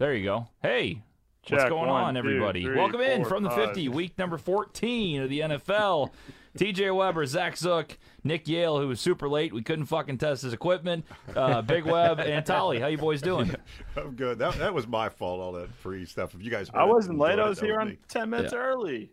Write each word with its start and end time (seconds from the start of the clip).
There 0.00 0.14
you 0.14 0.24
go. 0.24 0.48
Hey, 0.62 1.02
what's 1.46 1.64
going 1.64 1.88
One, 1.90 2.02
on, 2.04 2.14
two, 2.14 2.18
everybody? 2.20 2.64
three, 2.64 2.74
Welcome 2.74 3.02
in 3.02 3.20
four, 3.20 3.28
from 3.28 3.42
the 3.42 3.50
five. 3.50 3.66
50, 3.66 3.90
week 3.90 4.16
number 4.18 4.38
14 4.38 5.20
of 5.20 5.28
the 5.28 5.40
NFL. 5.40 6.10
TJ 6.58 6.96
Weber, 6.96 7.26
Zach 7.26 7.54
Zook, 7.54 7.98
Nick 8.24 8.48
Yale, 8.48 8.80
who 8.80 8.88
was 8.88 8.98
super 8.98 9.28
late. 9.28 9.52
We 9.52 9.62
couldn't 9.62 9.84
fucking 9.84 10.16
test 10.16 10.42
his 10.42 10.54
equipment. 10.54 11.04
Uh, 11.36 11.60
Big 11.60 11.84
Web 11.84 12.18
and 12.24 12.46
Tolly. 12.46 12.80
How 12.80 12.86
you 12.86 12.96
boys 12.96 13.20
doing? 13.20 13.54
I'm 13.94 14.12
good. 14.16 14.38
That, 14.38 14.54
that 14.54 14.72
was 14.72 14.86
my 14.88 15.10
fault, 15.10 15.38
all 15.42 15.52
that 15.52 15.70
free 15.74 16.06
stuff. 16.06 16.34
If 16.34 16.42
you 16.42 16.50
guys, 16.50 16.70
I 16.72 16.84
wasn't 16.84 17.18
late. 17.18 17.38
I 17.38 17.46
was 17.46 17.58
that 17.60 17.66
here 17.66 17.78
on 17.78 17.88
me. 17.90 17.98
ten 18.08 18.30
minutes 18.30 18.54
Yeah. 18.54 18.58
early. 18.58 19.10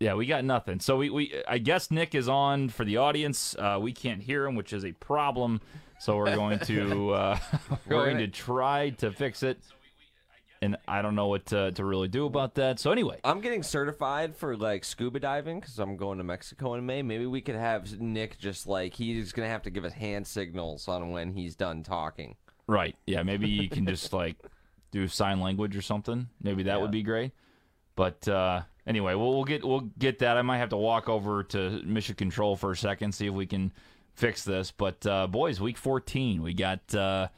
Yeah, 0.00 0.14
we 0.14 0.24
got 0.24 0.42
nothing. 0.42 0.80
So 0.80 0.96
we, 0.96 1.10
we 1.10 1.42
I 1.46 1.58
guess 1.58 1.90
Nick 1.90 2.14
is 2.14 2.30
on 2.30 2.70
for 2.70 2.86
the 2.86 2.96
audience. 2.96 3.54
Uh, 3.58 3.76
we 3.78 3.92
can't 3.92 4.22
hear 4.22 4.46
him, 4.46 4.54
which 4.54 4.72
is 4.72 4.86
a 4.86 4.92
problem. 4.92 5.60
So 6.00 6.16
we're 6.16 6.34
going 6.34 6.60
to 6.60 7.10
uh, 7.10 7.38
we're 7.86 8.04
going 8.04 8.16
to 8.18 8.28
try 8.28 8.88
to 8.98 9.12
fix 9.12 9.42
it. 9.42 9.58
And 10.64 10.76
I 10.88 11.02
don't 11.02 11.14
know 11.14 11.26
what 11.26 11.44
to, 11.46 11.72
to 11.72 11.84
really 11.84 12.08
do 12.08 12.24
about 12.24 12.54
that. 12.54 12.80
So 12.80 12.90
anyway, 12.90 13.18
I'm 13.22 13.40
getting 13.42 13.62
certified 13.62 14.34
for 14.34 14.56
like 14.56 14.82
scuba 14.84 15.20
diving 15.20 15.60
because 15.60 15.78
I'm 15.78 15.96
going 15.98 16.16
to 16.18 16.24
Mexico 16.24 16.72
in 16.72 16.86
May. 16.86 17.02
Maybe 17.02 17.26
we 17.26 17.42
could 17.42 17.54
have 17.54 18.00
Nick 18.00 18.38
just 18.38 18.66
like 18.66 18.94
he's 18.94 19.32
gonna 19.32 19.48
have 19.48 19.62
to 19.64 19.70
give 19.70 19.84
us 19.84 19.92
hand 19.92 20.26
signals 20.26 20.88
on 20.88 21.10
when 21.10 21.32
he's 21.34 21.54
done 21.54 21.82
talking. 21.82 22.36
right? 22.66 22.96
Yeah, 23.06 23.22
maybe 23.22 23.46
you 23.48 23.68
can 23.68 23.84
just 23.86 24.12
like 24.22 24.36
do 24.90 25.06
sign 25.06 25.40
language 25.40 25.76
or 25.76 25.82
something. 25.82 26.28
Maybe 26.42 26.62
that 26.62 26.80
would 26.80 26.90
be 26.90 27.02
great. 27.02 27.32
But 27.96 28.26
uh, 28.26 28.62
anyway, 28.86 29.14
we'll, 29.14 29.34
we'll 29.34 29.44
get 29.44 29.64
we'll 29.64 29.90
get 29.98 30.20
that. 30.20 30.36
I 30.38 30.42
might 30.42 30.58
have 30.58 30.70
to 30.70 30.76
walk 30.78 31.08
over 31.10 31.42
to 31.44 31.82
Mission 31.84 32.14
Control 32.14 32.56
for 32.56 32.70
a 32.70 32.76
second, 32.76 33.14
see 33.14 33.26
if 33.26 33.34
we 33.34 33.46
can 33.46 33.70
fix 34.14 34.44
this. 34.44 34.70
But 34.70 35.06
uh, 35.06 35.26
boys, 35.26 35.60
week 35.60 35.76
14, 35.76 36.42
we 36.42 36.54
got 36.54 36.94
uh, 36.94 37.28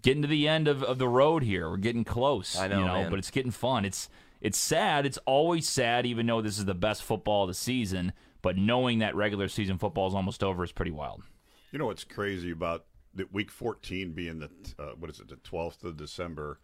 getting 0.00 0.22
to 0.22 0.28
the 0.28 0.48
end 0.48 0.68
of, 0.68 0.82
of 0.82 0.98
the 0.98 1.08
road 1.08 1.42
here. 1.42 1.68
We're 1.68 1.76
getting 1.76 2.04
close. 2.04 2.56
I 2.56 2.68
know, 2.68 2.78
you 2.78 2.84
know, 2.84 2.94
man. 2.94 3.10
but 3.10 3.18
it's 3.18 3.30
getting 3.30 3.52
fun. 3.52 3.84
It's 3.84 4.08
it's 4.40 4.58
sad. 4.58 5.06
It's 5.06 5.18
always 5.18 5.68
sad, 5.68 6.06
even 6.06 6.26
though 6.26 6.40
this 6.40 6.58
is 6.58 6.64
the 6.64 6.74
best 6.74 7.02
football 7.02 7.44
of 7.44 7.48
the 7.48 7.54
season. 7.54 8.12
But 8.40 8.56
knowing 8.56 8.98
that 8.98 9.14
regular 9.14 9.48
season 9.48 9.78
football 9.78 10.08
is 10.08 10.14
almost 10.14 10.42
over 10.42 10.64
is 10.64 10.72
pretty 10.72 10.90
wild. 10.90 11.22
You 11.70 11.78
know 11.78 11.86
what's 11.86 12.04
crazy 12.04 12.50
about 12.50 12.86
the 13.14 13.26
week 13.30 13.50
14 13.50 14.12
being 14.12 14.40
the 14.40 14.50
uh, 14.78 14.92
what 14.98 15.10
is 15.10 15.20
it, 15.20 15.28
the 15.28 15.36
12th 15.36 15.84
of 15.84 15.96
December 15.96 16.58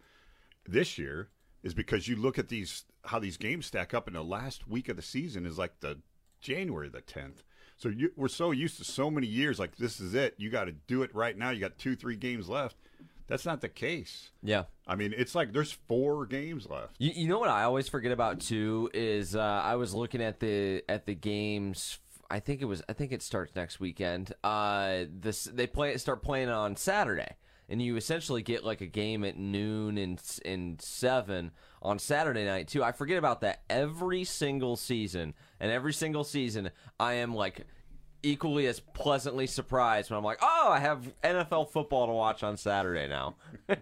this 0.67 0.97
year 0.97 1.29
is 1.63 1.73
because 1.73 2.07
you 2.07 2.15
look 2.15 2.37
at 2.37 2.49
these 2.49 2.85
how 3.05 3.19
these 3.19 3.37
games 3.37 3.65
stack 3.65 3.93
up, 3.93 4.07
and 4.07 4.15
the 4.15 4.23
last 4.23 4.67
week 4.67 4.89
of 4.89 4.95
the 4.95 5.01
season 5.01 5.45
is 5.45 5.57
like 5.57 5.79
the 5.79 5.99
January 6.41 6.89
the 6.89 7.01
10th. 7.01 7.43
So 7.77 7.89
you, 7.89 8.11
we're 8.17 8.27
so 8.27 8.51
used 8.51 8.77
to 8.77 8.83
so 8.83 9.09
many 9.09 9.27
years 9.27 9.57
like 9.57 9.77
this 9.77 9.99
is 10.01 10.13
it. 10.13 10.35
You 10.37 10.49
got 10.49 10.65
to 10.65 10.73
do 10.73 11.01
it 11.03 11.15
right 11.15 11.37
now. 11.37 11.51
You 11.51 11.61
got 11.61 11.77
two, 11.77 11.95
three 11.95 12.17
games 12.17 12.49
left. 12.49 12.75
That's 13.29 13.45
not 13.45 13.61
the 13.61 13.69
case. 13.69 14.31
Yeah. 14.41 14.63
I 14.87 14.95
mean, 14.95 15.13
it's 15.15 15.35
like 15.35 15.53
there's 15.53 15.71
four 15.71 16.25
games 16.25 16.67
left. 16.67 16.95
You, 16.97 17.11
you 17.15 17.27
know 17.27 17.37
what 17.39 17.49
I 17.49 17.63
always 17.63 17.87
forget 17.87 18.11
about 18.11 18.41
too 18.41 18.89
is 18.93 19.35
uh, 19.35 19.39
I 19.63 19.75
was 19.75 19.93
looking 19.93 20.21
at 20.21 20.39
the 20.39 20.83
at 20.89 21.05
the 21.05 21.15
games. 21.15 21.99
I 22.29 22.39
think 22.39 22.61
it 22.61 22.65
was. 22.65 22.81
I 22.89 22.93
think 22.93 23.11
it 23.11 23.21
starts 23.21 23.55
next 23.55 23.79
weekend. 23.79 24.33
Uh, 24.43 25.05
this 25.09 25.43
they 25.45 25.67
play 25.67 25.95
start 25.97 26.23
playing 26.23 26.49
on 26.49 26.75
Saturday, 26.75 27.35
and 27.69 27.81
you 27.81 27.95
essentially 27.97 28.41
get 28.41 28.63
like 28.63 28.81
a 28.81 28.87
game 28.87 29.23
at 29.23 29.37
noon 29.37 29.97
and 29.97 30.21
and 30.43 30.81
seven 30.81 31.51
on 31.81 31.99
Saturday 31.99 32.45
night 32.45 32.67
too. 32.67 32.83
I 32.83 32.91
forget 32.91 33.17
about 33.17 33.41
that 33.41 33.61
every 33.69 34.23
single 34.23 34.75
season, 34.75 35.35
and 35.59 35.71
every 35.71 35.93
single 35.93 36.23
season 36.23 36.71
I 36.99 37.13
am 37.13 37.35
like 37.35 37.65
equally 38.23 38.67
as 38.67 38.79
pleasantly 38.79 39.47
surprised 39.47 40.09
when 40.09 40.17
I'm 40.17 40.23
like, 40.23 40.39
oh, 40.41 40.69
I 40.71 40.79
have 40.79 41.13
NFL 41.23 41.69
football 41.69 42.07
to 42.07 42.13
watch 42.13 42.43
on 42.43 42.57
Saturday 42.57 43.07
now. 43.07 43.35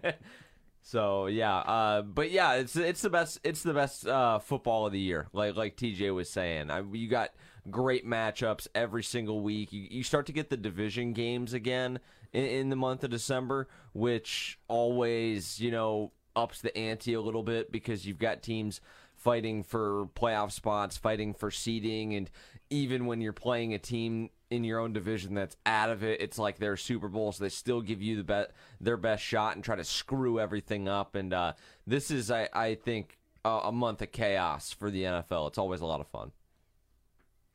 So 0.88 1.26
yeah, 1.26 1.58
uh, 1.58 2.00
but 2.00 2.30
yeah, 2.30 2.54
it's 2.54 2.74
it's 2.74 3.02
the 3.02 3.10
best 3.10 3.40
it's 3.44 3.62
the 3.62 3.74
best 3.74 4.06
uh, 4.06 4.38
football 4.38 4.86
of 4.86 4.92
the 4.92 4.98
year. 4.98 5.28
Like 5.34 5.54
like 5.54 5.76
TJ 5.76 6.14
was 6.14 6.30
saying, 6.30 6.70
I, 6.70 6.80
you 6.80 7.08
got 7.08 7.34
great 7.70 8.06
matchups 8.06 8.68
every 8.74 9.02
single 9.02 9.42
week. 9.42 9.70
You, 9.70 9.86
you 9.90 10.02
start 10.02 10.24
to 10.26 10.32
get 10.32 10.48
the 10.48 10.56
division 10.56 11.12
games 11.12 11.52
again 11.52 12.00
in, 12.32 12.44
in 12.46 12.68
the 12.70 12.76
month 12.76 13.04
of 13.04 13.10
December, 13.10 13.68
which 13.92 14.58
always 14.66 15.60
you 15.60 15.70
know 15.70 16.12
ups 16.34 16.62
the 16.62 16.74
ante 16.74 17.12
a 17.12 17.20
little 17.20 17.42
bit 17.42 17.70
because 17.70 18.06
you've 18.06 18.18
got 18.18 18.42
teams 18.42 18.80
fighting 19.14 19.62
for 19.62 20.06
playoff 20.14 20.52
spots, 20.52 20.96
fighting 20.96 21.34
for 21.34 21.50
seeding, 21.50 22.14
and 22.14 22.30
even 22.70 23.06
when 23.06 23.20
you're 23.20 23.32
playing 23.32 23.74
a 23.74 23.78
team 23.78 24.30
in 24.50 24.64
your 24.64 24.78
own 24.80 24.92
division 24.92 25.34
that's 25.34 25.56
out 25.66 25.90
of 25.90 26.02
it, 26.02 26.20
it's 26.20 26.38
like 26.38 26.58
their 26.58 26.76
Super 26.76 27.08
Bowl, 27.08 27.32
so 27.32 27.44
they 27.44 27.50
still 27.50 27.80
give 27.80 28.02
you 28.02 28.16
the 28.16 28.24
bet 28.24 28.52
their 28.80 28.96
best 28.96 29.22
shot 29.22 29.54
and 29.54 29.64
try 29.64 29.76
to 29.76 29.84
screw 29.84 30.40
everything 30.40 30.88
up. 30.88 31.14
And 31.14 31.32
uh, 31.32 31.52
this 31.86 32.10
is, 32.10 32.30
I, 32.30 32.48
I 32.52 32.74
think, 32.74 33.18
uh, 33.44 33.60
a 33.64 33.72
month 33.72 34.02
of 34.02 34.12
chaos 34.12 34.72
for 34.72 34.90
the 34.90 35.02
NFL. 35.02 35.48
It's 35.48 35.58
always 35.58 35.80
a 35.80 35.86
lot 35.86 36.00
of 36.00 36.08
fun. 36.08 36.32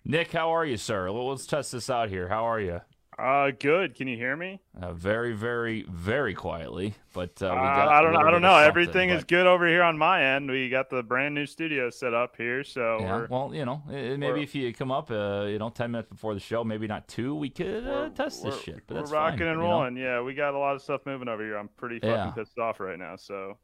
Nick, 0.06 0.32
how 0.32 0.54
are 0.54 0.66
you, 0.66 0.78
sir? 0.78 1.10
Let's 1.10 1.46
test 1.46 1.72
this 1.72 1.90
out 1.90 2.10
here. 2.10 2.28
How 2.28 2.44
are 2.44 2.60
you? 2.60 2.82
Uh, 3.20 3.52
good. 3.60 3.96
Can 3.96 4.08
you 4.08 4.18
hear 4.18 4.36
me? 4.36 4.60
Uh, 4.82 4.94
very, 4.94 5.34
very, 5.34 5.84
very 5.90 6.34
quietly, 6.34 6.96
but 7.14 7.42
uh, 7.42 7.46
we 7.46 7.52
Uh, 7.52 7.54
got. 7.76 7.88
I 7.88 8.00
a 8.00 8.02
don't. 8.04 8.12
little 8.14 8.28
I 8.28 8.32
don't 8.32 8.42
know. 8.42 8.50
something, 8.50 8.68
Everything 8.68 9.10
is 9.12 9.24
good 9.24 9.46
over 9.48 9.68
here 9.68 9.84
on 9.84 9.98
my 9.98 10.24
end. 10.24 10.50
We 10.50 10.70
got 10.70 10.90
the 10.90 11.04
brand 11.04 11.36
new 11.36 11.46
studio 11.46 11.90
set 11.90 12.14
up 12.14 12.36
here, 12.38 12.64
so 12.64 12.98
Yeah, 13.00 13.16
we're, 13.18 13.28
well, 13.28 13.54
you 13.54 13.66
know, 13.66 13.84
eh, 13.92 14.16
maybe 14.18 14.28
we're- 14.34 14.44
if 14.44 14.56
you 14.56 14.74
come 14.74 14.92
up, 14.92 15.12
uh, 15.12 15.46
you 15.48 15.60
know, 15.60 15.70
ten 15.70 15.92
minutes 15.92 16.10
before 16.10 16.34
the 16.34 16.40
show, 16.40 16.64
maybe 16.64 16.88
not 16.88 17.08
two, 17.08 17.36
we 17.36 17.50
could 17.50 17.86
uh, 17.88 18.10
test 18.10 18.44
this 18.44 18.60
shit. 18.62 18.82
But 18.88 18.96
we're 18.96 19.00
that's 19.02 19.12
rocking 19.12 19.40
fine, 19.40 19.48
and 19.50 19.58
you 19.58 19.64
know? 19.64 19.70
rolling. 19.72 19.98
Yeah, 19.98 20.22
we 20.22 20.34
got 20.34 20.54
a 20.54 20.58
lot 20.60 20.76
of 20.76 20.82
stuff 20.82 21.02
moving 21.06 21.28
over 21.28 21.44
here. 21.44 21.58
I'm 21.58 21.70
pretty 21.78 22.00
fucking 22.00 22.14
Yeah. 22.16 22.32
pissed 22.32 22.58
off 22.58 22.80
right 22.80 22.98
now. 22.98 23.16
So 23.16 23.58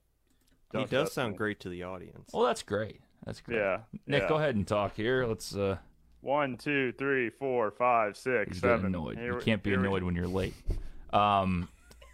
He 0.72 0.86
does 0.86 1.12
sound 1.14 1.32
me. 1.32 1.38
great 1.38 1.60
to 1.62 1.70
the 1.70 1.84
audience. 1.84 2.32
Well, 2.34 2.44
that's 2.46 2.62
great. 2.64 3.02
That's 3.26 3.42
great. 3.42 3.58
Yeah, 3.58 3.80
Nick, 4.08 4.24
yeah. 4.24 4.30
go 4.30 4.36
ahead 4.36 4.56
and 4.56 4.68
talk 4.68 4.96
here. 4.96 5.26
Let's. 5.26 5.56
uh 5.56 5.78
One, 6.22 6.58
two, 6.58 6.92
three, 6.94 7.30
four, 7.30 7.72
five, 7.72 8.18
six, 8.18 8.60
getting 8.60 8.60
seven. 8.60 8.86
annoyed. 8.88 9.18
Here 9.18 9.36
you 9.36 9.40
can't 9.40 9.64
be 9.64 9.72
we- 9.72 9.78
annoyed 9.78 10.04
when 10.04 10.16
you're 10.16 10.28
late. 10.28 10.54
Um, 11.14 11.70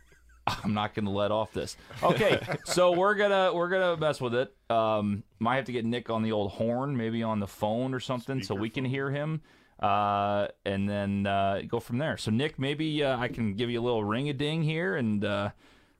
I'm 0.47 0.73
not 0.75 0.93
going 0.93 1.05
to 1.05 1.11
let 1.11 1.31
off 1.31 1.51
this. 1.53 1.75
Okay, 2.03 2.39
so 2.65 2.91
we're 2.91 3.15
gonna 3.15 3.51
we're 3.53 3.69
gonna 3.69 3.97
mess 3.97 4.21
with 4.21 4.35
it. 4.35 4.53
Um, 4.69 5.23
might 5.39 5.55
have 5.55 5.65
to 5.65 5.71
get 5.71 5.85
Nick 5.85 6.09
on 6.09 6.21
the 6.21 6.31
old 6.31 6.51
horn, 6.51 6.95
maybe 6.95 7.23
on 7.23 7.39
the 7.39 7.47
phone 7.47 7.94
or 7.94 7.99
something, 7.99 8.44
so 8.44 8.53
we 8.53 8.69
can 8.69 8.85
hear 8.85 9.09
him. 9.09 9.41
Uh, 9.79 10.47
and 10.65 10.88
then 10.88 11.25
uh, 11.27 11.61
go 11.67 11.79
from 11.79 11.97
there. 11.97 12.15
So 12.17 12.31
Nick, 12.31 12.57
maybe 12.59 13.03
uh, 13.03 13.17
I 13.17 13.27
can 13.27 13.55
give 13.55 13.69
you 13.69 13.81
a 13.81 13.83
little 13.83 14.03
ring 14.03 14.29
a 14.29 14.33
ding 14.33 14.61
here, 14.63 14.95
and 14.95 15.25
uh, 15.25 15.49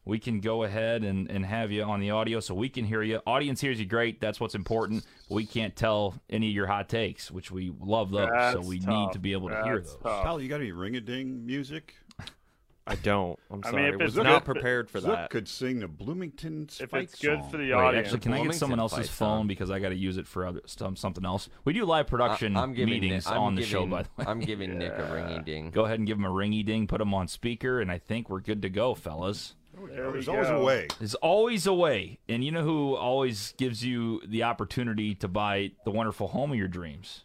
we 0.06 0.20
can 0.20 0.40
go 0.40 0.64
ahead 0.64 1.04
and, 1.04 1.30
and 1.32 1.46
have 1.46 1.72
you 1.72 1.84
on 1.84 2.00
the 2.00 2.12
audio 2.12 2.40
so 2.40 2.54
we 2.54 2.70
can 2.70 2.86
hear 2.86 3.02
you. 3.02 3.20
Audience 3.26 3.60
hears 3.60 3.80
you 3.80 3.86
great. 3.86 4.22
That's 4.22 4.40
what's 4.40 4.56
important. 4.56 5.04
But 5.28 5.36
we 5.36 5.46
can't 5.46 5.76
tell 5.76 6.16
any 6.30 6.48
of 6.50 6.54
your 6.54 6.68
hot 6.68 6.88
takes, 6.90 7.32
which 7.32 7.50
we 7.52 7.72
love 7.80 8.12
those. 8.12 8.28
so 8.30 8.58
That's 8.58 8.68
we 8.68 8.80
need 8.80 9.12
to 9.14 9.20
be 9.20 9.32
able 9.34 9.50
to 9.50 9.64
hear 9.64 9.80
That's 9.80 9.94
those. 9.94 10.04
tough. 10.04 10.24
Pal, 10.24 10.40
you 10.42 10.48
got 10.48 10.62
any 10.62 10.72
ring 10.72 10.96
a 10.96 11.02
ding 11.02 11.46
music? 11.46 11.96
I 12.88 12.94
don't. 12.98 13.40
I'm 13.50 13.62
I 13.64 13.72
sorry. 13.72 13.84
mean, 13.86 13.94
if 13.96 14.00
was 14.00 14.16
it's 14.16 14.24
not 14.24 14.46
good- 14.46 14.54
prepared 14.54 14.92
for 14.92 15.00
Zook 15.00 15.10
that. 15.16 15.30
could 15.32 15.48
sing 15.48 15.80
the 15.80 15.88
Bloomington 15.88 16.70
If 16.80 16.92
fight 16.92 17.06
it's 17.06 17.20
good 17.20 17.40
song. 17.40 17.50
for 17.50 17.58
the 17.58 17.64
Wait, 17.64 17.74
audience, 17.74 18.06
actually, 18.10 18.20
can 18.20 18.34
I 18.34 18.44
get 18.44 18.54
someone 18.54 18.80
else's 18.80 19.10
phone 19.10 19.40
song. 19.40 19.48
because 19.48 19.72
I 19.72 19.80
got 19.80 19.90
to 19.90 19.96
use 19.96 20.18
it 20.18 20.28
for 20.28 20.46
other 20.46 20.62
some, 20.68 20.96
something 20.96 21.26
else? 21.26 21.50
We 21.64 21.74
do 21.74 21.84
live 21.84 22.06
production 22.06 22.56
I- 22.56 22.62
I'm 22.62 22.74
giving 22.74 22.94
meetings 22.94 23.26
Nick, 23.26 23.34
I'm 23.34 23.42
on 23.42 23.56
the 23.56 23.62
giving, 23.62 23.72
show, 23.72 23.86
by 23.88 24.04
the 24.04 24.10
way. 24.18 24.26
I'm 24.28 24.40
giving 24.40 24.78
Nick 24.78 24.92
a 24.94 25.02
ringy 25.12 25.44
ding. 25.44 25.72
Go 25.72 25.86
ahead 25.86 25.98
and 25.98 26.06
give 26.08 26.20
him 26.20 26.26
a 26.26 26.30
ringy 26.30 26.64
ding, 26.64 26.86
put 26.86 27.02
him 27.02 27.12
on 27.16 27.28
speaker, 27.28 27.82
and 27.82 27.92
I 27.92 27.98
think 27.98 28.30
we're 28.30 28.40
good 28.40 28.62
to 28.62 28.70
go, 28.70 28.94
fellas. 28.94 29.56
There 29.90 30.12
There's 30.12 30.28
always 30.28 30.50
a 30.50 30.60
way. 30.60 30.88
There's 31.00 31.16
always 31.16 31.68
a 31.68 31.74
way, 31.74 32.20
and 32.28 32.44
you 32.44 32.52
know 32.52 32.64
who 32.64 32.96
always 32.96 33.54
gives 33.58 33.84
you 33.84 34.22
the 34.26 34.44
opportunity 34.44 35.16
to 35.16 35.28
buy 35.28 35.72
the 35.84 35.92
wonderful 35.92 36.28
home 36.28 36.52
of 36.52 36.58
your 36.58 36.68
dreams? 36.68 37.24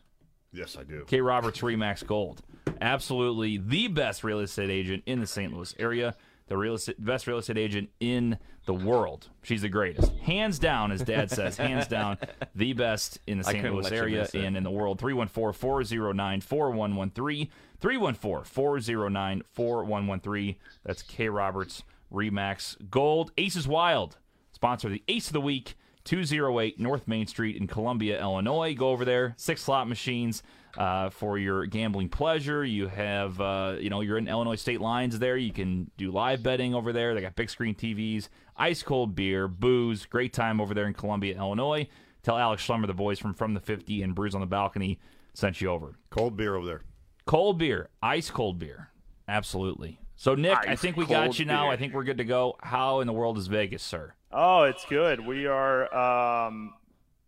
Yes, 0.52 0.76
I 0.78 0.82
do. 0.82 1.04
K. 1.06 1.20
Roberts 1.20 1.60
Remax 1.60 2.06
Gold. 2.06 2.42
Absolutely 2.80 3.58
the 3.58 3.88
best 3.88 4.24
real 4.24 4.40
estate 4.40 4.70
agent 4.70 5.02
in 5.06 5.20
the 5.20 5.26
St. 5.26 5.52
Louis 5.52 5.74
area. 5.78 6.14
The 6.48 6.56
real 6.56 6.74
estate, 6.74 7.02
best 7.04 7.28
real 7.28 7.38
estate 7.38 7.58
agent 7.58 7.90
in 8.00 8.36
the 8.66 8.74
world. 8.74 9.28
She's 9.42 9.62
the 9.62 9.68
greatest. 9.68 10.12
Hands 10.16 10.58
down, 10.58 10.90
as 10.90 11.02
dad 11.02 11.30
says, 11.30 11.56
hands 11.56 11.86
down, 11.86 12.18
the 12.56 12.72
best 12.72 13.20
in 13.28 13.38
the 13.38 13.44
St. 13.44 13.72
Louis 13.72 13.92
area 13.92 14.28
and 14.34 14.56
in 14.56 14.64
the 14.64 14.70
world. 14.70 14.98
314 14.98 15.52
409 15.56 16.40
4113. 16.40 17.48
314 17.80 18.44
409 18.44 19.42
4113. 19.52 20.56
That's 20.84 21.02
K. 21.02 21.28
Roberts 21.28 21.84
Remax 22.12 22.76
Gold. 22.90 23.32
Aces 23.38 23.66
Wild. 23.66 24.18
Sponsor 24.52 24.88
of 24.88 24.92
the 24.92 25.02
Ace 25.08 25.28
of 25.28 25.32
the 25.32 25.40
Week. 25.40 25.76
208 26.04 26.80
North 26.80 27.06
Main 27.06 27.26
Street 27.26 27.56
in 27.56 27.66
Columbia, 27.66 28.20
Illinois. 28.20 28.74
Go 28.74 28.88
over 28.88 29.04
there. 29.04 29.34
Six 29.36 29.62
slot 29.62 29.86
machines 29.86 30.42
uh, 30.76 31.10
for 31.10 31.38
your 31.38 31.66
gambling 31.66 32.08
pleasure. 32.08 32.64
You 32.64 32.88
have, 32.88 33.40
uh, 33.40 33.76
you 33.78 33.90
know, 33.90 34.00
you're 34.00 34.18
in 34.18 34.28
Illinois 34.28 34.56
state 34.56 34.80
lines 34.80 35.18
there. 35.18 35.36
You 35.36 35.52
can 35.52 35.90
do 35.96 36.10
live 36.10 36.42
betting 36.42 36.74
over 36.74 36.92
there. 36.92 37.14
They 37.14 37.20
got 37.20 37.36
big 37.36 37.50
screen 37.50 37.74
TVs, 37.74 38.28
ice 38.56 38.82
cold 38.82 39.14
beer, 39.14 39.46
booze. 39.46 40.06
Great 40.06 40.32
time 40.32 40.60
over 40.60 40.74
there 40.74 40.86
in 40.86 40.94
Columbia, 40.94 41.36
Illinois. 41.36 41.88
Tell 42.22 42.36
Alex 42.36 42.66
Schlemmer, 42.66 42.86
the 42.86 42.94
boys 42.94 43.18
from 43.18 43.34
From 43.34 43.54
the 43.54 43.60
50 43.60 44.02
and 44.02 44.14
Brews 44.14 44.34
on 44.34 44.40
the 44.40 44.46
Balcony 44.46 44.98
sent 45.34 45.60
you 45.60 45.68
over. 45.70 45.94
Cold 46.10 46.36
beer 46.36 46.54
over 46.56 46.66
there. 46.66 46.82
Cold 47.26 47.58
beer, 47.58 47.88
ice 48.02 48.30
cold 48.30 48.58
beer. 48.58 48.90
Absolutely. 49.28 49.99
So, 50.20 50.34
Nick, 50.34 50.58
I 50.68 50.76
think 50.76 50.98
we 50.98 51.06
got 51.06 51.38
you 51.38 51.46
now. 51.46 51.62
beer. 51.62 51.72
I 51.72 51.76
think 51.78 51.94
we're 51.94 52.04
good 52.04 52.18
to 52.18 52.26
go. 52.26 52.58
How 52.60 53.00
in 53.00 53.06
the 53.06 53.12
world 53.14 53.38
is 53.38 53.46
Vegas, 53.46 53.82
sir? 53.82 54.12
Oh, 54.30 54.64
it's 54.64 54.84
good. 54.84 55.26
We 55.26 55.46
are 55.46 55.94
um 55.94 56.74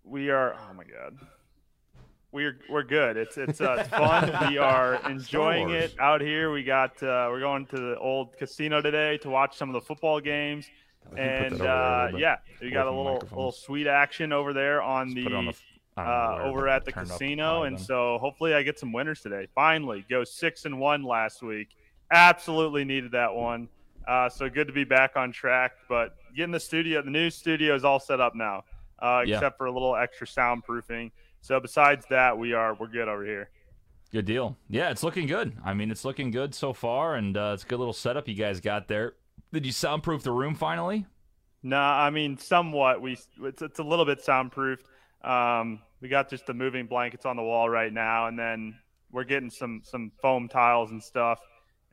we 0.04 0.28
are 0.28 0.52
oh 0.52 0.74
my 0.74 0.84
god. 0.84 1.16
We're 2.32 2.58
we're 2.68 2.82
good. 2.82 3.16
It's 3.16 3.38
it's 3.38 3.62
uh, 3.62 3.76
it's 3.78 3.88
fun. 3.88 4.50
we 4.50 4.58
are 4.58 4.96
enjoying 5.08 5.70
it 5.70 5.94
out 5.98 6.20
here. 6.20 6.52
We 6.52 6.64
got 6.64 7.02
uh, 7.02 7.28
we're 7.30 7.40
going 7.40 7.64
to 7.68 7.76
the 7.76 7.98
old 7.98 8.36
casino 8.36 8.82
today 8.82 9.16
to 9.22 9.30
watch 9.30 9.56
some 9.56 9.70
of 9.70 9.72
the 9.72 9.80
football 9.80 10.20
games. 10.20 10.66
And 11.16 11.62
uh, 11.62 12.08
yeah, 12.14 12.40
we 12.60 12.72
got 12.72 12.88
a 12.88 12.90
little 12.90 13.22
little 13.30 13.52
sweet 13.52 13.86
action 13.86 14.34
over 14.34 14.52
there 14.52 14.82
on 14.82 15.14
Just 15.14 15.28
the, 15.30 15.34
on 15.34 15.46
the 15.46 15.54
I 15.96 16.04
don't 16.04 16.38
know 16.38 16.44
uh, 16.44 16.46
over 16.46 16.68
at 16.68 16.84
the 16.84 16.92
casino, 16.92 17.62
and 17.62 17.80
so 17.80 18.18
hopefully 18.18 18.52
I 18.52 18.62
get 18.62 18.78
some 18.78 18.92
winners 18.92 19.22
today. 19.22 19.48
Finally, 19.54 20.04
go 20.10 20.24
six 20.24 20.66
and 20.66 20.78
one 20.78 21.04
last 21.04 21.42
week. 21.42 21.68
Absolutely 22.12 22.84
needed 22.84 23.12
that 23.12 23.34
one. 23.34 23.68
Uh, 24.06 24.28
so 24.28 24.48
good 24.50 24.66
to 24.66 24.72
be 24.72 24.84
back 24.84 25.16
on 25.16 25.32
track. 25.32 25.72
But 25.88 26.16
getting 26.36 26.52
the 26.52 26.60
studio, 26.60 27.02
the 27.02 27.10
new 27.10 27.30
studio 27.30 27.74
is 27.74 27.84
all 27.84 27.98
set 27.98 28.20
up 28.20 28.34
now, 28.34 28.64
uh, 29.00 29.22
Yeah. 29.26 29.36
except 29.36 29.56
for 29.58 29.66
a 29.66 29.72
little 29.72 29.96
extra 29.96 30.26
soundproofing. 30.26 31.10
So 31.40 31.58
besides 31.58 32.06
that, 32.10 32.36
we 32.36 32.52
are 32.52 32.74
we're 32.74 32.86
good 32.88 33.08
over 33.08 33.24
here. 33.24 33.50
Good 34.12 34.26
deal. 34.26 34.56
Yeah, 34.68 34.90
it's 34.90 35.02
looking 35.02 35.26
good. 35.26 35.56
I 35.64 35.72
mean, 35.72 35.90
it's 35.90 36.04
looking 36.04 36.30
good 36.30 36.54
so 36.54 36.72
far, 36.74 37.14
and 37.16 37.34
uh, 37.36 37.52
it's 37.54 37.64
a 37.64 37.66
good 37.66 37.78
little 37.78 37.94
setup 37.94 38.28
you 38.28 38.34
guys 38.34 38.60
got 38.60 38.86
there. 38.86 39.14
Did 39.52 39.64
you 39.64 39.72
soundproof 39.72 40.22
the 40.22 40.32
room 40.32 40.54
finally? 40.54 41.06
No, 41.62 41.78
I 41.80 42.10
mean 42.10 42.36
somewhat. 42.36 43.00
We 43.00 43.16
it's, 43.42 43.62
it's 43.62 43.78
a 43.78 43.82
little 43.84 44.04
bit 44.04 44.22
soundproofed. 44.22 44.84
Um, 45.22 45.80
we 46.00 46.08
got 46.08 46.28
just 46.28 46.46
the 46.46 46.52
moving 46.54 46.86
blankets 46.86 47.24
on 47.24 47.36
the 47.36 47.42
wall 47.42 47.70
right 47.70 47.92
now, 47.92 48.26
and 48.26 48.38
then 48.38 48.76
we're 49.10 49.24
getting 49.24 49.48
some 49.50 49.80
some 49.84 50.10
foam 50.20 50.48
tiles 50.48 50.90
and 50.90 51.02
stuff, 51.02 51.38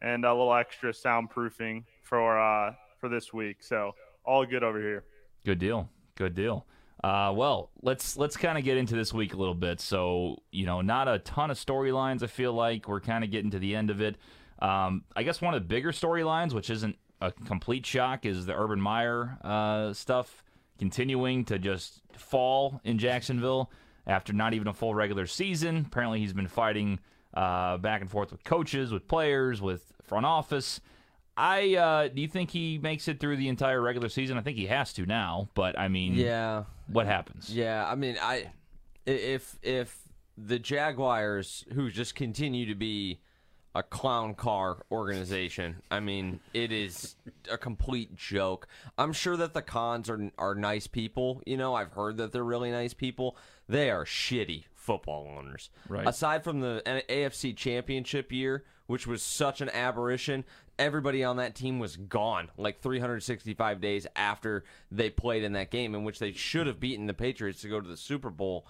and 0.02 0.26
a 0.26 0.32
little 0.34 0.54
extra 0.54 0.92
soundproofing 0.92 1.84
for 2.02 2.40
uh 2.40 2.74
for 3.00 3.10
this 3.10 3.34
week. 3.34 3.58
So 3.62 3.94
all 4.26 4.46
good 4.46 4.64
over 4.64 4.80
here. 4.80 5.04
Good 5.46 5.60
deal. 5.60 5.90
Good 6.16 6.36
deal. 6.36 6.66
Uh, 7.04 7.32
well, 7.34 7.72
let's 7.82 8.18
let's 8.18 8.36
kind 8.36 8.58
of 8.58 8.64
get 8.66 8.78
into 8.78 8.96
this 8.96 9.14
week 9.14 9.34
a 9.34 9.38
little 9.38 9.54
bit. 9.54 9.80
So, 9.80 10.44
you 10.52 10.66
know, 10.66 10.82
not 10.82 11.08
a 11.08 11.20
ton 11.20 11.50
of 11.50 11.58
storylines. 11.58 12.24
I 12.24 12.28
feel 12.28 12.54
like 12.54 12.90
we're 12.90 13.00
kind 13.00 13.24
of 13.24 13.32
getting 13.32 13.52
to 13.52 13.60
the 13.60 13.76
end 13.76 13.90
of 13.90 14.02
it. 14.02 14.18
Um, 14.62 15.06
I 15.16 15.24
guess 15.24 15.42
one 15.42 15.54
of 15.54 15.62
the 15.62 15.68
bigger 15.68 15.94
storylines, 15.94 16.54
which 16.54 16.70
isn't 16.70 16.98
a 17.22 17.32
complete 17.32 17.86
shock, 17.86 18.26
is 18.26 18.46
the 18.46 18.54
Urban 18.54 18.82
Meyer 18.82 19.38
uh, 19.44 19.94
stuff 19.94 20.44
continuing 20.78 21.46
to 21.46 21.58
just 21.58 22.02
fall 22.18 22.82
in 22.84 22.98
Jacksonville 22.98 23.72
after 24.06 24.34
not 24.34 24.54
even 24.54 24.68
a 24.68 24.74
full 24.74 24.94
regular 24.94 25.26
season. 25.26 25.86
Apparently, 25.88 26.20
he's 26.20 26.34
been 26.34 26.48
fighting 26.48 27.00
uh, 27.34 27.78
back 27.78 28.02
and 28.02 28.10
forth 28.10 28.32
with 28.32 28.44
coaches, 28.44 28.92
with 28.92 29.08
players, 29.08 29.62
with 29.62 29.94
front 30.04 30.26
office. 30.26 30.82
I 31.38 31.76
uh, 31.76 32.08
do 32.10 32.22
you 32.22 32.28
think 32.28 32.52
he 32.52 32.78
makes 32.78 33.08
it 33.08 33.20
through 33.20 33.38
the 33.38 33.48
entire 33.48 33.82
regular 33.82 34.10
season? 34.10 34.38
I 34.38 34.42
think 34.42 34.58
he 34.58 34.66
has 34.68 34.92
to 34.94 35.06
now, 35.06 35.50
but 35.54 35.78
I 35.80 35.88
mean, 35.88 36.14
Yeah, 36.16 36.66
what 36.88 37.06
happens? 37.06 37.54
yeah. 37.56 37.88
I 37.90 37.96
mean, 37.96 38.18
I 38.22 38.52
i- 39.08 39.12
if 39.12 39.58
if 39.64 39.98
the 40.38 40.60
Jaguars, 40.60 41.66
who 41.74 41.90
just 41.90 42.16
continue 42.16 42.66
to 42.66 42.76
be 42.76 43.20
a 43.76 43.84
clown 43.84 44.34
car 44.34 44.84
organization, 44.92 45.78
I 45.92 46.00
mean, 46.00 46.40
it 46.54 46.72
is 46.72 47.16
a 47.50 47.58
complete 47.58 48.16
joke. 48.16 48.68
I'm 48.98 49.14
sure 49.14 49.38
that 49.38 49.54
the 49.54 49.62
Khans 49.62 50.10
are 50.10 50.32
are 50.38 50.56
nice 50.56 50.88
people. 50.88 51.42
You 51.46 51.56
know, 51.58 51.74
I've 51.76 51.94
heard 51.94 52.18
that 52.18 52.32
they're 52.34 52.44
really 52.44 52.72
nice 52.72 52.94
people. 52.94 53.38
They 53.70 53.90
are 53.92 54.04
shitty 54.06 54.64
football 54.90 55.32
owners. 55.38 55.70
Right. 55.88 56.08
Aside 56.08 56.44
from 56.44 56.62
the 56.62 56.82
AFC 57.08 57.56
Championship 57.56 58.32
year, 58.32 58.64
which 58.88 59.06
was 59.06 59.22
such 59.22 59.62
an 59.62 59.70
aberration, 59.70 60.44
everybody 60.80 61.24
on 61.24 61.38
that 61.38 61.54
team 61.54 61.78
was 61.78 61.96
gone 61.96 62.50
like 62.58 62.82
365 62.82 63.80
days 63.80 64.08
after 64.16 64.64
they 64.92 65.12
played 65.12 65.44
in 65.44 65.54
that 65.54 65.70
game 65.70 65.94
in 65.94 66.04
which 66.04 66.18
they 66.18 66.32
should 66.32 66.66
have 66.66 66.80
beaten 66.80 67.06
the 67.06 67.14
Patriots 67.14 67.62
to 67.62 67.70
go 67.70 67.80
to 67.80 67.88
the 67.88 67.96
Super 67.96 68.32
Bowl. 68.32 68.66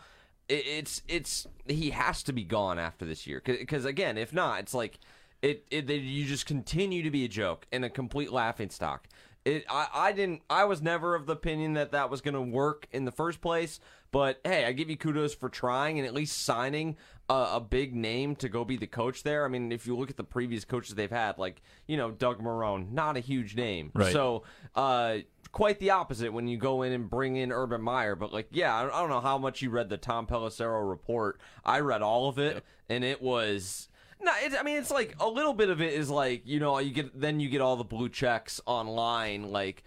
It's 0.50 1.04
it's 1.08 1.48
he 1.68 1.92
has 1.92 2.22
to 2.24 2.34
be 2.34 2.44
gone 2.44 2.80
after 2.80 3.06
this 3.06 3.26
year 3.26 3.42
because 3.46 3.86
again, 3.86 4.18
if 4.18 4.34
not, 4.34 4.60
it's 4.60 4.74
like 4.74 5.00
it, 5.42 5.66
it 5.72 5.90
you 5.90 6.26
just 6.26 6.46
continue 6.46 7.02
to 7.04 7.12
be 7.12 7.24
a 7.24 7.30
joke 7.30 7.66
and 7.72 7.86
a 7.86 7.90
complete 7.90 8.34
laughing 8.34 8.72
stock. 8.72 9.08
It, 9.46 9.66
I, 9.70 9.88
I 9.94 10.12
didn't. 10.12 10.42
I 10.50 10.66
was 10.66 10.82
never 10.82 11.16
of 11.16 11.26
the 11.26 11.34
opinion 11.34 11.74
that 11.74 11.92
that 11.92 12.10
was 12.10 12.22
going 12.22 12.34
to 12.34 12.42
work 12.42 12.88
in 12.92 13.06
the 13.06 13.12
first 13.12 13.42
place. 13.42 13.80
But 14.12 14.40
hey, 14.44 14.66
I 14.66 14.72
give 14.72 14.90
you 14.90 14.98
kudos 14.98 15.36
for 15.36 15.50
trying 15.50 16.00
and 16.00 16.08
at 16.08 16.14
least 16.14 16.44
signing 16.44 16.98
a, 17.30 17.52
a 17.54 17.60
big 17.60 17.96
name 17.96 18.36
to 18.38 18.50
go 18.50 18.66
be 18.66 18.76
the 18.76 18.88
coach 18.88 19.24
there. 19.24 19.46
I 19.46 19.48
mean, 19.48 19.72
if 19.72 19.86
you 19.86 19.96
look 19.96 20.10
at 20.10 20.18
the 20.18 20.24
previous 20.24 20.66
coaches 20.66 20.96
they've 20.96 21.10
had, 21.10 21.38
like 21.38 21.62
you 21.88 21.96
know 21.96 22.12
Doug 22.12 22.42
Marrone, 22.42 22.92
not 22.92 23.18
a 23.18 23.20
huge 23.20 23.56
name. 23.56 23.92
Right. 23.94 24.12
So, 24.12 24.44
uh, 24.76 25.18
quite 25.52 25.80
the 25.80 25.92
opposite 25.92 26.34
when 26.34 26.48
you 26.48 26.58
go 26.58 26.82
in 26.82 26.92
and 26.92 27.10
bring 27.10 27.36
in 27.36 27.52
Urban 27.52 27.82
Meyer. 27.82 28.16
But 28.16 28.34
like, 28.34 28.48
yeah, 28.52 28.76
I, 28.76 28.86
I 28.86 29.00
don't 29.02 29.10
know 29.10 29.22
how 29.22 29.38
much 29.38 29.62
you 29.62 29.70
read 29.70 29.90
the 29.90 29.98
Tom 29.98 30.26
Pelissero 30.26 30.88
report. 30.88 31.40
I 31.64 31.80
read 31.80 32.02
all 32.02 32.30
of 32.30 32.40
it, 32.40 32.64
and 32.90 33.04
it 33.04 33.22
was. 33.22 33.89
No, 34.22 34.32
it, 34.44 34.54
I 34.60 34.64
mean 34.64 34.78
it's 34.78 34.92
like 34.92 35.16
a 35.20 35.28
little 35.28 35.54
bit 35.54 35.70
of 35.70 35.82
it 35.82 35.94
is 35.94 36.10
like 36.10 36.42
you 36.46 36.60
know 36.60 36.78
you 36.80 36.92
get 36.92 37.20
then 37.20 37.40
you 37.40 37.50
get 37.50 37.62
all 37.62 37.76
the 37.76 37.84
blue 37.84 38.10
checks 38.10 38.60
online 38.66 39.52
like 39.52 39.84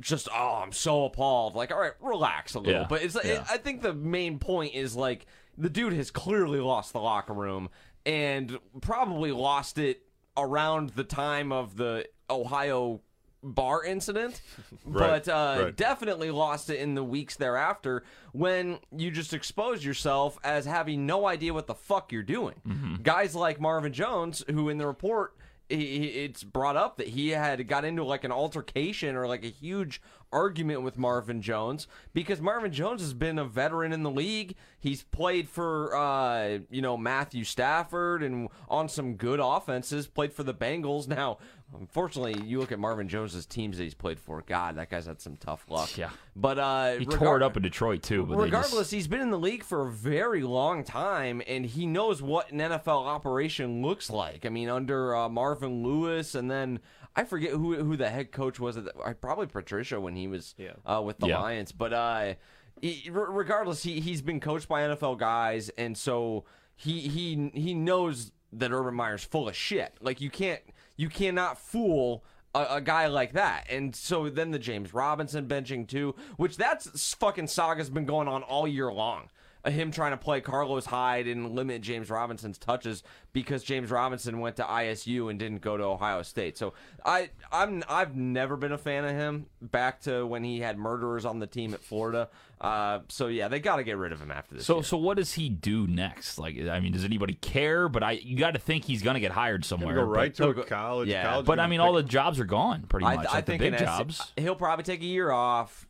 just 0.00 0.28
oh 0.32 0.60
I'm 0.62 0.72
so 0.72 1.04
appalled. 1.04 1.54
Like 1.54 1.70
all 1.70 1.80
right 1.80 1.92
relax 2.00 2.54
a 2.54 2.60
little. 2.60 2.82
Yeah, 2.82 2.86
but 2.88 3.02
it's 3.02 3.16
yeah. 3.24 3.44
I 3.48 3.58
think 3.58 3.82
the 3.82 3.94
main 3.94 4.38
point 4.38 4.74
is 4.74 4.94
like 4.96 5.26
the 5.56 5.70
dude 5.70 5.92
has 5.92 6.10
clearly 6.10 6.60
lost 6.60 6.92
the 6.92 7.00
locker 7.00 7.32
room 7.32 7.68
and 8.06 8.58
probably 8.80 9.32
lost 9.32 9.78
it 9.78 10.02
around 10.36 10.90
the 10.90 11.04
time 11.04 11.52
of 11.52 11.76
the 11.76 12.06
Ohio 12.28 13.00
bar 13.44 13.84
incident 13.84 14.40
Right, 14.86 15.24
but 15.24 15.28
uh, 15.32 15.62
right. 15.64 15.76
definitely 15.76 16.30
lost 16.30 16.70
it 16.70 16.78
in 16.80 16.94
the 16.94 17.04
weeks 17.04 17.36
thereafter 17.36 18.02
when 18.32 18.78
you 18.90 19.10
just 19.10 19.32
expose 19.34 19.84
yourself 19.84 20.38
as 20.42 20.64
having 20.66 21.06
no 21.06 21.26
idea 21.26 21.52
what 21.54 21.66
the 21.66 21.74
fuck 21.74 22.10
you're 22.10 22.22
doing. 22.22 22.98
Guys 23.02 23.34
like 23.34 23.60
Marvin 23.60 23.92
Jones, 23.92 24.42
who 24.50 24.68
in 24.68 24.78
the 24.78 24.86
report 24.86 25.36
he- 25.68 26.08
it's 26.24 26.44
brought 26.44 26.76
up 26.76 26.98
that 26.98 27.08
he 27.08 27.30
had 27.30 27.66
got 27.68 27.84
into 27.86 28.04
like 28.04 28.24
an 28.24 28.32
altercation 28.32 29.16
or 29.16 29.26
like 29.26 29.44
a 29.44 29.48
huge 29.50 30.00
argument 30.30 30.82
with 30.82 30.98
Marvin 30.98 31.40
Jones 31.40 31.86
because 32.12 32.40
Marvin 32.40 32.72
Jones 32.72 33.00
has 33.00 33.14
been 33.14 33.38
a 33.38 33.44
veteran 33.44 33.92
in 33.92 34.02
the 34.02 34.10
league. 34.10 34.56
He's 34.78 35.04
played 35.04 35.48
for 35.48 35.96
uh, 35.96 36.58
you 36.70 36.82
know 36.82 36.96
Matthew 36.98 37.44
Stafford 37.44 38.22
and 38.22 38.48
on 38.68 38.88
some 38.90 39.14
good 39.14 39.40
offenses. 39.42 40.06
Played 40.06 40.32
for 40.34 40.42
the 40.42 40.52
Bengals. 40.54 41.08
Now, 41.08 41.38
unfortunately, 41.78 42.40
you 42.46 42.58
look 42.60 42.72
at 42.72 42.78
Marvin 42.78 43.08
Jones's 43.08 43.46
teams 43.46 43.76
that 43.78 43.84
he's 43.84 43.94
played 43.94 44.18
for. 44.18 44.42
God, 44.46 44.76
that 44.76 44.90
guy's 44.90 45.06
had 45.06 45.20
some 45.20 45.36
tough 45.36 45.64
luck. 45.68 45.96
Yeah. 45.96 46.10
but 46.36 46.58
uh, 46.58 46.92
He 46.96 47.06
regar- 47.06 47.18
tore 47.18 47.36
it 47.36 47.42
up 47.42 47.56
in 47.56 47.62
Detroit 47.62 48.02
too. 48.02 48.24
But 48.24 48.36
they 48.36 48.50
just- 48.50 48.52
Regardless, 48.70 48.90
he's 48.90 49.08
been 49.08 49.20
in 49.20 49.30
the 49.30 49.38
league 49.38 49.62
for 49.64 49.86
a 49.88 49.90
very 49.90 50.42
long 50.42 50.84
time, 50.84 51.42
and 51.46 51.64
he 51.66 51.86
knows 51.86 52.20
what 52.22 52.50
an 52.50 52.58
NFL 52.58 53.06
operation 53.06 53.82
looks 53.82 54.10
like. 54.10 54.44
I 54.46 54.48
mean, 54.48 54.68
under 54.68 55.14
uh, 55.14 55.28
Marvin 55.28 55.82
Lewis, 55.82 56.34
and 56.34 56.50
then 56.50 56.80
I 57.16 57.24
forget 57.24 57.50
who 57.52 57.74
who 57.76 57.96
the 57.96 58.08
head 58.10 58.32
coach 58.32 58.58
was. 58.58 58.76
At 58.76 58.84
the, 58.86 59.14
probably 59.20 59.46
Patricia 59.46 60.00
when 60.00 60.16
he 60.16 60.26
was 60.28 60.54
Yeah. 60.58 60.72
uh, 60.84 61.00
with 61.02 61.18
the 61.18 61.28
Yeah. 61.28 61.40
Lions. 61.40 61.72
But 61.72 61.92
uh, 61.92 62.34
he, 62.82 63.08
re- 63.10 63.26
regardless, 63.28 63.82
he 63.82 64.00
he's 64.00 64.20
been 64.22 64.40
coached 64.40 64.68
by 64.68 64.82
NFL 64.82 65.18
guys, 65.18 65.68
and 65.78 65.96
so 65.96 66.44
he 66.76 67.00
he 67.02 67.50
he 67.54 67.72
knows 67.74 68.32
that 68.52 68.72
Urban 68.72 68.94
Meyer's 68.94 69.24
full 69.24 69.48
of 69.48 69.56
shit. 69.56 69.94
Like 70.00 70.20
you 70.20 70.30
can't 70.30 70.60
you 70.96 71.08
cannot 71.08 71.58
fool 71.58 72.24
a, 72.54 72.66
a 72.70 72.80
guy 72.80 73.06
like 73.06 73.32
that. 73.32 73.66
And 73.68 73.94
so 73.94 74.28
then 74.30 74.50
the 74.50 74.58
James 74.58 74.94
Robinson 74.94 75.46
benching 75.46 75.86
too, 75.88 76.14
which 76.36 76.56
that's 76.56 77.14
fucking 77.14 77.48
saga's 77.48 77.90
been 77.90 78.06
going 78.06 78.28
on 78.28 78.42
all 78.42 78.66
year 78.66 78.92
long. 78.92 79.28
Him 79.66 79.90
trying 79.90 80.10
to 80.10 80.16
play 80.16 80.40
Carlos 80.40 80.84
Hyde 80.86 81.26
and 81.26 81.54
limit 81.54 81.80
James 81.82 82.10
Robinson's 82.10 82.58
touches 82.58 83.02
because 83.32 83.64
James 83.64 83.90
Robinson 83.90 84.40
went 84.40 84.56
to 84.56 84.62
ISU 84.62 85.30
and 85.30 85.38
didn't 85.38 85.60
go 85.62 85.76
to 85.76 85.84
Ohio 85.84 86.22
State. 86.22 86.58
So 86.58 86.74
I 87.04 87.30
I'm 87.50 87.82
I've 87.88 88.14
never 88.14 88.56
been 88.56 88.72
a 88.72 88.78
fan 88.78 89.04
of 89.04 89.12
him. 89.12 89.46
Back 89.62 90.00
to 90.02 90.26
when 90.26 90.44
he 90.44 90.60
had 90.60 90.78
murderers 90.78 91.24
on 91.24 91.38
the 91.38 91.46
team 91.46 91.74
at 91.74 91.82
Florida. 91.82 92.28
Uh, 92.60 93.00
so 93.08 93.26
yeah, 93.26 93.48
they 93.48 93.60
got 93.60 93.76
to 93.76 93.84
get 93.84 93.96
rid 93.96 94.12
of 94.12 94.20
him 94.20 94.30
after 94.30 94.54
this. 94.54 94.64
So 94.64 94.76
year. 94.76 94.82
so 94.84 94.96
what 94.96 95.16
does 95.16 95.32
he 95.34 95.48
do 95.48 95.86
next? 95.86 96.38
Like 96.38 96.58
I 96.58 96.80
mean, 96.80 96.92
does 96.92 97.04
anybody 97.04 97.34
care? 97.34 97.88
But 97.88 98.02
I 98.02 98.12
you 98.12 98.36
got 98.36 98.52
to 98.52 98.60
think 98.60 98.84
he's 98.84 99.02
going 99.02 99.14
to 99.14 99.20
get 99.20 99.32
hired 99.32 99.64
somewhere. 99.64 99.94
Go 99.94 100.02
right 100.02 100.34
but, 100.36 100.44
to 100.44 100.50
a 100.50 100.54
go- 100.54 100.62
college. 100.64 101.08
yeah. 101.08 101.24
college 101.24 101.46
but 101.46 101.58
I 101.58 101.66
mean, 101.66 101.80
pick- 101.80 101.86
all 101.86 101.92
the 101.94 102.02
jobs 102.02 102.38
are 102.40 102.44
gone 102.44 102.82
pretty 102.82 103.04
much. 103.04 103.26
I 103.26 103.34
like 103.36 103.46
think 103.46 103.60
the 103.60 103.70
big 103.70 103.72
an 103.74 103.78
SC 103.78 103.84
jobs. 103.84 104.32
he'll 104.36 104.54
probably 104.54 104.84
take 104.84 105.02
a 105.02 105.06
year 105.06 105.30
off, 105.30 105.86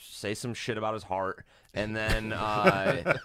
say 0.00 0.34
some 0.34 0.54
shit 0.54 0.76
about 0.76 0.94
his 0.94 1.04
heart, 1.04 1.44
and 1.74 1.94
then 1.94 2.32
uh, 2.32 3.16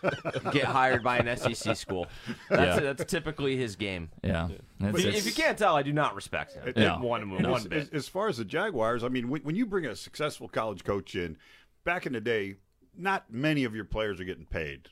get 0.52 0.66
hired 0.66 1.04
by 1.04 1.18
an 1.18 1.38
SEC 1.38 1.76
school. 1.76 2.08
That's 2.50 2.82
Yeah. 2.82 2.94
that's 2.94 3.06
typically 3.06 3.56
his 3.58 3.76
game. 3.76 4.10
Yeah. 4.24 4.46
It's- 4.46 4.60
If- 4.82 4.96
it's- 5.06 5.18
if 5.20 5.26
you 5.26 5.32
can't 5.34 5.58
tell, 5.58 5.76
I 5.76 5.84
do 5.84 5.94
not 5.94 6.14
respect 6.16 6.54
him. 6.54 6.74
No. 6.76 6.98
One, 7.00 7.22
And 7.22 7.32
one 7.48 7.62
as, 7.62 7.68
bit. 7.68 7.78
as, 7.84 7.90
as 7.90 8.08
far 8.08 8.28
as 8.28 8.38
the 8.38 8.46
Jaguars, 8.46 9.04
I 9.04 9.08
mean, 9.08 9.30
when, 9.30 9.42
when 9.44 9.56
you 9.56 9.66
bring 9.66 9.86
a 9.86 9.96
successful 9.96 10.48
college 10.50 10.84
coach 10.84 11.16
in, 11.16 11.38
back 11.84 12.06
in 12.06 12.14
the 12.14 12.22
day, 12.22 12.56
not 12.98 13.32
many 13.32 13.64
of 13.64 13.74
your 13.76 13.86
players 13.86 14.20
are 14.20 14.26
getting 14.26 14.46
paid. 14.46 14.90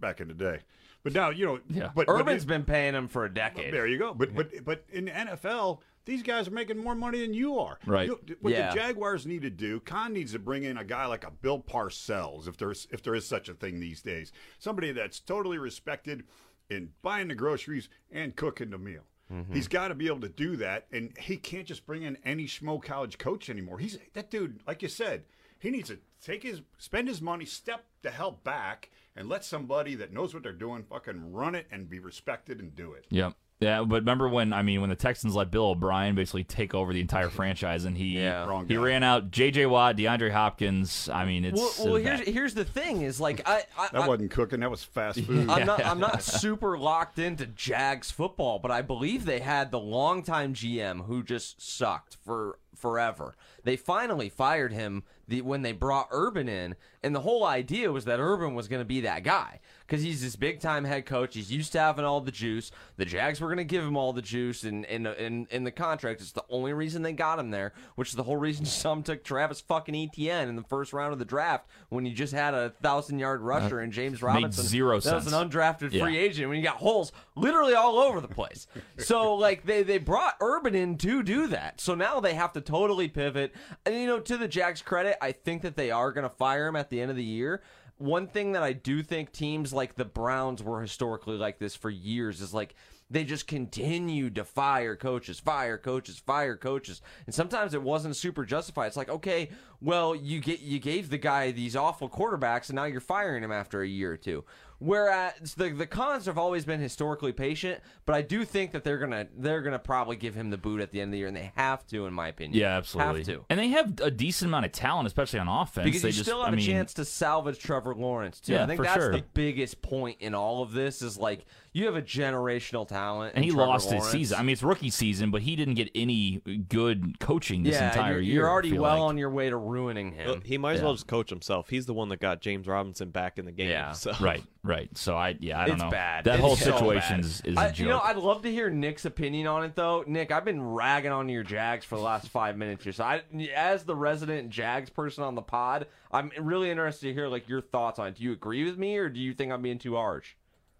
Back 0.00 0.20
in 0.20 0.26
the 0.28 0.34
day, 0.34 0.58
but 1.04 1.14
now 1.14 1.30
you 1.30 1.46
know. 1.46 1.60
Yeah. 1.70 1.90
But, 1.94 2.06
but 2.08 2.12
Urban's 2.20 2.42
it- 2.42 2.48
been 2.48 2.64
paying 2.64 2.92
him 2.94 3.06
for 3.08 3.24
a 3.24 3.32
decade. 3.32 3.72
There 3.72 3.86
you 3.86 3.98
go. 3.98 4.12
But 4.12 4.34
but 4.34 4.50
but 4.64 4.84
in 4.92 5.04
the 5.06 5.12
NFL, 5.12 5.78
These 6.06 6.22
guys 6.22 6.48
are 6.48 6.52
making 6.52 6.78
more 6.78 6.94
money 6.94 7.20
than 7.20 7.34
you 7.34 7.58
are. 7.58 7.78
Right. 7.84 8.08
You- 8.08 8.36
what 8.40 8.52
Yeah. 8.52 8.70
the 8.70 8.76
Jaguars 8.80 9.26
need 9.26 9.42
to 9.42 9.50
do, 9.50 9.80
Khan 9.80 10.12
needs 10.14 10.32
to 10.32 10.38
bring 10.38 10.64
in 10.64 10.78
a 10.78 10.84
guy 10.84 11.04
like 11.06 11.24
a 11.24 11.30
Bill 11.30 11.60
Parcells, 11.60 12.48
if 12.48 12.56
there's 12.56 12.86
if 12.90 13.02
there 13.02 13.14
is 13.14 13.26
such 13.26 13.48
a 13.48 13.54
thing 13.54 13.78
these 13.80 14.00
days. 14.02 14.32
Somebody 14.58 14.92
that's 14.92 15.20
totally 15.20 15.58
respected 15.58 16.24
in 16.70 16.92
buying 17.02 17.28
the 17.28 17.34
groceries 17.34 17.88
and 18.10 18.34
cooking 18.34 18.70
the 18.70 18.78
meal. 18.78 19.02
Mm-hmm. 19.32 19.54
He's 19.54 19.68
got 19.68 19.88
to 19.88 19.94
be 19.96 20.06
able 20.06 20.20
to 20.20 20.28
do 20.28 20.56
that, 20.56 20.86
and 20.92 21.16
he 21.18 21.36
can't 21.36 21.66
just 21.66 21.84
bring 21.84 22.04
in 22.04 22.16
any 22.24 22.46
schmo 22.46 22.80
college 22.82 23.18
coach 23.18 23.50
anymore. 23.50 23.78
He's 23.78 23.98
that 24.14 24.30
dude, 24.30 24.60
like 24.66 24.82
you 24.82 24.88
said, 24.88 25.24
he 25.58 25.70
needs 25.70 25.88
to 25.88 25.98
take 26.20 26.44
his 26.44 26.62
spend 26.78 27.08
his 27.08 27.20
money, 27.20 27.44
step 27.44 27.84
the 28.02 28.10
hell 28.12 28.40
back, 28.44 28.90
and 29.16 29.28
let 29.28 29.44
somebody 29.44 29.96
that 29.96 30.12
knows 30.12 30.32
what 30.32 30.44
they're 30.44 30.52
doing 30.52 30.84
fucking 30.84 31.32
run 31.32 31.56
it 31.56 31.66
and 31.72 31.90
be 31.90 31.98
respected 31.98 32.60
and 32.60 32.76
do 32.76 32.92
it. 32.92 33.06
Yep. 33.10 33.34
Yeah, 33.58 33.84
but 33.84 34.02
remember 34.02 34.28
when 34.28 34.52
I 34.52 34.60
mean 34.62 34.82
when 34.82 34.90
the 34.90 34.96
Texans 34.96 35.34
let 35.34 35.50
Bill 35.50 35.66
O'Brien 35.70 36.14
basically 36.14 36.44
take 36.44 36.74
over 36.74 36.92
the 36.92 37.00
entire 37.00 37.30
franchise 37.30 37.86
and 37.86 37.96
he 37.96 38.18
Yeah. 38.18 38.44
Wrong 38.44 38.68
he 38.68 38.76
ran 38.76 39.02
out 39.02 39.30
J.J. 39.30 39.66
Watt, 39.66 39.96
DeAndre 39.96 40.30
Hopkins. 40.30 41.08
I 41.08 41.24
mean, 41.24 41.44
it's 41.44 41.58
Well, 41.58 41.92
well 41.92 41.94
here's 41.96 42.20
bad. 42.20 42.28
here's 42.28 42.54
the 42.54 42.66
thing: 42.66 43.00
is 43.00 43.18
like 43.18 43.48
I, 43.48 43.64
I, 43.78 43.88
That 43.92 44.02
I 44.02 44.08
wasn't 44.08 44.30
cooking. 44.30 44.60
That 44.60 44.70
was 44.70 44.84
fast 44.84 45.20
food. 45.20 45.48
I'm 45.48 45.64
not 45.66 45.84
I'm 45.86 46.00
not 46.00 46.22
super 46.22 46.76
locked 46.76 47.18
into 47.18 47.46
Jags 47.46 48.10
football, 48.10 48.58
but 48.58 48.70
I 48.70 48.82
believe 48.82 49.24
they 49.24 49.40
had 49.40 49.70
the 49.70 49.80
longtime 49.80 50.52
GM 50.52 51.06
who 51.06 51.22
just 51.22 51.62
sucked 51.62 52.18
for 52.24 52.58
forever. 52.76 53.34
They 53.64 53.76
finally 53.76 54.28
fired 54.28 54.72
him 54.72 55.02
the, 55.28 55.42
when 55.42 55.62
they 55.62 55.72
brought 55.72 56.08
Urban 56.12 56.48
in, 56.48 56.76
and 57.02 57.14
the 57.14 57.20
whole 57.20 57.44
idea 57.44 57.90
was 57.90 58.04
that 58.04 58.20
Urban 58.20 58.54
was 58.54 58.68
going 58.68 58.80
to 58.80 58.84
be 58.86 59.00
that 59.02 59.24
guy 59.24 59.60
because 59.86 60.02
he's 60.02 60.22
this 60.22 60.36
big 60.36 60.60
time 60.60 60.84
head 60.84 61.04
coach. 61.06 61.34
He's 61.34 61.50
used 61.52 61.72
to 61.72 61.78
having 61.80 62.04
all 62.04 62.20
the 62.20 62.30
juice. 62.30 62.70
The 62.96 63.04
Jags 63.04 63.40
were 63.40 63.48
going 63.48 63.58
to 63.58 63.64
give 63.64 63.82
him 63.84 63.96
all 63.96 64.12
the 64.12 64.22
juice, 64.22 64.62
and 64.62 64.84
in 64.84 65.06
in 65.06 65.48
in 65.50 65.64
the 65.64 65.70
contract, 65.72 66.20
it's 66.20 66.32
the 66.32 66.44
only 66.48 66.72
reason 66.72 67.02
they 67.02 67.12
got 67.12 67.38
him 67.40 67.50
there, 67.50 67.72
which 67.96 68.10
is 68.10 68.14
the 68.14 68.22
whole 68.22 68.36
reason 68.36 68.64
some 68.66 69.02
took 69.02 69.24
Travis 69.24 69.60
fucking 69.60 69.94
Etienne 69.96 70.48
in 70.48 70.54
the 70.56 70.62
first 70.62 70.92
round 70.92 71.12
of 71.12 71.18
the 71.18 71.24
draft 71.24 71.66
when 71.88 72.06
you 72.06 72.12
just 72.14 72.32
had 72.32 72.54
a 72.54 72.70
thousand 72.82 73.18
yard 73.18 73.40
rusher 73.40 73.80
and 73.80 73.92
James 73.92 74.22
Robinson. 74.22 74.64
zero 74.64 75.00
that 75.00 75.14
was 75.14 75.32
an 75.32 75.48
undrafted 75.50 75.92
Yeah. 75.92 76.04
free 76.04 76.18
agent 76.18 76.48
when 76.48 76.58
you 76.58 76.64
got 76.64 76.76
holes 76.76 77.10
literally 77.34 77.74
all 77.74 77.98
over 77.98 78.20
the 78.20 78.28
place. 78.28 78.66
so 78.98 79.34
like 79.34 79.64
they 79.66 79.82
they 79.82 79.98
brought 79.98 80.34
Urban 80.40 80.74
in 80.76 80.98
to 80.98 81.22
do 81.24 81.48
that. 81.48 81.80
So 81.80 81.94
now 81.96 82.20
they 82.20 82.34
have 82.34 82.52
to 82.52 82.60
totally 82.66 83.08
pivot. 83.08 83.52
And 83.84 83.94
you 83.94 84.06
know, 84.06 84.20
to 84.20 84.36
the 84.36 84.48
Jags 84.48 84.82
credit, 84.82 85.16
I 85.22 85.32
think 85.32 85.62
that 85.62 85.76
they 85.76 85.90
are 85.90 86.12
going 86.12 86.28
to 86.28 86.34
fire 86.34 86.66
him 86.66 86.76
at 86.76 86.90
the 86.90 87.00
end 87.00 87.10
of 87.10 87.16
the 87.16 87.24
year. 87.24 87.62
One 87.98 88.26
thing 88.26 88.52
that 88.52 88.62
I 88.62 88.74
do 88.74 89.02
think 89.02 89.32
teams 89.32 89.72
like 89.72 89.94
the 89.94 90.04
Browns 90.04 90.62
were 90.62 90.82
historically 90.82 91.38
like 91.38 91.58
this 91.58 91.74
for 91.74 91.88
years 91.88 92.42
is 92.42 92.52
like 92.52 92.74
they 93.08 93.24
just 93.24 93.46
continued 93.46 94.34
to 94.34 94.44
fire 94.44 94.96
coaches, 94.96 95.38
fire 95.38 95.78
coaches, 95.78 96.18
fire 96.18 96.56
coaches, 96.56 97.00
and 97.24 97.34
sometimes 97.34 97.72
it 97.72 97.82
wasn't 97.82 98.16
super 98.16 98.44
justified. 98.44 98.88
It's 98.88 98.96
like, 98.96 99.08
okay, 99.08 99.50
well, 99.80 100.14
you 100.14 100.40
get 100.40 100.60
you 100.60 100.78
gave 100.78 101.08
the 101.08 101.18
guy 101.18 101.52
these 101.52 101.76
awful 101.76 102.08
quarterbacks, 102.08 102.68
and 102.68 102.76
now 102.76 102.84
you're 102.84 103.00
firing 103.00 103.44
him 103.44 103.52
after 103.52 103.80
a 103.80 103.88
year 103.88 104.12
or 104.12 104.16
two. 104.16 104.44
Whereas 104.78 105.54
the 105.54 105.70
the 105.70 105.86
Khans 105.86 106.26
have 106.26 106.38
always 106.38 106.64
been 106.64 106.80
historically 106.80 107.32
patient, 107.32 107.80
but 108.04 108.14
I 108.14 108.22
do 108.22 108.44
think 108.44 108.72
that 108.72 108.84
they're 108.84 108.98
gonna 108.98 109.26
they're 109.36 109.62
gonna 109.62 109.78
probably 109.78 110.16
give 110.16 110.34
him 110.34 110.50
the 110.50 110.58
boot 110.58 110.80
at 110.80 110.90
the 110.90 111.00
end 111.00 111.08
of 111.08 111.12
the 111.12 111.18
year, 111.18 111.28
and 111.28 111.36
they 111.36 111.52
have 111.56 111.86
to, 111.88 112.06
in 112.06 112.12
my 112.12 112.28
opinion. 112.28 112.60
yeah, 112.60 112.76
absolutely. 112.76 113.18
have 113.20 113.26
to. 113.26 113.44
And 113.48 113.58
they 113.58 113.68
have 113.68 114.00
a 114.00 114.10
decent 114.10 114.50
amount 114.50 114.66
of 114.66 114.72
talent, 114.72 115.06
especially 115.06 115.38
on 115.38 115.48
offense. 115.48 115.84
Because 115.84 116.02
they 116.02 116.08
you 116.08 116.12
just, 116.12 116.24
still 116.26 116.40
have 116.40 116.50
I 116.50 116.52
a 116.52 116.56
mean, 116.56 116.66
chance 116.66 116.94
to 116.94 117.04
salvage 117.04 117.58
Trevor 117.58 117.94
Lawrence 117.94 118.40
too. 118.40 118.52
Yeah, 118.52 118.64
I 118.64 118.66
think 118.66 118.78
for 118.78 118.84
that's 118.84 118.96
sure. 118.96 119.12
the 119.12 119.24
biggest 119.34 119.80
point 119.80 120.18
in 120.20 120.34
all 120.34 120.62
of 120.62 120.72
this 120.72 121.00
is 121.00 121.16
like 121.16 121.46
you 121.76 121.84
have 121.86 121.94
a 121.96 122.02
generational 122.02 122.88
talent, 122.88 123.34
And 123.34 123.44
he 123.44 123.50
Trevor 123.50 123.66
lost 123.66 123.86
Lawrence. 123.86 124.04
his 124.06 124.12
season. 124.12 124.38
I 124.38 124.42
mean, 124.42 124.54
it's 124.54 124.62
rookie 124.62 124.88
season, 124.90 125.30
but 125.30 125.42
he 125.42 125.56
didn't 125.56 125.74
get 125.74 125.90
any 125.94 126.40
good 126.68 127.20
coaching 127.20 127.62
this 127.64 127.74
yeah, 127.74 127.88
entire 127.88 128.14
you're, 128.14 128.20
year. 128.22 128.34
you're 128.34 128.48
already 128.48 128.78
well 128.78 129.00
like. 129.00 129.08
on 129.10 129.18
your 129.18 129.28
way 129.28 129.50
to 129.50 129.56
ruining 129.58 130.12
him. 130.12 130.26
Well, 130.26 130.40
he 130.42 130.56
might 130.56 130.76
as 130.76 130.82
well 130.82 130.94
just 130.94 131.06
coach 131.06 131.28
himself. 131.28 131.68
He's 131.68 131.84
the 131.84 131.92
one 131.92 132.08
that 132.08 132.18
got 132.20 132.40
James 132.40 132.66
Robinson 132.66 133.10
back 133.10 133.38
in 133.38 133.44
the 133.44 133.52
game. 133.52 133.68
Yeah. 133.68 133.92
So. 133.92 134.12
Right, 134.20 134.42
right. 134.62 134.88
So 134.96 135.16
I, 135.16 135.36
yeah, 135.38 135.60
I 135.60 135.66
don't 135.66 135.74
it's 135.74 135.84
know. 135.84 135.90
bad. 135.90 136.24
That 136.24 136.36
It's 136.36 136.40
whole 136.42 136.56
so 136.56 136.72
situation 136.72 137.16
bad. 137.16 137.24
is, 137.26 137.42
is 137.44 137.56
a 137.56 137.60
I, 137.60 137.66
joke. 137.68 137.78
you 137.78 137.88
know, 137.88 138.00
I'd 138.00 138.16
love 138.16 138.40
to 138.42 138.50
hear 138.50 138.70
Nick's 138.70 139.04
opinion 139.04 139.46
on 139.46 139.62
it, 139.62 139.74
though. 139.74 140.02
Nick, 140.06 140.32
I've 140.32 140.46
been 140.46 140.62
ragging 140.62 141.12
on 141.12 141.28
your 141.28 141.42
Jags 141.42 141.84
for 141.84 141.96
the 141.96 142.02
last 142.02 142.28
five 142.28 142.56
minutes 142.56 142.84
here. 142.84 142.94
So, 142.94 143.04
I, 143.04 143.22
as 143.54 143.84
the 143.84 143.94
resident 143.94 144.48
Jags 144.48 144.88
person 144.88 145.24
on 145.24 145.34
the 145.34 145.42
pod, 145.42 145.88
I'm 146.10 146.32
really 146.40 146.70
interested 146.70 147.08
to 147.08 147.12
hear 147.12 147.28
like 147.28 147.48
your 147.50 147.60
thoughts 147.60 147.98
on 147.98 148.08
it. 148.08 148.14
Do 148.16 148.24
you 148.24 148.32
agree 148.32 148.64
with 148.64 148.78
me, 148.78 148.96
or 148.96 149.10
do 149.10 149.20
you 149.20 149.34
think 149.34 149.52
I'm 149.52 149.60
being 149.60 149.78
too 149.78 149.96
harsh? 149.96 150.34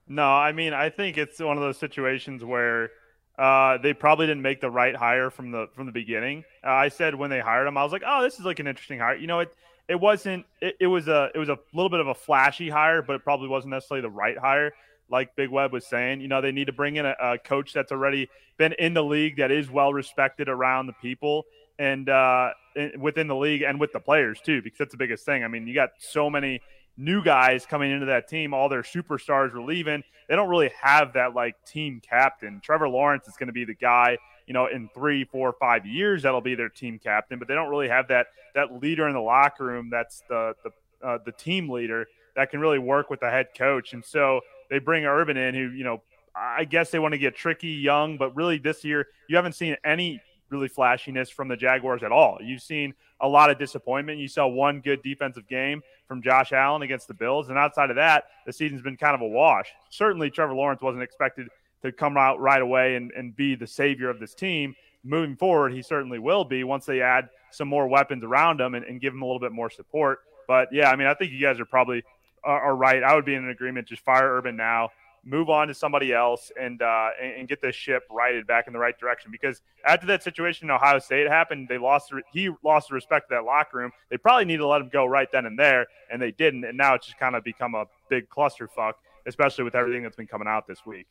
No, 0.09 0.27
I 0.27 0.53
mean 0.53 0.73
I 0.73 0.91
think 0.91 1.19
it's 1.19 1.41
one 1.41 1.57
of 1.57 1.63
those 1.63 1.79
situations 1.79 2.45
where 2.45 2.91
uh, 3.39 3.79
they 3.79 3.93
probably 3.93 4.27
didn't 4.27 4.43
make 4.43 4.61
the 4.61 4.71
right 4.71 4.97
hire 4.97 5.31
from 5.31 5.51
the 5.51 5.69
from 5.75 5.87
the 5.87 5.93
beginning. 5.93 6.45
Uh, 6.65 6.71
I 6.71 6.89
said 6.89 7.15
when 7.15 7.31
they 7.31 7.41
hired 7.41 7.67
him, 7.67 7.77
I 7.77 7.83
was 7.83 7.93
like, 7.93 8.03
oh, 8.07 8.23
this 8.23 8.39
is 8.39 8.45
like 8.45 8.61
an 8.61 8.67
interesting 8.67 8.99
hire. 8.99 9.17
You 9.17 9.27
know, 9.27 9.41
it 9.41 9.55
it 9.89 10.01
wasn't. 10.01 10.47
It, 10.61 10.77
it 10.81 10.87
was 10.87 11.09
a 11.09 11.31
it 11.35 11.39
was 11.39 11.49
a 11.49 11.59
little 11.75 11.91
bit 11.91 12.01
of 12.01 12.07
a 12.07 12.15
flashy 12.15 12.71
hire, 12.71 13.03
but 13.03 13.17
it 13.17 13.25
probably 13.25 13.49
wasn't 13.49 13.73
necessarily 13.73 14.03
the 14.03 14.11
right 14.11 14.39
hire. 14.39 14.73
Like 15.09 15.37
Big 15.37 15.51
Web 15.51 15.73
was 15.73 15.87
saying, 15.87 16.21
you 16.21 16.29
know, 16.29 16.41
they 16.41 16.51
need 16.51 16.67
to 16.67 16.73
bring 16.73 16.97
in 16.97 17.07
a, 17.07 17.15
a 17.21 17.39
coach 17.39 17.73
that's 17.73 17.93
already 17.93 18.29
been 18.57 18.73
in 18.73 18.95
the 18.95 19.05
league 19.05 19.37
that 19.37 19.53
is 19.53 19.71
well 19.71 19.93
respected 19.93 20.49
around 20.49 20.87
the 20.87 20.95
people 20.95 21.45
and 21.79 22.09
uh, 22.09 22.51
in, 22.75 23.01
within 23.01 23.29
the 23.29 23.37
league 23.37 23.63
and 23.63 23.79
with 23.79 23.93
the 23.93 24.01
players 24.01 24.41
too, 24.41 24.63
because 24.63 24.79
that's 24.79 24.93
the 24.93 24.97
biggest 24.97 25.25
thing. 25.25 25.45
I 25.45 25.49
mean, 25.49 25.67
you 25.67 25.75
got 25.75 25.91
so 25.99 26.29
many 26.31 26.61
new 26.97 27.23
guys 27.23 27.67
coming 27.67 27.91
into 27.91 28.07
that 28.07 28.29
team. 28.29 28.55
All 28.55 28.69
their 28.69 28.83
superstars 28.83 29.53
were 29.53 29.62
leaving. 29.62 30.03
They 30.29 30.37
don't 30.37 30.49
really 30.49 30.71
have 30.81 31.12
that 31.15 31.35
like 31.35 31.55
team 31.65 32.00
captain. 32.07 32.61
Trevor 32.62 32.88
Lawrence 32.88 33.29
is 33.29 33.37
going 33.37 33.49
to 33.49 33.53
be 33.53 33.65
the 33.65 33.75
guy, 33.75 34.19
you 34.47 34.55
know, 34.55 34.67
in 34.67 34.88
three, 34.95 35.25
four, 35.25 35.55
five 35.59 35.87
years 35.87 36.23
that'll 36.23 36.41
be 36.41 36.55
their 36.55 36.69
team 36.69 36.99
captain. 36.99 37.38
But 37.38 37.49
they 37.49 37.55
don't 37.55 37.71
really 37.71 37.88
have 37.88 38.09
that 38.09 38.29
that 38.55 38.81
leader 38.81 39.07
in 39.09 39.15
the 39.15 39.21
locker 39.21 39.65
room. 39.65 39.91
That's 39.91 40.23
the 40.29 40.55
the 40.65 41.07
uh, 41.07 41.19
the 41.25 41.33
team 41.33 41.69
leader 41.69 42.07
that 42.35 42.50
can 42.50 42.61
really 42.61 42.79
work 42.79 43.11
with 43.11 43.21
the 43.21 43.31
head 43.31 43.49
coach. 43.57 43.93
And 43.93 44.05
so 44.05 44.41
they 44.71 44.79
bring 44.79 45.05
Urban 45.05 45.37
in, 45.37 45.55
who 45.55 45.71
you 45.71 45.85
know, 45.85 46.03
I 46.35 46.65
guess 46.65 46.91
they 46.91 46.99
want 46.99 47.12
to 47.12 47.19
get 47.19 47.35
tricky, 47.35 47.69
young, 47.69 48.17
but 48.19 48.35
really 48.37 48.59
this 48.59 48.85
year 48.85 49.07
you 49.29 49.37
haven't 49.37 49.55
seen 49.55 49.76
any 49.85 50.21
really 50.50 50.69
flashiness 50.69 51.31
from 51.31 51.49
the 51.49 51.57
Jaguars 51.57 52.03
at 52.03 52.12
all. 52.12 52.38
You've 52.43 52.62
seen 52.62 52.95
a 53.21 53.29
lot 53.29 53.50
of 53.50 53.59
disappointment. 53.59 54.19
You 54.19 54.29
saw 54.29 54.47
one 54.47 54.81
good 54.81 55.03
defensive 55.03 55.49
game 55.49 55.83
from 56.07 56.23
Josh 56.23 56.53
Allen 56.53 56.83
against 56.83 57.09
the 57.09 57.15
Bills, 57.15 57.49
and 57.49 57.59
outside 57.59 57.91
of 57.91 57.97
that, 57.97 58.25
the 58.47 58.53
season's 58.53 58.83
been 58.83 58.97
kind 58.97 59.15
of 59.15 59.21
a 59.21 59.26
wash. 59.26 59.69
Certainly, 59.91 60.31
Trevor 60.31 60.55
Lawrence 60.55 60.83
wasn't 60.83 61.03
expected 61.03 61.49
to 61.83 61.93
come 61.93 62.17
out 62.17 62.41
right 62.41 62.62
away 62.62 62.97
and, 62.97 63.11
and 63.12 63.35
be 63.35 63.55
the 63.55 63.67
savior 63.67 64.09
of 64.09 64.21
this 64.21 64.35
team. 64.35 64.75
Moving 65.05 65.37
forward, 65.37 65.73
he 65.73 65.83
certainly 65.83 66.19
will 66.19 66.45
be 66.45 66.65
once 66.65 66.85
they 66.87 67.00
add 67.00 67.29
some 67.50 67.69
more 67.69 67.87
weapons 67.87 68.25
around 68.25 68.61
him 68.61 68.75
and, 68.75 68.85
and 68.85 69.00
give 69.00 69.12
him 69.12 69.23
a 69.23 69.25
little 69.26 69.41
bit 69.41 69.53
more 69.53 69.71
support. 69.71 70.21
But 70.49 70.69
yeah, 70.73 70.91
I 70.91 70.97
mean, 70.97 71.07
I 71.07 71.15
think 71.15 71.33
you 71.33 71.41
guys 71.41 71.61
are 71.61 71.65
probably 71.65 72.03
are, 72.43 72.61
are 72.61 72.76
right. 72.76 73.03
I 73.03 73.15
would 73.15 73.25
be 73.25 73.35
in 73.35 73.49
agreement. 73.49 73.88
Just 73.88 74.05
fire 74.05 74.37
Urban 74.37 74.57
now 74.57 74.91
move 75.26 75.50
on 75.50 75.66
to 75.68 75.75
somebody 75.75 76.12
else 76.12 76.52
and 76.59 76.80
uh, 76.80 77.11
and, 77.21 77.49
get 77.49 77.61
this 77.61 77.75
ship 77.75 78.04
righted 78.11 78.47
back 78.47 78.66
in 78.68 78.73
the 78.73 78.78
right 78.78 78.99
direction. 78.99 79.30
Because 79.30 79.61
after 79.85 80.06
that 80.06 80.23
situation 80.23 80.68
in 80.68 80.71
Ohio 80.71 80.99
State 81.00 81.28
happened, 81.28 81.66
they 81.68 81.78
lost. 81.78 82.12
He 82.33 82.50
lost 82.62 82.88
the 82.88 82.95
respect 82.95 83.30
of 83.30 83.37
that 83.37 83.45
locker 83.45 83.78
room. 83.78 83.90
They 84.09 84.16
probably 84.16 84.45
need 84.45 84.59
to 84.59 84.66
let 84.66 84.80
him 84.80 84.88
go 84.88 85.04
right 85.04 85.28
then 85.30 85.45
and 85.45 85.59
there, 85.59 85.87
and 86.11 86.23
they 86.23 86.30
didn't. 86.30 86.64
And 86.64 86.78
now 86.78 86.95
it's 86.95 87.06
just 87.06 87.18
kind 87.18 87.35
of 87.35 87.45
become 87.45 87.75
a 87.75 87.87
big 88.09 88.28
clusterfuck, 88.28 88.95
especially 89.26 89.64
with 89.64 89.75
everything 89.75 90.02
that's 90.02 90.16
been 90.16 90.28
coming 90.28 90.49
out 90.49 90.66
this 90.66 90.87
week. 90.87 91.06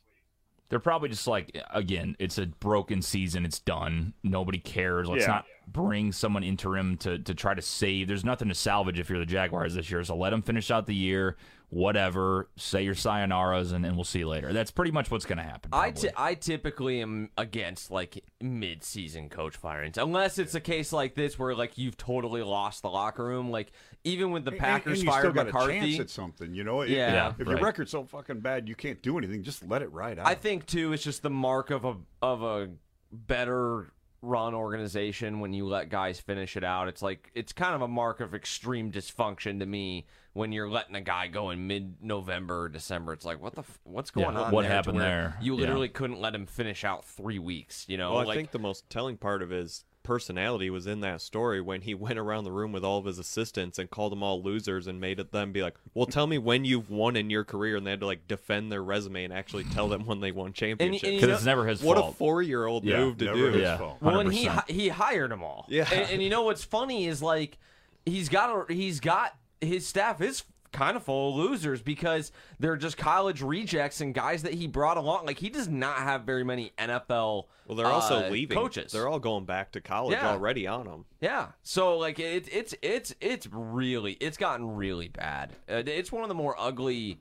They're 0.70 0.80
probably 0.80 1.10
just 1.10 1.28
like, 1.28 1.56
again, 1.72 2.16
it's 2.18 2.40
a 2.40 2.48
broken 2.48 3.02
season. 3.02 3.46
It's 3.46 3.60
done. 3.60 4.14
Nobody 4.24 4.58
cares. 4.58 5.08
Let's 5.08 5.22
Yeah. 5.22 5.28
not 5.28 5.46
bring 5.68 6.12
someone 6.12 6.44
interim 6.44 6.98
to, 6.98 7.20
to 7.20 7.34
try 7.34 7.54
to 7.54 7.62
save. 7.62 8.08
There's 8.08 8.26
nothing 8.26 8.48
to 8.50 8.56
salvage 8.56 9.00
if 9.00 9.10
you're 9.10 9.20
the 9.20 9.26
Jaguars 9.26 9.76
this 9.76 9.90
year. 9.90 10.04
So 10.04 10.16
let 10.16 10.30
them 10.32 10.42
finish 10.42 10.72
out 10.72 10.86
the 10.86 10.96
year. 10.96 11.38
Whatever. 11.70 12.48
Say 12.58 12.84
your 12.84 12.94
sayonaras, 12.94 13.74
and 13.74 13.84
then 13.84 13.96
we'll 13.96 14.04
see 14.06 14.20
you 14.20 14.28
later. 14.30 14.54
That's 14.54 14.70
pretty 14.72 14.92
much 14.92 15.10
what's 15.12 15.26
going 15.26 15.40
to 15.40 15.44
happen. 15.44 15.72
I, 15.74 15.94
I 16.16 16.36
typically 16.36 17.02
am 17.02 17.32
against 17.38 17.90
like 17.92 18.24
mid-season 18.40 19.30
coach 19.30 19.58
firings 19.58 19.98
unless 19.98 20.38
it's 20.38 20.54
a 20.56 20.60
case 20.62 20.94
like 20.94 21.16
this 21.16 21.38
where 21.40 21.56
like 21.56 21.78
you've 21.78 21.98
totally 21.98 22.44
lost 22.44 22.84
the 22.84 22.90
locker 22.90 23.26
room 23.26 23.50
like 23.50 23.72
even 24.04 24.32
with 24.32 24.46
the 24.46 24.52
And- 24.52 24.60
Packers 24.60 25.00
and, 25.00 25.08
you 25.08 25.12
still 25.12 25.34
fired 25.34 25.36
got 25.36 25.48
a 25.48 25.52
chance 25.52 25.66
McCarthy 25.66 26.00
at 26.00 26.10
something. 26.12 26.54
You 26.54 26.64
know, 26.64 26.84
Yeah. 26.84 27.12
Yeah, 27.12 27.34
If 27.38 27.48
right. 27.48 27.58
your 27.58 27.66
record's 27.66 27.92
so 27.92 28.04
fucking 28.06 28.40
bad, 28.42 28.70
you 28.70 28.76
can't 28.76 29.02
do 29.02 29.18
anything. 29.18 29.42
Just 29.44 29.68
let 29.68 29.82
it 29.82 29.92
ride 29.92 30.20
out. 30.20 30.28
I 30.28 30.36
think 30.36 30.68
too 30.68 30.94
it's 30.94 31.04
just 31.04 31.24
the 31.24 31.30
mark 31.32 31.72
of 31.72 31.84
a 31.84 31.96
of 32.22 32.44
a 32.44 32.70
better 33.12 33.88
run 34.26 34.54
organization 34.54 35.40
when 35.40 35.54
you 35.54 35.66
let 35.68 35.90
guys 35.90 36.20
finish 36.20 36.58
it 36.58 36.64
out 36.64 36.88
it's 36.88 37.02
like 37.02 37.32
it's 37.36 37.54
kind 37.54 37.76
of 37.76 37.82
a 37.82 37.88
mark 37.88 38.20
of 38.20 38.34
extreme 38.34 38.92
dysfunction 38.92 39.60
to 39.60 39.66
me 39.66 40.06
when 40.34 40.52
you're 40.52 40.70
letting 40.70 40.96
a 40.96 41.02
guy 41.02 41.28
go 41.28 41.50
in 41.52 41.68
mid-November 41.68 42.64
or 42.64 42.70
December 42.70 43.14
it's 43.14 43.26
like 43.26 43.42
what 43.42 43.54
the 43.54 43.62
f- 43.62 43.80
what's 43.84 44.12
Yeah, 44.16 44.26
going 44.26 44.38
on 44.38 44.52
what 44.52 44.64
there 44.64 44.72
happened 44.72 45.00
there? 45.00 45.38
You 45.40 45.54
Yeah. 45.54 45.62
literally 45.62 45.90
couldn't 45.90 46.20
let 46.20 46.34
him 46.36 46.46
finish 46.46 46.84
out 46.84 47.06
3 47.06 47.40
weeks 47.40 47.86
you 47.88 47.98
know 47.98 48.12
Well, 48.14 48.22
I 48.22 48.26
like 48.26 48.36
think 48.38 48.52
the 48.52 48.60
most 48.60 48.90
telling 48.90 49.18
part 49.18 49.42
of 49.42 49.52
it 49.52 49.60
is 49.60 49.86
personality 50.06 50.70
was 50.70 50.88
in 50.88 51.02
that 51.02 51.20
story 51.20 51.60
when 51.60 51.82
he 51.82 51.94
went 52.06 52.18
around 52.18 52.46
the 52.46 52.52
room 52.54 52.72
with 52.72 52.86
all 52.86 52.98
of 53.00 53.06
his 53.06 53.20
assistants 53.20 53.78
and 53.78 53.90
called 53.90 54.14
them 54.14 54.24
all 54.24 54.42
losers 54.42 54.88
and 54.88 55.02
made 55.02 55.18
them 55.18 55.52
be 55.52 55.62
like, 55.62 55.76
"Well, 55.94 56.06
tell 56.06 56.28
me 56.28 56.38
when 56.38 56.64
you've 56.64 56.90
won 56.90 57.16
in 57.18 57.30
your 57.30 57.44
career," 57.44 57.76
and 57.76 57.86
they 57.86 57.92
had 57.92 58.00
to 58.00 58.06
like 58.06 58.28
defend 58.28 58.72
their 58.72 58.84
resume 58.84 59.26
and 59.26 59.34
actually 59.34 59.66
tell 59.66 59.90
them 59.90 60.06
when 60.06 60.22
they 60.22 60.32
won 60.32 60.54
championships. 60.54 61.04
and 61.04 61.14
you 61.14 61.18
Because 61.20 61.28
know- 61.30 61.36
it's 61.36 61.46
never 61.46 61.68
his 61.68 61.82
what 61.82 61.98
fault. 61.98 62.14
a 62.14 62.18
four-year-old 62.18 62.86
Yeah, 62.86 63.00
move 63.00 63.18
to 63.18 63.26
never 63.26 63.38
do. 63.38 63.46
his 63.52 63.62
Yeah. 63.62 63.78
fault. 63.78 63.98
Well, 64.02 64.20
and 64.22 64.32
he 64.34 64.50
he 64.70 64.88
hired 64.90 65.32
them 65.32 65.44
all. 65.44 65.66
Yeah. 65.68 65.90
and, 65.92 66.10
and 66.12 66.24
you 66.24 66.30
know 66.30 66.44
what's 66.44 66.64
funny 66.64 67.08
is 67.08 67.22
like 67.22 67.58
he's 68.06 68.30
got 68.30 68.70
a, 68.70 68.74
he's 68.74 69.00
got 69.00 69.36
his 69.60 69.88
staff 69.88 70.22
is 70.22 70.44
kind 70.76 70.98
of 70.98 71.04
full 71.04 71.30
of 71.30 71.36
losers 71.36 71.82
because 71.82 72.32
they're 72.60 72.76
just 72.78 72.98
college 72.98 73.42
rejects 73.42 74.02
and 74.02 74.14
guys 74.14 74.44
that 74.44 74.54
he 74.54 74.68
brought 74.68 74.98
along. 74.98 75.26
Like 75.26 75.40
he 75.40 75.50
does 75.50 75.68
not 75.68 75.98
have 75.98 76.24
very 76.24 76.44
many 76.44 76.72
NFL. 76.78 77.46
Well, 77.68 77.76
they're 77.76 77.86
also 77.88 78.26
uh, 78.26 78.30
leaving. 78.30 78.58
coaches. 78.58 78.92
They're 78.92 79.08
all 79.08 79.20
going 79.20 79.46
back 79.46 79.72
to 79.72 79.82
college 79.82 80.14
Yeah. 80.14 80.30
already 80.30 80.68
on 80.68 80.86
them. 80.86 81.06
Yeah. 81.22 81.48
So 81.64 81.98
like 81.98 82.20
it, 82.20 82.48
it's 82.52 82.76
it's 82.82 83.16
it's 83.22 83.48
really 83.52 84.14
it's 84.20 84.38
gotten 84.38 84.76
really 84.76 85.08
bad. 85.08 85.54
Uh, 85.70 85.84
it's 85.86 86.12
one 86.12 86.24
of 86.24 86.30
the 86.30 86.36
more 86.36 86.56
ugly 86.60 87.20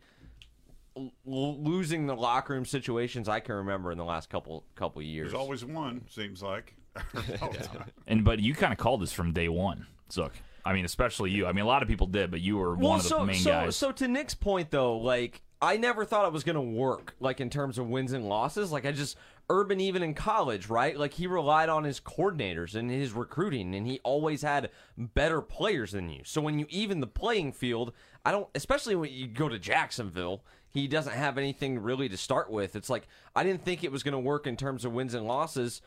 l- 0.96 1.12
losing 1.24 2.06
the 2.06 2.16
locker 2.16 2.54
room 2.54 2.64
situations 2.64 3.28
I 3.28 3.40
can 3.40 3.54
remember 3.54 3.92
in 3.92 3.98
the 3.98 4.04
last 4.04 4.28
couple 4.30 4.64
couple 4.74 5.00
years. 5.02 5.30
There's 5.32 5.40
always 5.40 5.64
one, 5.64 6.02
seems 6.10 6.42
like. 6.42 6.74
All. 7.42 7.54
And 8.06 8.22
but 8.24 8.38
you 8.40 8.54
kind 8.54 8.72
of 8.72 8.78
called 8.78 9.00
this 9.00 9.12
from 9.12 9.32
day 9.32 9.48
one, 9.48 9.86
Zook. 10.12 10.32
I 10.64 10.72
mean, 10.72 10.84
especially 10.84 11.30
you. 11.30 11.46
I 11.46 11.52
mean, 11.52 11.64
a 11.64 11.68
lot 11.68 11.82
of 11.82 11.88
people 11.88 12.06
did, 12.06 12.30
but 12.30 12.40
you 12.40 12.56
were 12.56 12.74
one 12.74 13.00
of 13.00 13.08
the 13.08 13.24
main 13.24 13.36
so, 13.36 13.50
guys. 13.50 13.76
So 13.76 13.92
to 13.92 14.08
Nick's 14.08 14.34
point 14.34 14.70
though, 14.70 14.96
like 14.96 15.42
I 15.60 15.76
never 15.76 16.04
thought 16.04 16.26
it 16.26 16.32
was 16.32 16.44
gonna 16.44 16.62
work, 16.62 17.14
like 17.20 17.40
in 17.40 17.50
terms 17.50 17.78
of 17.78 17.88
wins 17.88 18.12
and 18.12 18.28
losses. 18.28 18.72
Like 18.72 18.86
I 18.86 18.92
just 18.92 19.16
Urban 19.50 19.78
even 19.80 20.02
in 20.02 20.14
college, 20.14 20.68
right? 20.68 20.98
Like 20.98 21.14
he 21.14 21.26
relied 21.26 21.68
on 21.68 21.84
his 21.84 22.00
coordinators 22.00 22.74
and 22.74 22.90
his 22.90 23.12
recruiting, 23.12 23.74
and 23.74 23.86
he 23.86 24.00
always 24.02 24.40
had 24.42 24.70
better 24.96 25.42
players 25.42 25.92
than 25.92 26.08
you. 26.08 26.22
So 26.24 26.40
when 26.40 26.58
you 26.58 26.66
even 26.70 27.00
the 27.00 27.06
playing 27.06 27.52
field, 27.52 27.92
I 28.24 28.32
don't, 28.32 28.48
especially 28.54 28.96
when 28.96 29.12
you 29.12 29.26
go 29.26 29.48
to 29.48 29.58
Jacksonville. 29.58 30.42
He 30.70 30.88
doesn't 30.88 31.14
have 31.14 31.38
anything 31.38 31.78
really 31.78 32.08
to 32.08 32.16
start 32.16 32.50
with. 32.50 32.74
It's 32.74 32.90
like 32.90 33.06
I 33.36 33.44
didn't 33.44 33.64
think 33.64 33.84
it 33.84 33.92
was 33.92 34.02
going 34.02 34.10
to 34.10 34.18
work 34.18 34.48
in 34.48 34.56
terms 34.56 34.84
of 34.84 34.92
wins 34.92 35.14
and 35.14 35.24
losses 35.24 35.82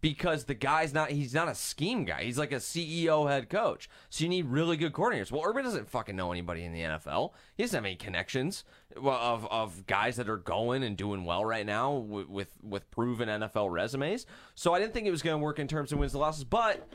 because 0.00 0.44
the 0.44 0.54
guy's 0.54 0.92
not 0.92 1.10
he's 1.10 1.34
not 1.34 1.48
a 1.48 1.54
scheme 1.54 2.04
guy. 2.04 2.22
He's 2.22 2.38
like 2.38 2.52
a 2.52 2.56
CEO 2.56 3.28
head 3.28 3.48
coach. 3.48 3.88
So 4.08 4.24
you 4.24 4.28
need 4.28 4.46
really 4.46 4.76
good 4.76 4.92
coordinators. 4.92 5.32
Well, 5.32 5.42
Urban 5.44 5.64
doesn't 5.64 5.88
fucking 5.88 6.16
know 6.16 6.32
anybody 6.32 6.64
in 6.64 6.72
the 6.72 6.80
NFL. 6.80 7.32
He 7.56 7.62
doesn't 7.62 7.76
have 7.76 7.84
any 7.84 7.96
connections 7.96 8.64
of 8.96 9.46
of 9.50 9.86
guys 9.86 10.16
that 10.16 10.28
are 10.28 10.36
going 10.36 10.82
and 10.82 10.96
doing 10.96 11.24
well 11.24 11.44
right 11.44 11.66
now 11.66 11.92
with 11.94 12.28
with, 12.28 12.52
with 12.62 12.90
proven 12.90 13.28
NFL 13.28 13.70
resumes. 13.70 14.26
So 14.54 14.74
I 14.74 14.78
didn't 14.78 14.94
think 14.94 15.06
it 15.06 15.12
was 15.12 15.22
going 15.22 15.38
to 15.38 15.44
work 15.44 15.58
in 15.58 15.68
terms 15.68 15.92
of 15.92 15.98
wins 15.98 16.14
and 16.14 16.20
losses, 16.20 16.44
but 16.44 16.88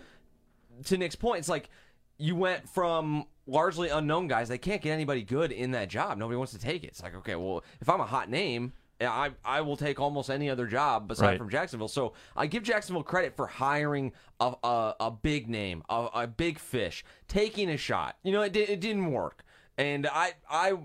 to 0.86 0.98
Nick's 0.98 1.16
point, 1.16 1.40
it's 1.40 1.50
like 1.50 1.70
you 2.18 2.36
went 2.36 2.68
from 2.70 3.26
largely 3.48 3.90
unknown 3.90 4.28
guys. 4.28 4.48
They 4.50 4.58
can't 4.58 4.82
get 4.82 4.92
anybody 4.92 5.24
good 5.24 5.52
in 5.52 5.72
that 5.72 5.90
job. 5.90 6.18
Nobody 6.18 6.38
wants 6.38 6.54
to 6.54 6.60
take 6.60 6.84
it. 6.84 6.88
It's 6.88 7.04
like, 7.04 7.16
okay, 7.16 7.36
well, 7.36 7.64
if 7.82 7.90
I'm 7.90 8.00
a 8.00 8.06
hot 8.06 8.30
name, 8.30 8.74
I 9.02 9.32
I 9.44 9.62
will 9.62 9.76
take 9.78 10.00
almost 10.00 10.30
any 10.30 10.50
other 10.50 10.68
job 10.68 11.12
aside 11.12 11.26
Right. 11.26 11.38
from 11.38 11.50
Jacksonville. 11.50 11.88
So 11.88 12.14
I 12.36 12.48
give 12.48 12.64
Jacksonville 12.64 13.04
credit 13.04 13.36
for 13.36 13.48
hiring 13.48 14.14
a 14.40 14.54
a, 14.64 14.96
a 15.00 15.12
big 15.12 15.50
name, 15.50 15.84
a, 15.90 16.08
a 16.14 16.28
big 16.28 16.60
fish, 16.60 17.04
taking 17.28 17.70
a 17.70 17.78
shot. 17.78 18.16
You 18.24 18.32
know, 18.32 18.42
it, 18.42 18.56
it 18.56 18.80
didn't 18.80 19.12
work, 19.12 19.44
and 19.78 20.08
I 20.08 20.34
I 20.50 20.78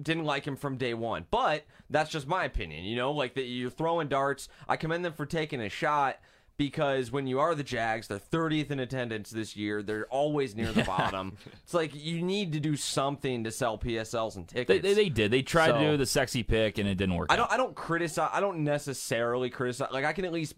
didn't 0.00 0.24
like 0.24 0.44
him 0.46 0.56
from 0.56 0.76
day 0.76 0.94
one. 0.94 1.26
But 1.30 1.64
that's 1.90 2.10
just 2.10 2.26
my 2.28 2.44
opinion. 2.44 2.84
You 2.84 2.96
know, 2.96 3.12
like 3.12 3.34
that 3.34 3.44
you're 3.44 3.70
throwing 3.70 4.08
darts. 4.08 4.48
I 4.68 4.76
commend 4.76 5.04
them 5.04 5.12
for 5.14 5.26
taking 5.26 5.60
a 5.60 5.68
shot 5.68 6.18
because 6.56 7.10
when 7.10 7.26
you 7.26 7.38
are 7.40 7.54
the 7.54 7.62
Jags, 7.62 8.08
they're 8.08 8.18
30th 8.18 8.70
in 8.70 8.80
attendance 8.80 9.30
this 9.30 9.56
year. 9.56 9.82
They're 9.82 10.06
always 10.06 10.54
near 10.56 10.72
the 10.72 10.82
bottom. 10.86 11.36
It's 11.62 11.74
like 11.74 11.92
you 11.94 12.22
need 12.22 12.52
to 12.52 12.60
do 12.60 12.76
something 12.76 13.44
to 13.44 13.50
sell 13.50 13.78
PSLs 13.78 14.36
and 14.36 14.46
they, 14.48 14.64
tickets. 14.64 14.82
they, 14.82 14.94
they 14.94 15.08
did. 15.08 15.30
They 15.30 15.42
tried 15.42 15.72
to 15.72 15.78
do 15.80 15.96
the 15.96 16.06
sexy 16.06 16.42
pick, 16.42 16.78
and 16.78 16.88
it 16.88 16.94
didn't 16.96 17.14
work. 17.16 17.32
I 17.32 17.36
don't. 17.36 17.50
I 17.50 17.56
don't 17.56 17.74
criticize. 17.74 18.30
I 18.32 18.40
don't 18.40 18.64
necessarily 18.64 19.50
criticize. 19.50 19.88
Like 19.92 20.04
I 20.04 20.12
can 20.12 20.24
at 20.24 20.32
least 20.32 20.54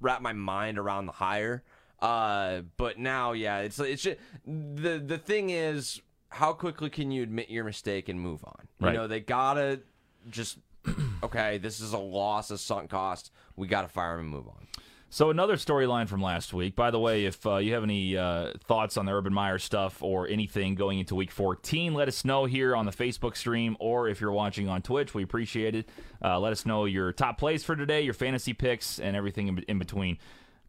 wrap 0.00 0.22
my 0.22 0.32
mind 0.32 0.78
around 0.78 1.06
the 1.06 1.12
hire. 1.12 1.62
Uh, 2.00 2.62
but 2.76 2.98
now, 2.98 3.32
yeah, 3.32 3.58
it's 3.58 3.78
it's 3.80 4.02
just 4.02 4.16
the 4.46 5.02
the 5.04 5.18
thing 5.18 5.50
is 5.50 6.00
how 6.28 6.52
quickly 6.52 6.88
can 6.88 7.10
you 7.10 7.22
admit 7.22 7.50
your 7.50 7.64
mistake 7.64 8.08
and 8.08 8.20
move 8.20 8.44
on? 8.44 8.68
You 8.78 8.86
Right. 8.86 8.94
know, 8.94 9.06
they 9.08 9.20
gotta 9.20 9.80
just 10.30 10.58
okay. 11.24 11.58
This 11.58 11.80
is 11.80 11.92
a 11.92 11.98
loss, 11.98 12.50
a 12.50 12.56
sunk 12.58 12.88
cost. 12.90 13.32
We 13.56 13.66
gotta 13.66 13.88
fire 13.88 14.14
him 14.14 14.20
and 14.20 14.28
move 14.30 14.46
on. 14.48 14.66
So 15.12 15.30
another 15.30 15.56
storyline 15.56 16.08
from 16.08 16.22
last 16.22 16.54
week. 16.54 16.76
By 16.76 16.92
the 16.92 17.00
way, 17.00 17.24
if 17.24 17.44
uh, 17.44 17.56
you 17.56 17.74
have 17.74 17.82
any 17.82 18.16
uh, 18.16 18.52
thoughts 18.62 18.96
on 18.96 19.06
the 19.06 19.12
Urban 19.12 19.34
Meyer 19.34 19.58
stuff 19.58 20.04
or 20.04 20.28
anything 20.28 20.76
going 20.76 21.00
into 21.00 21.16
Week 21.16 21.32
14, 21.32 21.94
let 21.94 22.06
us 22.06 22.24
know 22.24 22.44
here 22.44 22.76
on 22.76 22.86
the 22.86 22.92
Facebook 22.92 23.36
stream, 23.36 23.76
or 23.80 24.06
if 24.08 24.20
you're 24.20 24.30
watching 24.30 24.68
on 24.68 24.82
Twitch, 24.82 25.12
we 25.12 25.24
appreciate 25.24 25.74
it. 25.74 25.88
Uh, 26.22 26.38
let 26.38 26.52
us 26.52 26.64
know 26.64 26.84
your 26.84 27.12
top 27.12 27.38
plays 27.38 27.64
for 27.64 27.74
today, 27.74 28.02
your 28.02 28.14
fantasy 28.14 28.52
picks, 28.52 29.00
and 29.00 29.16
everything 29.16 29.48
in, 29.48 29.58
in 29.66 29.78
between. 29.80 30.16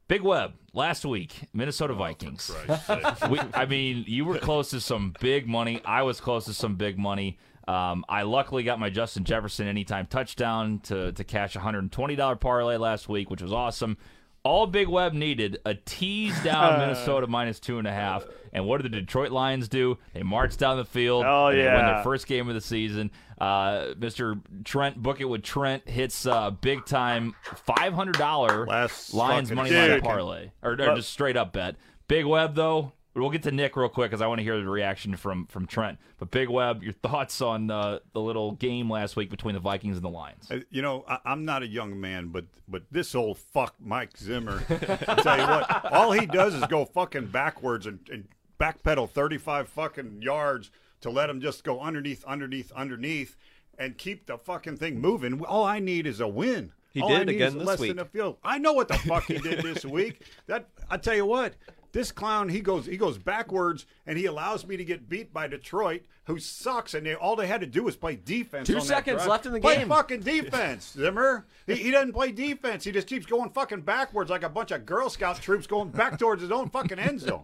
Big 0.07 0.23
Web 0.23 0.53
last 0.73 1.05
week, 1.05 1.47
Minnesota 1.53 1.93
Vikings. 1.93 2.49
Christ's 2.65 2.87
sake. 3.19 3.29
we, 3.29 3.39
I 3.53 3.67
mean, 3.67 4.05
you 4.07 4.25
were 4.25 4.39
close 4.39 4.71
to 4.71 4.81
some 4.81 5.13
big 5.21 5.47
money. 5.47 5.81
I 5.85 6.01
was 6.01 6.19
close 6.19 6.45
to 6.45 6.53
some 6.55 6.77
big 6.77 6.97
money. 6.97 7.37
Um, 7.67 8.03
I 8.09 8.23
luckily 8.23 8.63
got 8.63 8.79
my 8.79 8.89
Justin 8.89 9.23
Jefferson 9.23 9.67
anytime 9.67 10.07
touchdown 10.07 10.79
to, 10.85 11.11
to 11.11 11.23
cash 11.23 11.55
a 11.55 11.59
$120 11.59 12.39
parlay 12.39 12.77
last 12.77 13.07
week, 13.07 13.29
which 13.29 13.43
was 13.43 13.53
awesome. 13.53 13.97
All 14.43 14.65
Big 14.67 14.87
Web 14.87 15.13
needed 15.13 15.59
a 15.65 15.75
tease 15.75 16.41
down 16.43 16.79
Minnesota 16.79 17.27
minus 17.27 17.59
two 17.59 17.77
and 17.77 17.87
a 17.87 17.91
half. 17.91 18.25
And 18.53 18.65
what 18.65 18.81
did 18.81 18.91
the 18.91 18.99
Detroit 18.99 19.31
Lions 19.31 19.67
do? 19.69 19.97
They 20.13 20.23
marched 20.23 20.59
down 20.59 20.77
the 20.77 20.85
field. 20.85 21.23
Oh, 21.25 21.51
They 21.51 21.57
win 21.63 21.85
their 21.85 22.03
first 22.03 22.27
game 22.27 22.49
of 22.49 22.55
the 22.55 22.61
season. 22.61 23.11
Uh, 23.39 23.93
Mr. 23.97 24.39
Trent, 24.63 25.01
book 25.01 25.21
it 25.21 25.25
with 25.25 25.41
Trent, 25.41 25.87
hits 25.87 26.25
uh, 26.25 26.51
big 26.51 26.85
time 26.85 27.33
$500 27.67 28.67
Last 28.67 29.13
Lions 29.13 29.51
money 29.51 29.69
Dude. 29.69 29.89
line 29.91 30.01
parlay. 30.01 30.51
Or, 30.61 30.73
or 30.73 30.95
just 30.95 31.09
straight 31.11 31.37
up 31.37 31.53
bet. 31.53 31.75
Big 32.07 32.25
Web, 32.25 32.55
though, 32.55 32.91
we'll 33.13 33.29
get 33.29 33.43
to 33.43 33.51
Nick 33.51 33.75
real 33.75 33.89
quick 33.89 34.11
because 34.11 34.21
I 34.21 34.27
want 34.27 34.39
to 34.39 34.43
hear 34.43 34.57
the 34.57 34.67
reaction 34.67 35.15
from 35.15 35.45
from 35.47 35.67
Trent. 35.67 35.99
But 36.17 36.31
Big 36.31 36.49
Web, 36.49 36.83
your 36.83 36.93
thoughts 36.93 37.41
on 37.41 37.69
uh, 37.69 37.99
the 38.13 38.21
little 38.21 38.53
game 38.53 38.89
last 38.89 39.15
week 39.15 39.29
between 39.29 39.53
the 39.53 39.59
Vikings 39.59 39.97
and 39.97 40.05
the 40.05 40.09
Lions? 40.09 40.49
You 40.69 40.81
know, 40.81 41.03
I, 41.07 41.19
I'm 41.25 41.45
not 41.45 41.63
a 41.63 41.67
young 41.67 41.99
man, 41.99 42.29
but 42.29 42.45
but 42.67 42.83
this 42.91 43.15
old 43.15 43.37
fuck 43.37 43.75
Mike 43.79 44.17
Zimmer. 44.17 44.63
I 44.69 45.15
tell 45.21 45.37
you 45.37 45.45
what, 45.45 45.93
all 45.93 46.11
he 46.11 46.25
does 46.25 46.53
is 46.53 46.65
go 46.67 46.85
fucking 46.85 47.27
backwards 47.27 47.85
and, 47.85 47.99
and 48.11 48.27
backpedal 48.59 49.09
35 49.09 49.67
fucking 49.69 50.21
yards 50.21 50.69
to 51.01 51.09
let 51.09 51.29
him 51.29 51.41
just 51.41 51.63
go 51.63 51.79
underneath, 51.81 52.23
underneath, 52.25 52.71
underneath, 52.73 53.35
and 53.77 53.97
keep 53.97 54.27
the 54.27 54.37
fucking 54.37 54.77
thing 54.77 55.01
moving. 55.01 55.43
All 55.43 55.63
I 55.65 55.79
need 55.79 56.05
is 56.05 56.19
a 56.19 56.27
win. 56.27 56.71
He 56.93 57.01
All 57.01 57.07
did 57.07 57.21
I 57.21 57.23
need 57.23 57.35
again 57.35 57.47
is 57.47 57.53
this 57.55 57.63
less 57.63 57.79
week. 57.79 57.89
Than 57.89 57.99
a 57.99 58.05
field. 58.05 58.37
I 58.43 58.57
know 58.57 58.73
what 58.73 58.87
the 58.87 58.97
fuck 58.97 59.23
he 59.23 59.37
did 59.37 59.63
this 59.63 59.85
week. 59.85 60.21
That 60.47 60.67
I 60.89 60.97
tell 60.97 61.15
you 61.15 61.25
what. 61.25 61.53
This 61.93 62.11
clown, 62.11 62.47
he 62.49 62.61
goes, 62.61 62.85
he 62.85 62.95
goes 62.95 63.17
backwards, 63.17 63.85
and 64.05 64.17
he 64.17 64.25
allows 64.25 64.65
me 64.65 64.77
to 64.77 64.85
get 64.85 65.09
beat 65.09 65.33
by 65.33 65.47
Detroit, 65.47 66.03
who 66.25 66.39
sucks. 66.39 66.93
And 66.93 67.05
they, 67.05 67.15
all 67.15 67.35
they 67.35 67.47
had 67.47 67.59
to 67.61 67.67
do 67.67 67.83
was 67.83 67.97
play 67.97 68.15
defense. 68.15 68.67
Two 68.67 68.77
on 68.77 68.81
seconds 68.81 69.27
left 69.27 69.45
in 69.45 69.51
the 69.51 69.59
Play 69.59 69.77
game. 69.77 69.87
Play 69.87 69.97
fucking 69.97 70.21
defense, 70.21 70.93
Zimmer. 70.93 71.45
He, 71.67 71.75
he 71.75 71.91
doesn't 71.91 72.13
play 72.13 72.31
defense. 72.31 72.85
He 72.85 72.91
just 72.91 73.07
keeps 73.07 73.25
going 73.25 73.49
fucking 73.49 73.81
backwards 73.81 74.29
like 74.29 74.43
a 74.43 74.49
bunch 74.49 74.71
of 74.71 74.85
Girl 74.85 75.09
Scout 75.09 75.41
troops 75.41 75.67
going 75.67 75.89
back 75.89 76.17
towards 76.17 76.41
his 76.41 76.51
own 76.51 76.69
fucking 76.69 76.99
end 76.99 77.19
zone. 77.19 77.43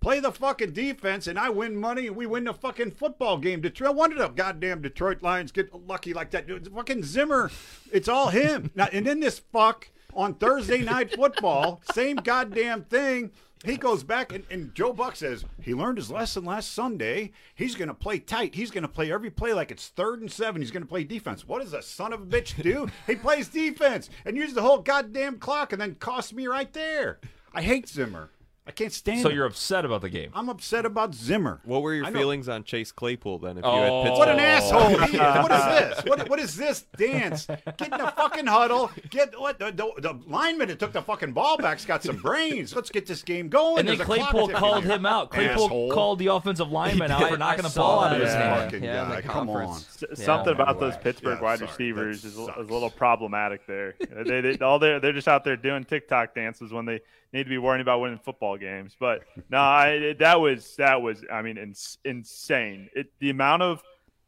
Play 0.00 0.18
the 0.18 0.32
fucking 0.32 0.72
defense, 0.72 1.28
and 1.28 1.38
I 1.38 1.48
win 1.48 1.76
money, 1.76 2.08
and 2.08 2.16
we 2.16 2.26
win 2.26 2.44
the 2.44 2.52
fucking 2.52 2.90
football 2.90 3.38
game. 3.38 3.60
Detroit. 3.60 3.90
No 3.90 3.92
wonder 3.92 4.16
the 4.18 4.28
goddamn 4.28 4.82
Detroit 4.82 5.22
Lions 5.22 5.52
get 5.52 5.72
lucky 5.86 6.12
like 6.12 6.32
that. 6.32 6.46
Fucking 6.74 7.04
Zimmer, 7.04 7.50
it's 7.92 8.08
all 8.08 8.28
him. 8.28 8.70
Now, 8.74 8.88
and 8.92 9.06
then 9.06 9.20
this 9.20 9.38
fuck 9.38 9.88
on 10.12 10.34
Thursday 10.34 10.82
night 10.82 11.14
football, 11.14 11.80
same 11.92 12.16
goddamn 12.16 12.82
thing. 12.82 13.30
He 13.64 13.76
goes 13.76 14.02
back 14.02 14.32
and, 14.32 14.44
and 14.50 14.74
Joe 14.74 14.92
Buck 14.92 15.14
says 15.14 15.44
he 15.60 15.72
learned 15.72 15.98
his 15.98 16.10
lesson 16.10 16.44
last 16.44 16.72
Sunday. 16.72 17.30
He's 17.54 17.76
going 17.76 17.88
to 17.88 17.94
play 17.94 18.18
tight. 18.18 18.54
He's 18.56 18.72
going 18.72 18.82
to 18.82 18.88
play 18.88 19.12
every 19.12 19.30
play 19.30 19.52
like 19.52 19.70
it's 19.70 19.88
third 19.88 20.20
and 20.20 20.30
seven. 20.30 20.60
He's 20.60 20.72
going 20.72 20.82
to 20.82 20.88
play 20.88 21.04
defense. 21.04 21.46
What 21.46 21.62
does 21.62 21.70
the 21.70 21.82
son 21.82 22.12
of 22.12 22.22
a 22.22 22.26
bitch 22.26 22.60
do? 22.60 22.88
he 23.06 23.14
plays 23.14 23.48
defense 23.48 24.10
and 24.24 24.36
uses 24.36 24.54
the 24.54 24.62
whole 24.62 24.78
goddamn 24.78 25.38
clock 25.38 25.72
and 25.72 25.80
then 25.80 25.94
costs 25.94 26.32
me 26.32 26.46
right 26.48 26.72
there. 26.72 27.20
I 27.54 27.62
hate 27.62 27.88
Zimmer. 27.88 28.30
I 28.64 28.70
can't 28.70 28.92
stand 28.92 29.22
So 29.22 29.28
him. 29.28 29.34
you're 29.34 29.46
upset 29.46 29.84
about 29.84 30.02
the 30.02 30.08
game. 30.08 30.30
I'm 30.34 30.48
upset 30.48 30.86
about 30.86 31.14
Zimmer. 31.16 31.60
What 31.64 31.82
were 31.82 31.94
your 31.94 32.04
I 32.06 32.10
know. 32.10 32.18
feelings 32.20 32.48
on 32.48 32.62
Chase 32.62 32.92
Claypool 32.92 33.38
then? 33.40 33.58
If 33.58 33.64
you 33.64 33.70
Oh. 33.70 33.82
had 33.82 34.02
Pittsburgh, 34.04 34.18
What 34.18 34.28
an 34.28 34.38
asshole 34.38 34.88
he 34.88 35.16
is. 35.16 35.20
What 35.20 35.50
is 35.50 35.64
this? 35.64 36.04
What, 36.04 36.28
what 36.30 36.38
is 36.38 36.56
this 36.56 36.82
dance? 36.96 37.46
Get 37.46 37.80
in 37.92 37.98
the 37.98 38.12
fucking 38.16 38.46
huddle. 38.46 38.92
Get 39.10 39.38
what 39.40 39.58
the, 39.58 39.72
the, 39.72 39.90
the 40.00 40.20
lineman 40.28 40.68
that 40.68 40.78
took 40.78 40.92
the 40.92 41.02
fucking 41.02 41.32
ball 41.32 41.56
back's 41.56 41.84
got 41.84 42.04
some 42.04 42.16
brains. 42.18 42.72
Let's 42.76 42.90
get 42.90 43.04
this 43.04 43.22
game 43.22 43.48
going. 43.48 43.80
And 43.80 43.88
then 43.88 43.98
There's 43.98 44.08
a 44.08 44.12
Claypool 44.12 44.50
called 44.50 44.84
him 44.84 45.06
out. 45.06 45.30
Claypool 45.32 45.64
Asshole. 45.64 45.90
called 45.90 46.18
the 46.20 46.28
offensive 46.28 46.70
lineman 46.70 47.10
out 47.10 47.20
for 47.20 47.34
I 47.34 47.36
knocking 47.38 47.64
the 47.64 47.70
ball 47.74 48.04
out 48.04 48.12
of 48.12 48.20
that. 48.20 48.24
his 48.26 48.34
hand. 48.72 48.84
Yeah, 48.84 49.04
guy, 49.08 49.16
the 49.16 49.22
come 49.22 49.48
on. 49.50 49.56
conference. 49.66 50.02
S- 50.08 50.18
Yeah. 50.20 50.24
Something 50.24 50.54
about 50.54 50.78
those 50.78 50.96
Pittsburgh 50.98 51.38
Yeah, 51.38 51.44
wide 51.44 51.58
sorry. 51.58 51.68
receivers 51.72 52.22
That 52.22 52.28
is, 52.28 52.34
is 52.38 52.48
a 52.48 52.60
little 52.72 52.90
problematic 52.90 53.66
there. 53.66 53.96
they, 54.24 54.40
they, 54.40 54.58
all 54.58 54.78
they're, 54.78 55.00
they're 55.00 55.12
just 55.12 55.26
out 55.26 55.42
there 55.42 55.56
doing 55.56 55.82
TikTok 55.82 56.32
dances 56.36 56.72
when 56.72 56.84
they 56.86 57.00
need 57.32 57.44
to 57.44 57.48
be 57.48 57.58
worrying 57.58 57.80
about 57.80 58.00
winning 58.00 58.18
football 58.18 58.56
games. 58.56 58.96
But 58.98 59.22
no, 59.50 59.58
I, 59.58 60.14
that 60.18 60.40
was 60.40 60.76
that 60.76 61.00
was 61.02 61.24
I 61.32 61.42
mean 61.42 61.58
ins- 61.58 61.98
insane. 62.04 62.88
It 62.94 63.12
the 63.20 63.30
amount 63.30 63.62
of 63.62 63.82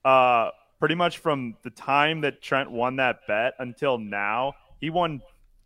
uh 0.05 0.51
pretty 0.79 0.95
much 0.95 1.19
from 1.19 1.57
the 1.63 1.71
time 1.71 2.21
that 2.23 2.43
Trent 2.43 2.71
won 2.71 2.97
that 2.97 3.21
bet 3.27 3.55
until 3.59 3.99
now, 3.99 4.55
he 4.81 4.91
won 4.91 5.21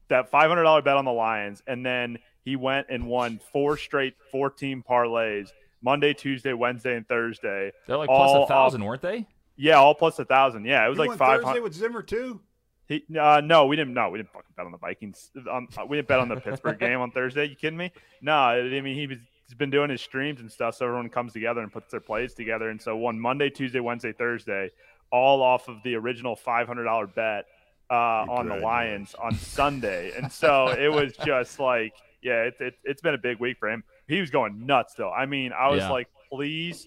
that 0.08 0.30
five 0.30 0.48
hundred 0.48 0.62
dollar 0.64 0.82
bet 0.82 0.96
on 0.96 1.04
the 1.04 1.12
Lions, 1.12 1.62
and 1.66 1.84
then 1.84 2.18
he 2.44 2.56
went 2.56 2.86
and 2.90 3.06
won 3.06 3.40
four 3.52 3.76
straight 3.76 4.14
four 4.30 4.50
team 4.50 4.82
parlays 4.88 5.48
Monday, 5.82 6.14
Tuesday, 6.14 6.52
Wednesday, 6.52 6.96
and 6.96 7.06
Thursday. 7.06 7.72
They're 7.86 7.96
like 7.98 8.08
plus 8.08 8.44
a 8.44 8.46
thousand, 8.46 8.82
off- 8.82 8.86
weren't 8.86 9.02
they? 9.02 9.26
Yeah, 9.60 9.74
all 9.74 9.94
plus 9.94 10.18
a 10.20 10.24
thousand. 10.24 10.64
Yeah, 10.64 10.86
it 10.86 10.88
was 10.88 10.96
You 10.96 11.00
like 11.00 11.08
went 11.08 11.18
five 11.18 11.42
Thursday 11.42 11.60
with 11.60 11.74
Zimmer 11.74 12.02
too. 12.02 12.40
He, 12.88 13.04
uh, 13.20 13.42
no, 13.44 13.66
we 13.66 13.76
didn't. 13.76 13.92
No, 13.94 14.08
we 14.08 14.18
didn't 14.18 14.32
fucking 14.32 14.54
bet 14.56 14.64
on 14.66 14.72
the 14.72 14.78
Vikings. 14.78 15.30
Um, 15.50 15.68
we 15.88 15.98
didn't 15.98 16.08
bet 16.08 16.20
on 16.20 16.28
the 16.28 16.36
Pittsburgh 16.40 16.78
game 16.78 17.00
on 17.00 17.10
Thursday. 17.10 17.44
You 17.46 17.54
kidding 17.54 17.76
me? 17.76 17.92
No, 18.22 18.32
I 18.34 18.62
mean 18.80 18.96
he 18.96 19.06
was 19.06 19.18
he's 19.46 19.54
been 19.54 19.70
doing 19.70 19.90
his 19.90 20.00
streams 20.00 20.40
and 20.40 20.50
stuff, 20.50 20.74
so 20.76 20.86
everyone 20.86 21.10
comes 21.10 21.34
together 21.34 21.60
and 21.60 21.70
puts 21.70 21.90
their 21.90 22.00
plays 22.00 22.32
together. 22.32 22.70
And 22.70 22.80
so 22.80 22.96
one 22.96 23.20
Monday, 23.20 23.50
Tuesday, 23.50 23.80
Wednesday, 23.80 24.12
Thursday, 24.12 24.70
all 25.12 25.42
off 25.42 25.68
of 25.68 25.82
the 25.84 25.96
original 25.96 26.34
five 26.34 26.66
hundred 26.66 26.84
dollar 26.84 27.06
bet 27.06 27.44
uh, 27.90 27.94
on 28.28 28.48
the 28.48 28.56
Lions 28.56 29.14
on 29.22 29.34
Sunday. 29.34 30.12
And 30.16 30.32
so 30.32 30.68
it 30.68 30.88
was 30.90 31.14
just 31.26 31.60
like, 31.60 31.92
yeah, 32.22 32.44
it, 32.44 32.54
it, 32.58 32.74
it's 32.84 33.02
been 33.02 33.14
a 33.14 33.18
big 33.18 33.38
week 33.38 33.58
for 33.58 33.68
him. 33.70 33.84
He 34.06 34.18
was 34.20 34.30
going 34.30 34.64
nuts 34.64 34.94
though. 34.94 35.10
I 35.12 35.26
mean, 35.26 35.52
I 35.52 35.68
was 35.68 35.80
Yeah. 35.80 35.90
like, 35.90 36.08
please, 36.32 36.86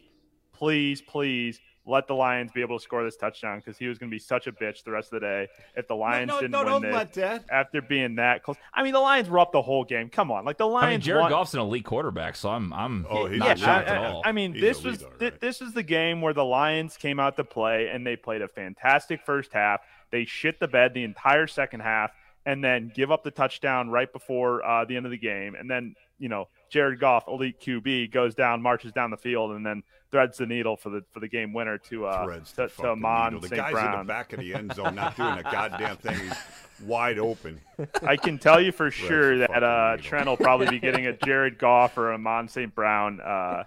please, 0.54 1.02
please. 1.02 1.60
Let 1.86 2.08
the 2.08 2.14
Lions 2.14 2.52
be 2.52 2.62
able 2.62 2.78
to 2.78 2.84
score 2.84 3.04
this 3.04 3.16
touchdown 3.18 3.58
because 3.58 3.76
he 3.76 3.88
was 3.88 3.98
going 3.98 4.10
to 4.12 4.14
be 4.14 4.20
such 4.20 4.46
a 4.46 4.52
bitch 4.52 4.84
the 4.84 4.92
rest 4.92 5.12
of 5.12 5.20
the 5.20 5.26
day 5.26 5.48
if 5.76 5.88
the 5.88 5.96
Lions 5.96 6.28
no, 6.28 6.36
no, 6.36 6.42
didn't 6.42 6.52
no, 6.52 6.60
win 6.60 6.68
don't 6.68 6.82
this 6.84 6.94
let 6.94 7.14
that. 7.14 7.46
after 7.52 7.82
being 7.82 8.16
that 8.18 8.44
close. 8.44 8.58
I 8.74 8.84
mean, 8.84 8.94
the 8.94 9.00
Lions 9.00 9.30
were 9.30 9.40
up 9.40 9.52
the 9.52 9.64
whole 9.64 9.84
game. 9.84 10.10
Come 10.10 10.30
on, 10.32 10.46
like 10.46 10.60
the 10.60 10.68
Lions. 10.68 10.86
I 10.88 10.90
mean, 10.92 11.02
Jared 11.02 11.22
won- 11.24 11.32
Goff's 11.32 11.54
an 11.56 11.60
elite 11.60 11.84
quarterback, 11.86 12.36
so 12.36 12.50
I'm 12.50 12.72
I'm 12.72 13.08
Oh, 13.10 13.26
he's 13.26 13.40
not 13.40 13.48
elite. 13.48 13.60
shocked 13.60 13.90
I, 13.90 13.96
at 13.96 14.06
all. 14.06 14.22
I 14.24 14.32
mean, 14.32 14.54
He's 14.54 14.62
this 14.62 14.84
was 14.84 15.02
all 15.04 15.10
thi- 15.18 15.26
right. 15.26 15.42
this 15.42 15.60
was 15.60 15.74
the 15.74 15.82
game 15.84 16.22
where 16.22 16.34
the 16.34 16.46
Lions 16.46 16.98
came 16.98 17.20
out 17.20 17.36
to 17.38 17.44
play 17.44 17.88
and 17.92 18.06
they 18.06 18.16
played 18.16 18.44
a 18.44 18.48
fantastic 18.48 19.22
first 19.26 19.52
half. 19.52 19.82
They 20.12 20.26
shit 20.26 20.60
the 20.60 20.68
bed 20.68 20.94
the 20.94 21.04
entire 21.04 21.48
second 21.48 21.80
half, 21.80 22.12
and 22.46 22.64
then 22.64 22.92
give 22.94 23.12
up 23.12 23.24
the 23.24 23.32
touchdown 23.32 23.90
right 23.90 24.12
before 24.14 24.64
uh, 24.64 24.86
the 24.86 24.98
end 24.98 25.06
of 25.06 25.12
the 25.12 25.18
game. 25.18 25.56
And 25.56 25.70
then 25.70 25.96
you 26.22 26.30
know, 26.30 26.48
Jared 26.70 27.00
Goff, 27.00 27.28
elite 27.28 27.60
QB, 27.60 28.12
goes 28.12 28.36
down, 28.36 28.62
marches 28.62 28.92
down 28.92 29.10
the 29.10 29.18
field, 29.18 29.52
and 29.52 29.66
then 29.66 29.84
threads 30.12 30.38
the 30.38 30.46
needle 30.46 30.78
for 30.78 30.90
the 30.90 31.04
for 31.12 31.20
the 31.20 31.28
game 31.28 31.52
winner 31.52 31.78
to 31.78 32.06
uh, 32.06 32.26
Threads 32.26 32.52
to, 32.54 32.68
to 32.68 32.90
Amon. 32.90 33.40
The 33.42 33.48
St. 33.48 33.56
guy's 33.56 33.86
in 33.86 34.00
the 34.00 34.06
back 34.06 34.32
of 34.32 34.40
the 34.40 34.54
end 34.54 34.74
zone, 34.74 34.96
not 34.96 35.18
doing 35.18 35.40
a 35.40 35.44
goddamn 35.44 35.98
thing. 35.98 36.18
He's 36.20 36.38
wide 36.86 37.18
open. 37.18 37.60
I 38.04 38.16
can 38.18 38.38
tell 38.38 38.62
you 38.62 38.72
for 38.72 38.92
sure 38.92 39.40
that 39.40 39.64
uh, 39.64 39.96
needle. 39.96 40.04
Trent 40.04 40.28
will 40.28 40.38
probably 40.38 40.70
be 40.70 40.80
getting 40.80 41.08
a 41.08 41.14
Jared 41.26 41.58
Goff 41.58 41.98
or 41.98 42.12
a 42.12 42.18
Mon 42.18 42.48
St. 42.48 42.74
Brown 42.74 43.20
uh, 43.20 43.64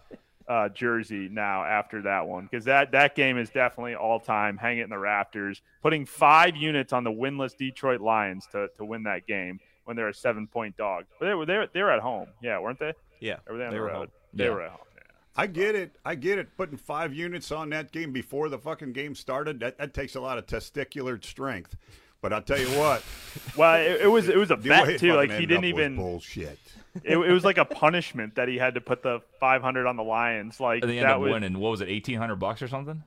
uh, 0.46 0.68
jersey 0.68 1.28
now 1.30 1.64
after 1.64 2.02
that 2.02 2.26
one 2.26 2.44
because 2.44 2.66
that, 2.66 2.92
that 2.92 3.14
game 3.14 3.38
is 3.38 3.50
definitely 3.50 3.94
all 3.94 4.20
time. 4.20 4.56
Hang 4.56 4.78
it 4.78 4.84
in 4.84 4.90
the 4.90 4.98
rafters. 4.98 5.60
Putting 5.82 6.06
five 6.06 6.56
units 6.56 6.92
on 6.92 7.02
the 7.02 7.10
winless 7.10 7.56
Detroit 7.56 8.00
Lions 8.00 8.46
to, 8.52 8.68
to 8.76 8.84
win 8.84 9.04
that 9.04 9.26
game 9.26 9.58
when 9.84 9.96
they're 9.96 10.08
a 10.08 10.14
seven 10.14 10.46
point 10.46 10.76
dog. 10.76 11.04
But 11.18 11.26
they 11.26 11.34
were 11.34 11.46
they 11.46 11.66
they 11.72 11.82
were 11.82 11.90
at 11.90 12.00
home, 12.00 12.28
yeah, 12.42 12.58
weren't 12.58 12.78
they? 12.78 12.92
Yeah, 13.20 13.36
Or 13.46 13.52
were 13.54 13.58
they 13.58 13.64
on 13.66 13.70
they 13.70 13.76
the 13.76 13.82
were 13.82 13.88
road? 13.88 13.96
home. 13.96 14.08
They 14.32 14.44
Yeah. 14.44 14.50
were 14.50 14.62
at 14.62 14.70
home. 14.70 14.80
Yeah. 14.96 15.02
I 15.36 15.46
get 15.46 15.74
it. 15.74 15.96
I 16.04 16.14
get 16.14 16.38
it. 16.38 16.56
Putting 16.56 16.76
five 16.76 17.14
units 17.14 17.50
on 17.52 17.70
that 17.70 17.90
game 17.92 18.12
before 18.12 18.48
the 18.48 18.58
fucking 18.58 18.92
game 18.92 19.14
started, 19.14 19.60
that, 19.60 19.78
that 19.78 19.94
takes 19.94 20.14
a 20.14 20.20
lot 20.20 20.38
of 20.38 20.46
testicular 20.46 21.22
strength. 21.24 21.76
But 22.20 22.32
I'll 22.32 22.42
tell 22.42 22.58
you 22.58 22.68
what, 22.78 23.02
Well, 23.56 23.74
it, 23.80 24.02
it 24.02 24.06
was 24.08 24.28
it 24.28 24.36
was 24.36 24.50
a 24.50 24.56
the 24.56 24.68
bet 24.68 24.98
too. 24.98 25.12
Like 25.14 25.30
he 25.30 25.46
didn't 25.46 25.64
even. 25.66 25.96
bullshit. 25.96 26.58
It, 27.02 27.18
it 27.18 27.32
was 27.32 27.42
like 27.44 27.58
a 27.58 27.64
punishment 27.64 28.36
that 28.36 28.46
he 28.46 28.56
had 28.56 28.74
to 28.76 28.80
put 28.80 29.02
the 29.02 29.20
500 29.40 29.84
on 29.88 29.96
the 29.96 30.04
Lions. 30.04 30.60
Like 30.60 30.82
and 30.82 30.88
they 30.92 30.98
that 31.00 31.02
end 31.06 31.10
up 31.14 31.20
was 31.22 31.32
winning. 31.32 31.58
What 31.58 31.70
was 31.70 31.80
it, 31.80 31.88
eighteen 31.88 32.18
hundred 32.18 32.36
bucks 32.36 32.62
or 32.62 32.68
something? 32.68 33.02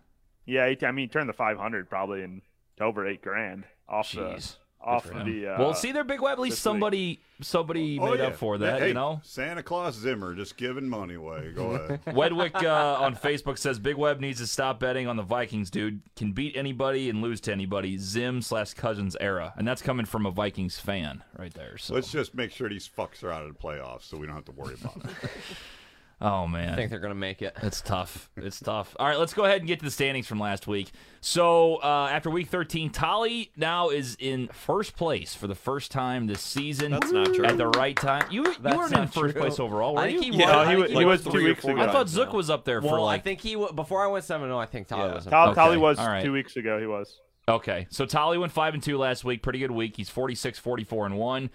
Yeah, 0.46 0.66
I 0.66 0.92
mean, 0.92 1.04
he 1.06 1.08
turned 1.08 1.30
the 1.30 1.34
500 1.34 1.90
probably 1.90 2.22
into 2.22 2.42
over 2.82 3.08
eight 3.08 3.22
grand 3.22 3.64
off 3.88 4.12
the 4.12 4.22
Jeez. 4.22 4.58
Off 4.88 5.12
of 5.12 5.26
the. 5.26 5.48
Uh, 5.48 5.60
well, 5.60 5.74
see, 5.74 5.92
there, 5.92 6.04
Big 6.04 6.22
Web. 6.22 6.34
At 6.34 6.40
least 6.40 6.56
this 6.56 6.60
week. 6.60 6.64
somebody 6.64 7.20
somebody 7.42 8.00
Oh, 8.00 8.12
made 8.12 8.20
yeah. 8.20 8.28
up 8.28 8.36
for 8.36 8.58
that. 8.58 8.80
Hey, 8.82 8.88
you 8.90 8.94
know, 8.94 9.20
Santa 9.24 9.62
Claus 9.62 9.96
Zimmer 9.96 10.34
just 10.34 10.58
giving 10.58 10.88
money 10.90 11.16
away. 11.16 11.52
Go 11.56 11.72
ahead. 11.76 12.00
Wedwick 12.16 12.56
uh, 12.64 12.98
on 13.00 13.16
Facebook 13.16 13.58
says 13.58 13.78
Big 13.80 13.96
Web 13.96 14.20
needs 14.20 14.40
to 14.40 14.48
stop 14.48 14.80
betting 14.80 15.08
on 15.08 15.18
the 15.18 15.24
Vikings, 15.24 15.70
dude. 15.70 16.02
Can 16.16 16.32
beat 16.32 16.56
anybody 16.56 17.10
and 17.10 17.22
lose 17.22 17.42
to 17.42 17.52
anybody. 17.52 17.98
Zim 17.98 18.42
slash 18.42 18.74
Cousins 18.74 19.16
era, 19.20 19.54
and 19.58 19.68
that's 19.68 19.82
coming 19.82 20.06
from 20.06 20.26
a 20.26 20.32
Vikings 20.32 20.80
fan 20.80 21.24
right 21.38 21.54
there. 21.54 21.78
So, 21.78 21.94
Let's 21.94 22.12
just 22.12 22.34
make 22.34 22.52
sure 22.52 22.70
these 22.70 22.90
fucks 22.90 23.24
are 23.24 23.32
out 23.32 23.44
of 23.46 23.54
the 23.54 23.60
playoffs, 23.60 24.04
so 24.04 24.18
we 24.18 24.26
don't 24.26 24.36
have 24.36 24.46
to 24.46 24.52
worry 24.54 24.76
about 24.82 24.98
it. 25.06 25.12
oh 26.22 26.48
man, 26.48 26.74
I 26.74 26.76
think 26.76 26.90
they're 26.90 27.00
gonna 27.00 27.14
make 27.16 27.42
it. 27.42 27.56
It's 27.64 27.82
tough. 27.82 28.30
It's 28.38 28.60
tough. 28.60 28.96
All 29.00 29.08
right, 29.08 29.20
let's 29.20 29.34
go 29.34 29.46
ahead 29.46 29.60
and 29.60 29.68
get 29.68 29.80
to 29.80 29.86
the 29.86 29.92
standings 29.92 30.28
from 30.28 30.40
last 30.40 30.68
week. 30.68 30.92
So 31.22 31.78
uh, 31.78 32.10
after 32.12 32.30
week 32.30 32.48
13, 32.48 32.90
Tolly 32.92 33.52
now 33.58 33.90
is 33.90 34.16
in 34.20 34.48
first 34.50 34.96
place 34.96 35.34
for 35.34 35.48
the 35.48 35.56
first 35.56 35.92
time 35.92 36.28
this 36.28 36.42
season. 36.42 36.92
That's 36.92 37.12
not 37.12 37.34
true. 37.34 37.46
At 37.46 37.58
the 37.58 37.68
right 37.68 37.96
time, 37.96 38.26
you 38.32 38.46
you 38.46 38.56
weren't 38.64 38.94
in 38.96 39.08
first 39.08 39.34
true. 39.34 39.42
place 39.42 39.60
overall, 39.60 39.96
were 39.96 40.02
I 40.02 40.08
you? 40.08 40.20
think 40.22 40.34
he 40.36 40.40
Yeah, 40.40 40.46
was. 40.46 40.54
No, 40.54 40.60
I 40.60 40.66
he 40.66 40.70
think 40.72 40.82
was- 40.90 40.92
he 41.00 41.06
was 41.06 41.26
was 41.26 41.34
two 41.34 41.44
weeks 41.44 41.64
ago. 41.66 41.82
I 41.82 41.92
thought. 41.92 42.08
Zook 42.10 42.34
was 42.34 42.50
up 42.50 42.66
there 42.66 42.82
for 42.82 42.92
Well, 42.94 43.04
like. 43.06 43.22
I 43.22 43.24
think 43.24 43.42
he 43.42 43.54
w- 43.54 43.74
before 43.74 44.04
I 44.04 44.08
went 44.08 44.24
seven 44.26 44.48
zero. 44.48 44.58
I 44.58 44.66
think 44.66 44.88
Tyler 44.88 45.08
Yeah. 45.10 45.14
was. 45.16 45.26
in 45.26 45.32
Tal- 45.32 45.48
first. 45.48 45.56
Tolly 45.58 45.78
was 45.78 46.00
all 46.00 46.08
right. 46.08 46.24
two 46.24 46.32
weeks 46.32 46.56
ago. 46.56 46.80
He 46.80 46.86
was. 46.88 47.20
Okay, 47.50 47.88
so 47.90 48.06
Tolly 48.06 48.38
went 48.38 48.52
five 48.52 48.74
and 48.74 48.84
two 48.84 48.98
last 48.98 49.24
week. 49.24 49.42
Pretty 49.42 49.60
good 49.60 49.72
week. 49.72 49.96
He's 49.96 50.10
46, 50.10 50.60
44 50.60 51.06
and 51.06 51.18
one. 51.18 51.50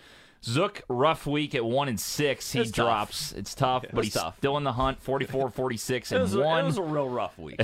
Zook 0.44 0.82
rough 0.88 1.26
week 1.26 1.54
at 1.54 1.64
one 1.64 1.88
and 1.88 1.98
six. 2.00 2.50
He 2.52 2.60
It's 2.60 2.70
tough. 2.70 2.86
drops. 2.86 3.32
It's 3.32 3.54
tough, 3.54 3.82
but 3.82 3.94
was 3.94 4.06
he's 4.06 4.14
tough. 4.14 4.36
still 4.38 4.56
in 4.56 4.64
the 4.64 4.72
hunt. 4.72 5.00
44, 5.02 5.50
46 5.54 6.10
It 6.10 6.14
and 6.16 6.22
was, 6.22 6.36
one. 6.36 6.64
it 6.64 6.66
was 6.66 6.78
a 6.78 6.82
real 6.82 7.08
rough 7.08 7.38
week. 7.38 7.60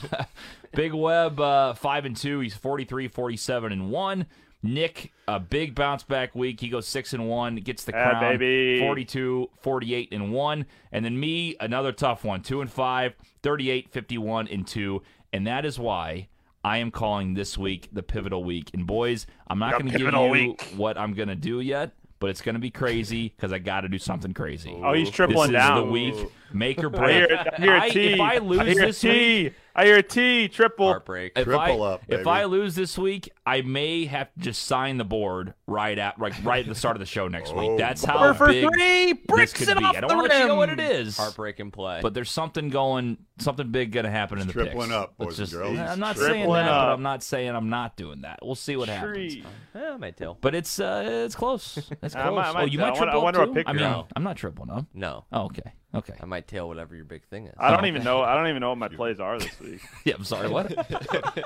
Big 0.74 0.92
Web 0.92 1.40
uh, 1.40 1.74
five 1.74 2.04
and 2.04 2.16
two. 2.16 2.40
He's 2.40 2.54
43, 2.54 3.08
47 3.08 3.72
and 3.72 3.90
one. 3.90 4.26
Nick 4.62 5.12
a 5.28 5.38
big 5.38 5.74
bounce 5.74 6.02
back 6.02 6.34
week. 6.34 6.60
He 6.60 6.68
goes 6.68 6.88
six 6.88 7.12
and 7.12 7.28
one, 7.28 7.56
gets 7.56 7.84
the 7.84 7.92
Yeah, 7.92 8.10
crown. 8.18 8.38
baby. 8.38 8.80
42, 8.80 9.50
48 9.60 10.12
and 10.12 10.32
one. 10.32 10.66
And 10.92 11.04
then 11.04 11.18
me 11.20 11.56
another 11.60 11.92
tough 11.92 12.24
one. 12.24 12.40
Two 12.42 12.60
and 12.62 12.70
five, 12.70 13.14
38, 13.42 13.90
51 13.90 14.48
and 14.48 14.66
two. 14.66 15.02
And 15.32 15.46
that 15.46 15.64
is 15.64 15.78
why. 15.78 16.28
I 16.66 16.78
am 16.78 16.90
calling 16.90 17.34
this 17.34 17.56
week 17.56 17.88
the 17.92 18.02
pivotal 18.02 18.42
week. 18.42 18.70
And 18.74 18.88
boys, 18.88 19.28
I'm 19.46 19.60
not 19.60 19.74
going 19.74 19.86
to 19.86 19.96
give 19.96 20.12
you 20.12 20.28
week. 20.28 20.62
what 20.76 20.98
I'm 20.98 21.14
going 21.14 21.28
to 21.28 21.36
do 21.36 21.60
yet, 21.60 21.92
but 22.18 22.28
it's 22.30 22.40
going 22.42 22.56
to 22.56 22.60
be 22.60 22.72
crazy 22.72 23.28
because 23.28 23.52
I 23.52 23.58
got 23.58 23.82
to 23.82 23.88
do 23.88 23.98
something 23.98 24.34
crazy. 24.34 24.76
Oh, 24.82 24.92
he's 24.92 25.08
tripling 25.08 25.50
this 25.50 25.50
tripling 25.50 25.50
is 25.50 25.52
down. 25.52 25.86
the 25.86 25.92
week. 25.92 26.14
Make 26.52 26.82
or 26.82 26.88
I 26.88 26.98
break. 26.98 27.28
hear, 27.28 27.38
I 27.38 27.60
hear 27.60 27.76
a 27.76 27.82
I- 27.82 27.88
T. 27.90 28.12
if 28.14 28.20
I 28.20 28.38
lose 28.38 28.60
hear 28.62 28.74
this 28.86 29.00
T. 29.00 29.08
week, 29.44 29.52
I 29.78 29.84
hear 29.84 29.96
a 29.98 30.02
T. 30.02 30.48
Triple. 30.48 30.86
Heartbreak. 30.86 31.32
if 31.36 31.44
Triple 31.44 31.82
I, 31.82 31.92
up, 31.92 32.02
If 32.08 32.18
baby. 32.20 32.28
I 32.30 32.44
lose 32.46 32.74
this 32.74 32.96
week, 32.96 33.30
I 33.44 33.60
may 33.60 34.06
have 34.06 34.32
to 34.32 34.40
just 34.40 34.62
sign 34.62 34.96
the 34.96 35.04
board 35.04 35.52
right 35.66 35.98
at 35.98 36.18
right, 36.18 36.32
right 36.42 36.62
at 36.64 36.68
the 36.68 36.74
start 36.74 36.96
of 36.96 37.00
the 37.00 37.04
show 37.06 37.28
next 37.28 37.54
week. 37.54 37.70
Oh, 37.72 37.76
That's 37.76 38.02
how 38.02 38.18
Four 38.18 38.32
for 38.34 38.46
big 38.46 38.66
three. 38.74 39.12
this 39.36 39.52
could 39.52 39.68
it 39.68 39.76
be. 39.78 39.84
off 39.84 39.94
I 39.94 40.00
don't 40.00 40.16
want 40.16 40.32
to 40.32 40.38
you 40.38 40.46
know 40.48 40.54
what 40.54 40.70
it 40.70 40.80
is. 40.80 40.88
rim. 40.88 40.96
is, 41.08 41.16
Heartbreak 41.18 41.60
in 41.60 41.70
play. 41.70 42.00
but 42.00 42.14
there's 42.14 42.30
something 42.30 42.70
going, 42.70 43.18
something 43.38 43.70
big 43.70 43.92
going 43.92 44.04
to 44.04 44.10
happen 44.10 44.38
in 44.38 44.46
the 44.46 44.52
Tripling 44.54 44.88
picks. 44.88 44.92
up, 44.94 45.14
Let's 45.18 45.28
boys 45.36 45.38
and 45.40 45.48
just- 45.48 45.52
girls. 45.52 45.78
I'm 45.78 46.00
not 46.00 46.16
Tripling 46.16 46.32
saying 46.40 46.52
that, 46.54 46.68
up. 46.68 46.86
but 46.88 46.92
I'm 46.94 47.02
not 47.02 47.22
saying 47.22 47.50
I'm 47.54 47.68
not 47.68 47.96
doing 47.98 48.22
that. 48.22 48.38
We'll 48.42 48.54
see 48.54 48.76
what 48.76 48.88
happens. 48.88 49.36
Yeah, 49.74 49.92
I 49.92 49.96
might 49.98 50.16
tail. 50.16 50.38
But 50.40 50.54
it's 50.54 50.80
uh, 50.80 51.04
it's 51.26 51.34
close. 51.34 51.76
It's 52.02 52.14
I 52.16 52.22
close. 52.28 52.34
might- 52.34 52.46
I 52.46 52.50
oh, 52.50 52.52
might- 52.54 52.72
you 52.72 52.80
I 52.80 52.90
might 52.90 52.98
wonder- 52.98 53.02
I 53.02 53.04
triple 53.12 53.22
wonder 53.22 53.40
up 53.42 53.48
what 53.48 53.54
too? 53.54 53.58
pick 53.60 53.68
I 53.68 53.72
you're 53.72 53.80
mean, 53.82 53.90
on. 53.92 54.04
I'm 54.16 54.22
not 54.22 54.36
triple, 54.36 54.64
no. 54.64 54.86
No, 54.94 55.24
Oh, 55.32 55.42
okay, 55.44 55.74
okay. 55.96 56.14
I 56.20 56.24
might 56.26 56.46
tail 56.46 56.68
whatever 56.68 56.94
your 56.94 57.04
big 57.04 57.24
thing 57.24 57.46
is. 57.46 57.54
I 57.58 57.70
don't 57.70 57.84
Oh, 57.84 57.86
even 57.86 58.02
okay. 58.02 58.04
know. 58.10 58.22
I 58.22 58.34
don't 58.34 58.48
even 58.48 58.60
know 58.60 58.70
what 58.70 58.78
my 58.78 58.88
plays 58.88 59.20
are 59.20 59.38
this 59.38 59.58
week. 59.60 59.80
Yeah, 60.04 60.14
I'm 60.16 60.24
sorry. 60.24 60.48
What? 60.48 60.70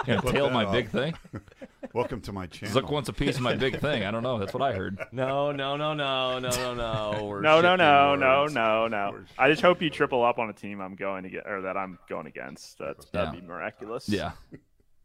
You're 0.06 0.16
gonna 0.18 0.32
tail 0.32 0.46
that 0.46 0.52
my 0.52 0.64
up. 0.64 0.72
big 0.72 0.90
thing. 0.90 1.14
Welcome 1.94 2.20
to 2.22 2.32
my 2.32 2.46
channel. 2.46 2.72
Zook 2.74 2.90
wants 2.90 3.08
a 3.08 3.12
piece 3.12 3.36
of 3.36 3.42
my 3.42 3.54
big 3.56 3.80
thing. 3.80 4.04
I 4.04 4.10
don't 4.10 4.22
know. 4.22 4.38
That's 4.38 4.52
what 4.54 4.62
I 4.62 4.72
heard. 4.74 4.98
No, 5.12 5.50
no, 5.50 5.76
no, 5.76 5.94
no, 5.94 6.38
no, 6.38 6.48
no, 6.50 6.74
no. 6.74 7.24
We're 7.24 7.40
No, 7.40 7.60
no, 7.60 7.70
shifting 7.72 7.78
no, 7.86 8.14
no, 8.16 8.40
words. 8.42 8.54
no, 8.54 8.88
no. 8.88 9.18
I 9.38 9.48
just 9.50 9.62
hope 9.62 9.82
you 9.82 9.90
triple 9.90 10.24
up 10.24 10.38
on 10.38 10.48
a 10.50 10.52
team 10.52 10.80
I'm 10.80 10.94
going 10.94 11.24
to 11.24 11.30
get 11.30 11.46
or 11.48 11.62
that 11.62 11.76
I'm 11.76 11.98
going 12.08 12.26
against. 12.26 12.78
That's 12.78 13.06
that'd 13.06 13.34
Yeah. 13.34 13.40
be 13.40 13.46
miraculous. 13.46 14.08
Yeah, 14.08 14.32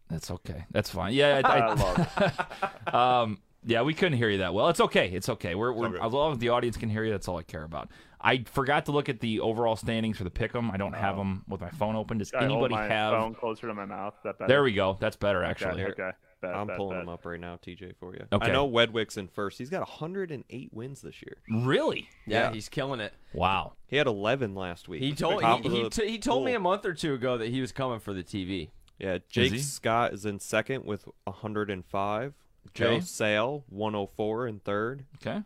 that's 0.09 0.29
okay. 0.29 0.65
That's 0.71 0.89
fine. 0.91 1.13
Yeah, 1.13 1.41
I, 1.43 1.57
I 1.57 1.59
I, 1.59 1.73
love. 1.73 2.93
um, 2.93 3.39
yeah, 3.65 3.81
we 3.81 3.93
couldn't 3.95 4.17
hear 4.19 4.29
you 4.29 4.37
that 4.39 4.53
well. 4.53 4.69
It's 4.69 4.79
okay. 4.81 5.09
It's 5.09 5.29
okay. 5.29 5.55
We're, 5.55 5.71
we're 5.73 5.97
as 5.99 6.13
long 6.13 6.33
as 6.33 6.37
the 6.37 6.49
audience 6.49 6.77
can 6.77 6.89
hear 6.89 7.03
you, 7.03 7.11
that's 7.11 7.27
all 7.27 7.37
I 7.37 7.43
care 7.43 7.63
about. 7.63 7.89
I 8.25 8.43
forgot 8.51 8.85
to 8.85 8.91
look 8.91 9.07
at 9.07 9.19
the 9.19 9.39
overall 9.39 9.75
standings 9.75 10.17
for 10.17 10.23
the 10.23 10.31
pick'em. 10.31 10.73
I 10.73 10.77
don't 10.77 10.95
oh. 10.95 10.97
have 10.97 11.15
them 11.15 11.43
with 11.47 11.61
my 11.61 11.69
phone 11.69 11.95
open. 11.95 12.17
Does 12.17 12.33
I 12.33 12.39
hold 12.39 12.51
anybody 12.51 12.73
my 12.73 12.87
have? 12.87 13.11
phone 13.11 13.35
closer 13.35 13.67
to 13.67 13.73
my 13.75 13.85
mouth. 13.85 14.15
That 14.23 14.39
better? 14.39 14.47
There 14.47 14.63
we 14.63 14.73
go. 14.73 14.97
That's 14.99 15.15
better 15.15 15.43
actually. 15.43 15.83
Okay. 15.85 16.09
Bet, 16.41 16.55
I'm 16.55 16.65
bet, 16.65 16.75
pulling 16.75 16.97
bet. 16.97 17.03
him 17.03 17.09
up 17.09 17.25
right 17.25 17.39
now, 17.39 17.57
TJ, 17.57 17.95
for 17.99 18.13
you. 18.15 18.25
Okay. 18.33 18.49
I 18.49 18.51
know 18.51 18.65
Wedwick's 18.65 19.17
in 19.17 19.27
first. 19.27 19.59
He's 19.59 19.69
got 19.69 19.81
108 19.81 20.73
wins 20.73 21.01
this 21.01 21.21
year. 21.21 21.37
Really? 21.63 22.09
Yeah, 22.25 22.47
Yeah. 22.47 22.53
he's 22.53 22.67
killing 22.67 22.99
it. 22.99 23.13
Wow. 23.31 23.73
He 23.87 23.95
had 23.95 24.07
11 24.07 24.55
last 24.55 24.87
week. 24.89 25.01
He 25.01 25.13
told 25.13 25.43
he, 25.43 25.69
he, 25.69 25.89
t- 25.89 26.09
he 26.09 26.17
told 26.17 26.43
me 26.43 26.53
a 26.53 26.59
month 26.59 26.83
or 26.83 26.93
two 26.93 27.13
ago 27.13 27.37
that 27.37 27.49
he 27.49 27.61
was 27.61 27.71
coming 27.71 27.99
for 27.99 28.13
the 28.13 28.23
TV. 28.23 28.69
Yeah, 28.97 29.19
Jake 29.29 29.53
he? 29.53 29.59
Scott 29.59 30.13
is 30.13 30.25
in 30.25 30.39
second 30.39 30.83
with 30.85 31.07
105. 31.25 32.33
Joe 32.73 32.85
Okay. 32.85 32.99
Sale 33.01 33.63
104 33.69 34.47
in 34.47 34.59
third. 34.59 35.05
Okay. 35.15 35.43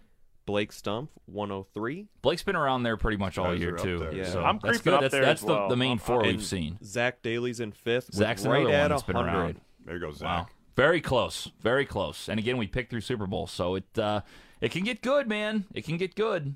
Blake 0.50 0.72
Stump 0.72 1.12
103. 1.28 2.08
Blake's 2.24 2.42
been 2.42 2.56
around 2.56 2.82
there 2.82 2.98
pretty 2.98 3.18
much 3.18 3.38
all 3.38 3.52
Guys 3.52 3.60
year 3.60 3.76
too. 3.78 4.10
Yeah. 4.12 4.26
So 4.26 4.44
I'm 4.44 4.58
that's 4.64 4.80
creeping 4.80 4.84
good. 4.84 4.94
up 4.96 5.02
that's 5.02 5.12
there 5.12 5.22
that's 5.22 5.42
as 5.44 5.48
the, 5.48 5.54
well. 5.54 5.70
the 5.70 5.76
main 5.76 5.90
I'm- 5.92 5.98
four 6.00 6.24
we've 6.24 6.44
seen. 6.44 6.80
Zach 6.84 7.22
Daly's 7.22 7.60
in 7.60 7.72
fifth. 7.72 8.08
with 8.08 8.16
Zach's 8.16 8.46
right 8.48 8.62
another 8.62 8.74
at 8.76 8.82
one 8.82 8.90
that's 8.90 9.04
been 9.04 9.16
100. 9.16 9.38
around. 9.40 9.62
There 9.86 10.00
goes 10.00 10.18
Zach. 10.18 10.26
Wow. 10.28 10.48
Very 10.76 11.02
close. 11.02 11.52
Very 11.62 11.86
close. 11.86 12.28
And 12.30 12.40
again, 12.40 12.58
we 12.58 12.66
picked 12.66 12.90
through 12.90 13.02
Super 13.02 13.28
Bowl, 13.28 13.46
so 13.46 13.76
it 13.76 14.00
uh, 14.00 14.22
it 14.60 14.72
can 14.72 14.84
get 14.84 15.02
good, 15.04 15.28
man. 15.28 15.66
It 15.74 15.86
can 15.86 15.98
get 15.98 16.16
good. 16.16 16.56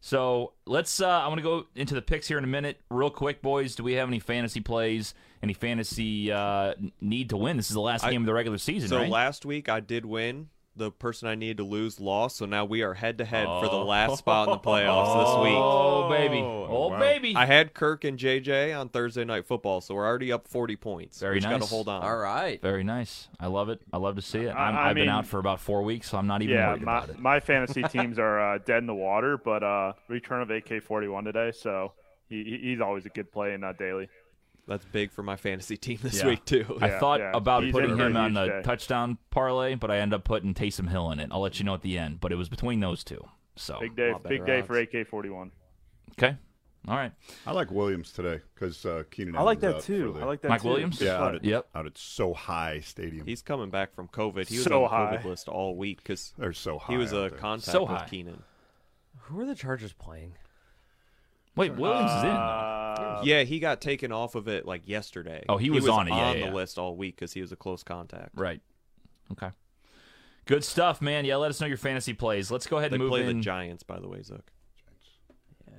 So 0.00 0.52
let's. 0.66 1.00
Uh, 1.00 1.08
I'm 1.08 1.30
gonna 1.30 1.42
go 1.42 1.66
into 1.74 1.94
the 1.94 2.02
picks 2.02 2.26
here 2.28 2.38
in 2.38 2.44
a 2.44 2.48
minute, 2.48 2.80
real 2.90 3.10
quick, 3.10 3.42
boys. 3.42 3.74
Do 3.74 3.82
we 3.82 3.94
have 3.94 4.08
any 4.08 4.20
fantasy 4.20 4.60
plays? 4.60 5.12
Any 5.42 5.52
fantasy 5.54 6.30
uh, 6.32 6.74
need 7.00 7.30
to 7.30 7.36
win? 7.36 7.56
This 7.58 7.68
is 7.68 7.74
the 7.74 7.80
last 7.80 8.04
I- 8.04 8.10
game 8.10 8.22
of 8.22 8.26
the 8.26 8.32
regular 8.34 8.58
season, 8.58 8.88
So 8.88 8.98
right? 8.98 9.10
last 9.10 9.44
week 9.44 9.68
I 9.68 9.80
did 9.80 10.06
win. 10.06 10.48
The 10.76 10.90
person 10.90 11.28
I 11.28 11.36
needed 11.36 11.58
to 11.58 11.64
lose 11.64 12.00
lost. 12.00 12.36
So 12.36 12.46
now 12.46 12.64
we 12.64 12.82
are 12.82 12.94
head 12.94 13.18
to 13.18 13.24
head 13.24 13.46
for 13.46 13.68
the 13.68 13.76
last 13.76 14.18
spot 14.18 14.48
in 14.48 14.52
the 14.54 14.58
playoffs 14.58 15.14
this 15.24 15.34
week. 15.44 15.54
oh 15.54 16.08
baby, 16.10 16.40
oh 16.40 16.88
wow. 16.88 16.98
baby. 16.98 17.36
I 17.36 17.46
had 17.46 17.74
Kirk 17.74 18.02
and 18.02 18.18
JJ 18.18 18.76
on 18.78 18.88
Thursday 18.88 19.24
night 19.24 19.46
football, 19.46 19.80
so 19.80 19.94
we're 19.94 20.04
already 20.06 20.32
up 20.32 20.48
40 20.48 20.74
points. 20.76 21.20
Very 21.20 21.34
we 21.36 21.40
just 21.40 21.50
got 21.50 21.60
to 21.60 21.66
hold 21.66 21.88
on. 21.88 22.02
All 22.02 22.16
right. 22.16 22.60
Very 22.60 22.82
nice. 22.82 23.28
I 23.38 23.46
love 23.46 23.68
it. 23.68 23.82
I 23.92 23.98
love 23.98 24.16
to 24.16 24.22
see 24.22 24.40
it. 24.40 24.48
I- 24.50 24.68
I'm, 24.68 24.76
I 24.76 24.88
I've 24.88 24.94
been 24.96 25.08
out 25.08 25.26
for 25.26 25.38
about 25.38 25.60
four 25.60 25.82
weeks, 25.82 26.10
so 26.10 26.18
I'm 26.18 26.26
not 26.26 26.42
even 26.42 26.56
Yeah, 26.56 26.70
worried 26.70 26.82
my, 26.82 26.96
about 26.98 27.10
it. 27.10 27.18
my 27.20 27.38
fantasy 27.40 27.82
teams 27.90 28.18
are 28.18 28.54
uh, 28.54 28.58
dead 28.58 28.78
in 28.78 28.86
the 28.86 28.94
water, 28.94 29.38
but 29.38 29.62
uh, 29.62 29.92
return 30.08 30.42
of 30.42 30.50
AK-41 30.50 31.22
today, 31.24 31.52
so 31.52 31.92
he, 32.28 32.42
he- 32.42 32.70
he's 32.70 32.80
always 32.80 33.06
a 33.06 33.10
good 33.10 33.30
play 33.30 33.54
in 33.54 33.62
uh, 33.62 33.72
daily. 33.78 34.08
That's 34.66 34.84
big 34.86 35.10
for 35.12 35.22
my 35.22 35.36
fantasy 35.36 35.76
team 35.76 35.98
this 36.02 36.20
Yeah. 36.20 36.28
week 36.28 36.44
too. 36.46 36.78
I 36.80 36.90
thought 36.98 37.20
yeah. 37.20 37.32
about 37.34 37.64
He's 37.64 37.72
putting 37.72 37.90
in 37.90 37.96
for 37.98 38.04
a 38.04 38.06
him 38.06 38.16
on 38.16 38.30
huge 38.30 38.34
the 38.34 38.46
day. 38.46 38.62
touchdown 38.62 39.18
parlay, 39.30 39.74
but 39.74 39.90
I 39.90 39.98
end 39.98 40.14
up 40.14 40.24
putting 40.24 40.54
Taysom 40.54 40.88
Hill 40.88 41.10
in 41.10 41.20
it. 41.20 41.28
I'll 41.30 41.40
let 41.42 41.58
you 41.58 41.64
know 41.66 41.74
at 41.74 41.82
the 41.82 41.98
end, 41.98 42.20
but 42.20 42.32
it 42.32 42.36
was 42.36 42.48
between 42.48 42.80
those 42.80 43.04
two. 43.04 43.22
So 43.56 43.78
Big 43.80 43.94
day, 43.94 44.12
lot 44.12 44.22
big 44.24 44.40
better 44.46 44.60
day 44.62 44.66
for 44.66 44.78
odds. 44.80 44.88
AK-41. 44.94 45.50
okay, 46.12 46.36
all 46.88 46.96
right. 46.96 47.12
I 47.46 47.52
like 47.52 47.70
Williams 47.70 48.10
today 48.10 48.40
because 48.54 48.84
uh, 48.86 49.04
Keenan. 49.10 49.36
I 49.36 49.42
like 49.42 49.62
Allen's 49.62 49.62
that 49.62 49.76
out 49.76 49.82
too. 49.82 50.12
for 50.12 50.18
the- 50.18 50.24
I 50.24 50.28
like 50.28 50.40
that 50.40 50.48
Mike 50.48 50.62
too. 50.62 50.68
Williams? 50.68 50.98
Good 50.98 51.04
Yeah, 51.06 51.22
out 51.22 51.34
at, 51.36 51.44
Yep. 51.44 51.68
out 51.74 51.86
at 51.86 51.98
So 51.98 52.32
High 52.34 52.80
Stadium. 52.80 53.26
He's 53.26 53.42
coming 53.42 53.68
back 53.70 53.94
from 53.94 54.08
COVID. 54.08 54.48
He 54.48 54.56
was 54.56 54.64
So 54.64 54.76
on 54.76 54.82
the 54.84 54.88
high. 54.88 55.16
COVID 55.18 55.24
list 55.26 55.48
all 55.48 55.76
week 55.76 55.98
because 55.98 56.32
They're 56.38 56.52
so 56.54 56.78
high. 56.78 56.92
he 56.94 56.96
was 56.96 57.12
a 57.12 57.16
there. 57.16 57.30
contact 57.30 57.70
So 57.70 57.82
with 57.82 57.90
high. 57.90 58.06
Keenan. 58.08 58.42
Who 59.24 59.40
are 59.40 59.44
the 59.46 59.54
Chargers 59.54 59.92
playing? 59.92 60.34
Wait, 61.56 61.74
Williams 61.76 62.10
is 62.10 62.24
in. 62.24 62.30
Uh, 62.98 63.20
yeah, 63.24 63.42
he 63.42 63.58
got 63.58 63.80
taken 63.80 64.12
off 64.12 64.34
of 64.34 64.48
it 64.48 64.66
like 64.66 64.86
yesterday. 64.88 65.44
Oh, 65.48 65.56
he 65.56 65.70
was 65.70 65.88
on 65.88 66.06
it, 66.08 66.10
yeah, 66.10 66.16
on 66.16 66.38
yeah. 66.38 66.50
the 66.50 66.54
list 66.54 66.78
all 66.78 66.96
week 66.96 67.16
because 67.16 67.32
he 67.32 67.40
was 67.40 67.52
a 67.52 67.56
close 67.56 67.82
contact. 67.82 68.30
Right. 68.34 68.60
Okay. 69.32 69.50
Good 70.46 70.64
stuff, 70.64 71.00
man. 71.00 71.24
Yeah, 71.24 71.36
let 71.36 71.50
us 71.50 71.60
know 71.60 71.66
your 71.66 71.76
fantasy 71.78 72.12
plays. 72.12 72.50
Let's 72.50 72.66
go 72.66 72.76
ahead 72.78 72.90
They 72.90 72.96
and 72.96 73.02
move 73.04 73.10
play 73.10 73.26
in 73.26 73.36
the 73.38 73.42
Giants, 73.42 73.82
by 73.82 73.98
the 73.98 74.08
way, 74.08 74.22
Zook. 74.22 74.50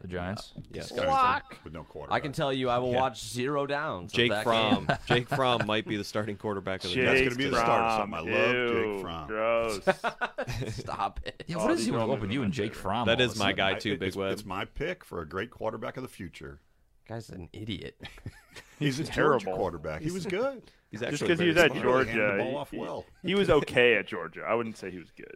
the 0.01 0.07
Giants. 0.07 0.53
Yes. 0.71 0.91
With 0.91 1.71
no 1.73 1.83
quarterback. 1.83 2.15
I 2.15 2.19
can 2.19 2.31
tell 2.31 2.51
you, 2.51 2.69
I 2.69 2.79
will 2.79 2.91
watch 2.91 3.23
zero 3.23 3.67
downs. 3.67 4.11
of 4.11 4.17
Jake 4.17 4.31
that 4.31 4.43
Fromm. 4.43 4.85
game. 4.87 4.97
Jake 5.07 5.29
Fromm 5.29 5.67
might 5.67 5.87
be 5.87 5.97
the 5.97 6.03
starting 6.03 6.35
quarterback 6.37 6.83
of 6.83 6.91
the 6.91 6.99
That's 7.01 7.19
Giants. 7.19 7.35
gonna 7.35 7.37
be 7.37 7.43
Jake 7.43 7.51
the 7.53 7.59
start 7.59 7.81
of 7.81 8.09
Fromm. 8.09 8.11
something. 8.11 8.33
I 8.33 8.37
love 8.37 8.69
Jake 8.71 9.01
Fromm. 9.01 9.27
Gross. 9.27 10.75
Stop 10.75 11.19
it. 11.25 11.43
Yeah, 11.47 11.57
Oh, 11.57 11.63
what 11.65 11.71
is 11.71 11.85
he 11.85 11.91
are 11.91 11.99
all 11.99 12.11
up 12.11 12.19
with 12.21 12.31
you 12.31 12.41
and 12.43 12.51
Jake. 12.51 12.73
Fromm? 12.75 13.05
That 13.07 13.19
all 13.19 13.25
is 13.25 13.31
of 13.33 13.37
a 13.41 13.43
my 13.43 13.53
guy 13.53 13.75
too, 13.75 13.93
it- 13.93 13.99
Big 13.99 14.07
it's, 14.09 14.17
Web. 14.17 14.31
It's 14.31 14.45
my 14.45 14.65
pick 14.65 15.03
for 15.03 15.21
a 15.21 15.27
great 15.27 15.51
quarterback 15.51 15.95
of 15.97 16.01
the 16.03 16.09
future. 16.09 16.59
Guy's 17.07 17.29
an 17.29 17.49
idiot. 17.53 17.99
He's 18.79 18.99
a 18.99 19.03
terrible. 19.03 19.39
Georgia 19.39 19.57
quarterback. 19.57 20.01
He 20.01 20.11
was 20.11 20.25
good. 20.25 20.61
He's 20.91 21.01
actually 21.01 21.17
Just 21.17 21.23
because 21.23 21.39
he 21.39 21.47
was 21.47 21.57
at 21.57 21.71
smart. 21.71 21.85
Really 21.85 22.05
Georgia, 22.05 22.33
the 22.37 22.43
ball 22.43 22.49
he- 22.49 22.55
off 22.55 22.73
well. 22.73 23.05
he 23.23 23.35
was 23.35 23.49
okay 23.49 23.95
at 23.95 24.07
Georgia. 24.07 24.43
I 24.47 24.55
wouldn't 24.55 24.77
say 24.77 24.89
he 24.91 24.97
was 24.99 25.11
good. 25.11 25.35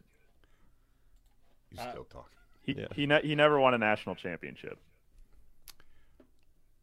He's 1.69 1.79
uh, 1.79 1.91
still 1.91 2.03
talking. 2.05 2.37
He 2.61 2.73
Yeah. 2.73 2.87
he, 2.95 3.05
ne- 3.05 3.21
he 3.21 3.35
never 3.35 3.59
won 3.59 3.73
a 3.73 3.77
national 3.77 4.15
championship. 4.15 4.79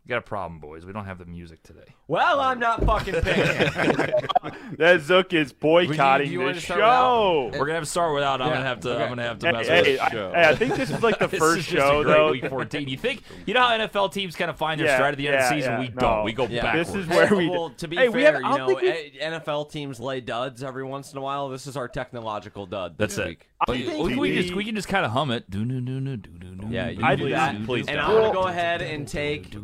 You 0.06 0.10
got 0.10 0.18
a 0.18 0.22
problem, 0.22 0.60
boys. 0.60 0.86
We 0.86 0.92
don't 0.92 1.06
have 1.06 1.18
the 1.18 1.24
music 1.24 1.64
today. 1.64 1.96
Well, 2.06 2.38
I'm 2.38 2.60
not 2.60 2.84
fucking 2.84 3.22
paying. 3.22 4.12
That 4.78 5.00
Zook 5.00 5.32
is 5.32 5.52
boycotting 5.52 6.26
do 6.28 6.32
you 6.32 6.40
want 6.40 6.54
this 6.54 6.64
start 6.64 6.80
show. 6.80 7.50
We're 7.52 7.66
gonna 7.66 7.74
have 7.74 7.84
to 7.84 7.90
start 7.90 8.14
without. 8.14 8.40
I'm 8.40 8.48
Yeah, 8.48 8.54
gonna 8.54 8.66
have 8.66 8.80
to. 8.80 8.90
okay. 8.94 9.02
I'm 9.02 9.08
gonna 9.08 9.22
have 9.22 9.38
to 9.40 9.46
Hey, 9.46 9.52
mess 9.52 9.66
hey, 9.68 9.80
with 9.92 10.00
I, 10.00 10.04
this 10.04 10.12
show. 10.12 10.32
hey, 10.32 10.44
I 10.48 10.54
think 10.54 10.74
this 10.76 10.90
is 10.90 11.02
like 11.02 11.18
the 11.18 11.26
This 11.28 11.38
first 11.40 11.58
is 11.60 11.66
just 11.66 11.76
show 11.86 12.00
a 12.00 12.04
great 12.04 12.14
though. 12.14 12.30
week 12.32 12.46
14. 12.48 12.88
You 12.88 12.96
think 12.96 13.22
you 13.46 13.54
know 13.54 13.60
how 13.60 13.78
NFL 13.78 14.12
teams 14.12 14.36
kind 14.36 14.50
of 14.50 14.56
find 14.56 14.78
their 14.80 14.86
Yeah, 14.88 14.96
stride 14.96 15.14
at 15.14 15.18
the 15.18 15.26
end 15.28 15.36
of 15.36 15.40
the 15.42 15.44
yeah, 15.46 15.50
season? 15.60 15.72
yeah, 15.72 15.80
we 15.80 15.88
no. 15.88 15.94
don't. 15.94 16.24
We 16.24 16.32
go 16.32 16.46
Yeah. 16.46 16.62
backwards. 16.62 16.92
This 16.92 17.02
is 17.02 17.08
where 17.08 17.34
we. 17.34 17.48
well, 17.48 17.70
to 17.70 17.88
be 17.88 17.96
Hey, 17.96 18.08
we 18.08 18.22
fair, 18.22 18.34
have- 18.34 18.44
I 18.44 18.50
you 18.52 18.56
don't 18.56 18.58
know, 18.58 18.78
think 18.78 18.82
we- 19.14 19.20
eh, 19.20 19.30
NFL 19.40 19.70
teams 19.70 19.98
lay 20.00 20.20
duds 20.20 20.62
every 20.62 20.84
once 20.84 21.10
in 21.12 21.18
a 21.18 21.22
while. 21.22 21.48
This 21.48 21.66
is 21.66 21.76
our 21.76 21.88
technological 21.88 22.66
dud. 22.66 22.96
That's 22.98 23.16
this 23.16 23.24
it. 23.24 23.28
week. 23.28 23.48
But 23.66 23.76
think 23.76 23.88
we, 23.92 24.14
we 24.14 24.16
we- 24.16 24.34
just 24.42 24.54
we 24.54 24.64
can 24.64 24.74
just 24.74 24.88
kind 24.88 25.06
of 25.06 25.12
hum 25.12 25.30
it. 25.30 25.48
Do 25.48 25.64
do 25.64 25.80
do 25.80 26.00
do 26.00 26.16
do 26.16 26.30
do 26.30 26.54
do. 26.56 26.66
Yeah, 26.68 26.88
you 26.90 27.02
I 27.04 27.16
do 27.16 27.24
do 27.24 27.30
that. 27.30 27.54
that. 27.58 27.64
Please 27.64 27.86
and 27.88 27.96
don't. 27.96 28.04
I'm 28.10 28.16
gonna 28.20 28.32
go 28.34 28.42
ahead 28.48 28.82
and 28.82 29.06
take 29.08 29.50
the 29.50 29.58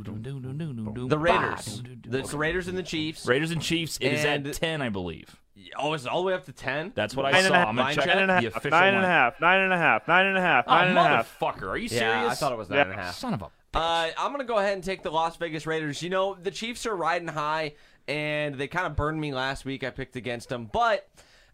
The 1.06 1.18
Raiders. 1.18 1.82
It's 2.10 2.30
the 2.30 2.38
Raiders 2.38 2.68
and 2.68 2.78
the 2.78 2.82
Chiefs. 2.82 3.26
Raiders 3.26 3.50
and 3.50 3.60
Chiefs. 3.60 3.98
It 4.00 4.12
is 4.14 4.24
And- 4.24 4.46
at 4.46 4.54
ten, 4.54 4.80
I 4.80 4.88
believe. 4.88 5.36
Oh, 5.78 5.92
it's 5.94 6.06
all 6.06 6.22
the 6.22 6.28
way 6.28 6.34
up 6.34 6.44
to 6.46 6.52
ten. 6.52 6.92
That's 6.94 7.14
what 7.14 7.24
I 7.26 7.30
Nine 7.30 7.38
and 7.40 7.48
saw. 7.48 7.54
a 7.54 7.58
half, 7.58 7.68
I'm 7.68 7.76
gonna 7.76 7.88
nine 7.88 7.94
check 7.94 8.06
Nine 8.06 8.18
and 8.18 8.24
a 8.24 8.26
the 8.26 8.32
half. 8.34 8.56
official 8.56 8.70
Nine 8.78 8.88
and 8.88 8.96
a 8.96 9.00
line. 9.00 9.08
half. 9.10 9.40
Nine 9.40 9.60
and 9.60 9.72
a 9.72 9.76
half. 9.76 10.08
Nine 10.08 10.26
and 10.26 10.36
a 10.36 10.40
half. 10.40 10.64
Oh, 10.66 10.70
Nine 10.74 10.88
and 10.88 10.98
a 10.98 11.02
half. 11.02 11.38
motherfucker! 11.40 11.62
Are 11.68 11.76
you 11.76 11.88
yeah, 11.90 11.98
serious? 11.98 12.32
I 12.32 12.34
thought 12.34 12.52
it 12.52 12.58
was 12.58 12.68
nine 12.70 12.78
Yeah. 12.78 12.82
and 12.84 12.92
a 12.92 13.02
half. 13.02 13.14
Son 13.14 13.34
of 13.34 13.42
a. 13.42 13.44
Uh, 13.74 14.10
I'm 14.18 14.32
gonna 14.32 14.44
go 14.44 14.58
ahead 14.58 14.74
and 14.74 14.82
take 14.84 15.02
the 15.02 15.10
Las 15.10 15.36
Vegas 15.36 15.66
Raiders. 15.66 16.02
You 16.02 16.10
know, 16.10 16.34
the 16.34 16.50
Chiefs 16.50 16.84
are 16.86 16.96
riding 16.96 17.28
high, 17.28 17.74
and 18.08 18.56
they 18.56 18.68
kind 18.68 18.86
of 18.86 18.96
burned 18.96 19.20
me 19.20 19.32
last 19.32 19.64
week. 19.64 19.84
I 19.84 19.90
picked 19.90 20.16
against 20.16 20.48
them, 20.48 20.68
but 20.72 21.08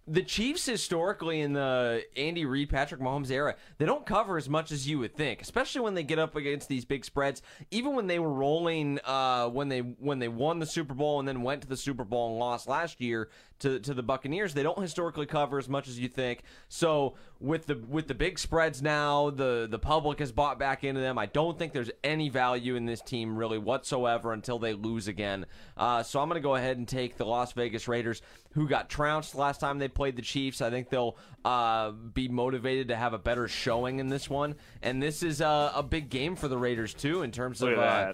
the 0.09 0.23
Chiefs 0.23 0.67
historically 0.67 1.41
in 1.41 1.53
the 1.53 2.05
Andy 2.17 2.45
Reid, 2.45 2.71
Patrick 2.71 3.01
Mahomes 3.01 3.31
era, 3.31 3.57
they 3.79 3.85
don't 3.85 4.07
cover 4.07 4.37
as 4.37 4.49
much 4.49 4.73
as 4.73 4.89
you 4.89 4.99
would 5.01 5.15
think, 5.15 5.43
especially 5.43 5.83
when 5.83 5.95
they 5.95 6.03
get 6.03 6.19
up 6.19 6.37
against 6.37 6.69
these 6.69 6.85
big 6.85 7.05
spreads. 7.05 7.43
Even 7.71 7.95
when 7.95 8.07
they 8.07 8.19
were 8.19 8.33
rolling, 8.33 8.99
uh, 9.05 9.49
when 9.49 9.69
they 9.69 9.81
when 9.81 10.19
they 10.19 10.29
won 10.29 10.59
the 10.59 10.67
Super 10.67 10.95
Bowl 10.95 11.19
and 11.19 11.29
then 11.29 11.43
went 11.43 11.63
to 11.63 11.69
the 11.69 11.77
Super 11.77 12.05
Bowl 12.05 12.31
and 12.31 12.39
lost 12.39 12.69
last 12.69 13.01
year 13.01 13.29
to 13.61 13.81
to 13.81 13.95
the 13.95 14.03
Buccaneers, 14.03 14.55
they 14.55 14.63
don't 14.63 14.81
historically 14.81 15.27
cover 15.27 15.59
as 15.59 15.69
much 15.69 15.89
as 15.89 15.99
you 15.99 16.09
think. 16.09 16.43
So 16.69 17.15
with 17.41 17.67
the 17.67 17.77
with 17.77 18.09
the 18.09 18.15
big 18.15 18.39
spreads 18.39 18.83
now, 18.83 19.31
the 19.31 19.67
the 19.71 19.79
public 19.79 20.19
has 20.21 20.33
bought 20.33 20.59
back 20.59 20.85
into 20.85 21.01
them. 21.01 21.19
I 21.19 21.27
don't 21.27 21.59
think 21.59 21.73
there's 21.73 21.91
any 22.03 22.29
value 22.29 22.77
in 22.77 22.87
this 22.87 23.01
team 23.01 23.37
really 23.37 23.59
whatsoever 23.59 24.33
until 24.33 24.59
they 24.59 24.75
lose 24.75 25.09
again. 25.09 25.47
Uh, 25.77 26.03
so 26.03 26.21
I'm 26.21 26.29
going 26.29 26.41
to 26.41 26.47
go 26.47 26.55
ahead 26.55 26.77
and 26.77 26.87
take 26.87 27.17
the 27.17 27.27
Las 27.27 27.53
Vegas 27.53 27.89
Raiders, 27.89 28.23
who 28.53 28.69
got 28.69 28.89
trounced 28.89 29.35
last 29.35 29.61
time 29.61 29.79
they 29.79 29.89
played 29.89 30.17
the 30.17 30.23
Chiefs. 30.23 30.61
I 30.61 30.71
think 30.71 30.89
they'll 30.89 31.17
uh, 31.45 31.91
be 31.91 32.29
motivated 32.29 32.89
to 32.89 32.97
have 32.97 33.13
a 33.13 33.19
better 33.19 33.49
showing 33.49 33.99
in 33.99 34.09
this 34.09 34.29
one, 34.31 34.55
and 34.83 35.03
this 35.03 35.23
is 35.23 35.41
a, 35.41 35.73
a 35.75 35.83
big 35.83 36.11
game 36.11 36.37
for 36.37 36.49
the 36.49 36.59
Raiders 36.59 36.95
too 36.95 37.23
in 37.23 37.33
terms 37.33 37.63
of. 37.63 37.71
Uh. 37.79 38.13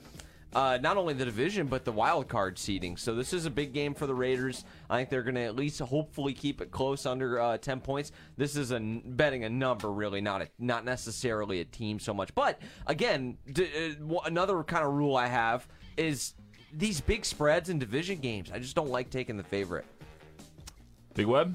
Uh, 0.54 0.78
not 0.80 0.96
only 0.96 1.14
the 1.14 1.24
division 1.24 1.66
but 1.66 1.84
the 1.84 1.92
wild 1.92 2.28
card 2.28 2.58
seeding. 2.58 2.96
So 2.96 3.14
this 3.14 3.32
is 3.32 3.46
a 3.46 3.50
big 3.50 3.72
game 3.72 3.94
for 3.94 4.06
the 4.06 4.14
Raiders. 4.14 4.64
I 4.88 4.98
think 4.98 5.10
they're 5.10 5.22
going 5.22 5.34
to 5.34 5.42
at 5.42 5.56
least 5.56 5.80
hopefully 5.80 6.32
keep 6.32 6.60
it 6.60 6.70
close 6.70 7.06
under 7.06 7.40
uh, 7.40 7.58
ten 7.58 7.80
points. 7.80 8.12
This 8.36 8.56
is 8.56 8.70
a 8.70 8.76
n- 8.76 9.02
betting 9.04 9.44
a 9.44 9.48
number, 9.50 9.90
really, 9.90 10.20
not 10.20 10.42
a, 10.42 10.48
not 10.58 10.84
necessarily 10.84 11.60
a 11.60 11.64
team 11.64 11.98
so 11.98 12.14
much. 12.14 12.34
But 12.34 12.60
again, 12.86 13.36
d- 13.52 13.64
uh, 13.64 13.94
w- 14.00 14.20
another 14.24 14.62
kind 14.62 14.86
of 14.86 14.92
rule 14.92 15.16
I 15.16 15.26
have 15.26 15.66
is 15.96 16.34
these 16.72 17.00
big 17.00 17.24
spreads 17.24 17.68
in 17.68 17.78
division 17.78 18.18
games. 18.18 18.50
I 18.52 18.58
just 18.58 18.74
don't 18.74 18.90
like 18.90 19.10
taking 19.10 19.36
the 19.36 19.44
favorite. 19.44 19.84
Big 21.14 21.26
Web. 21.26 21.54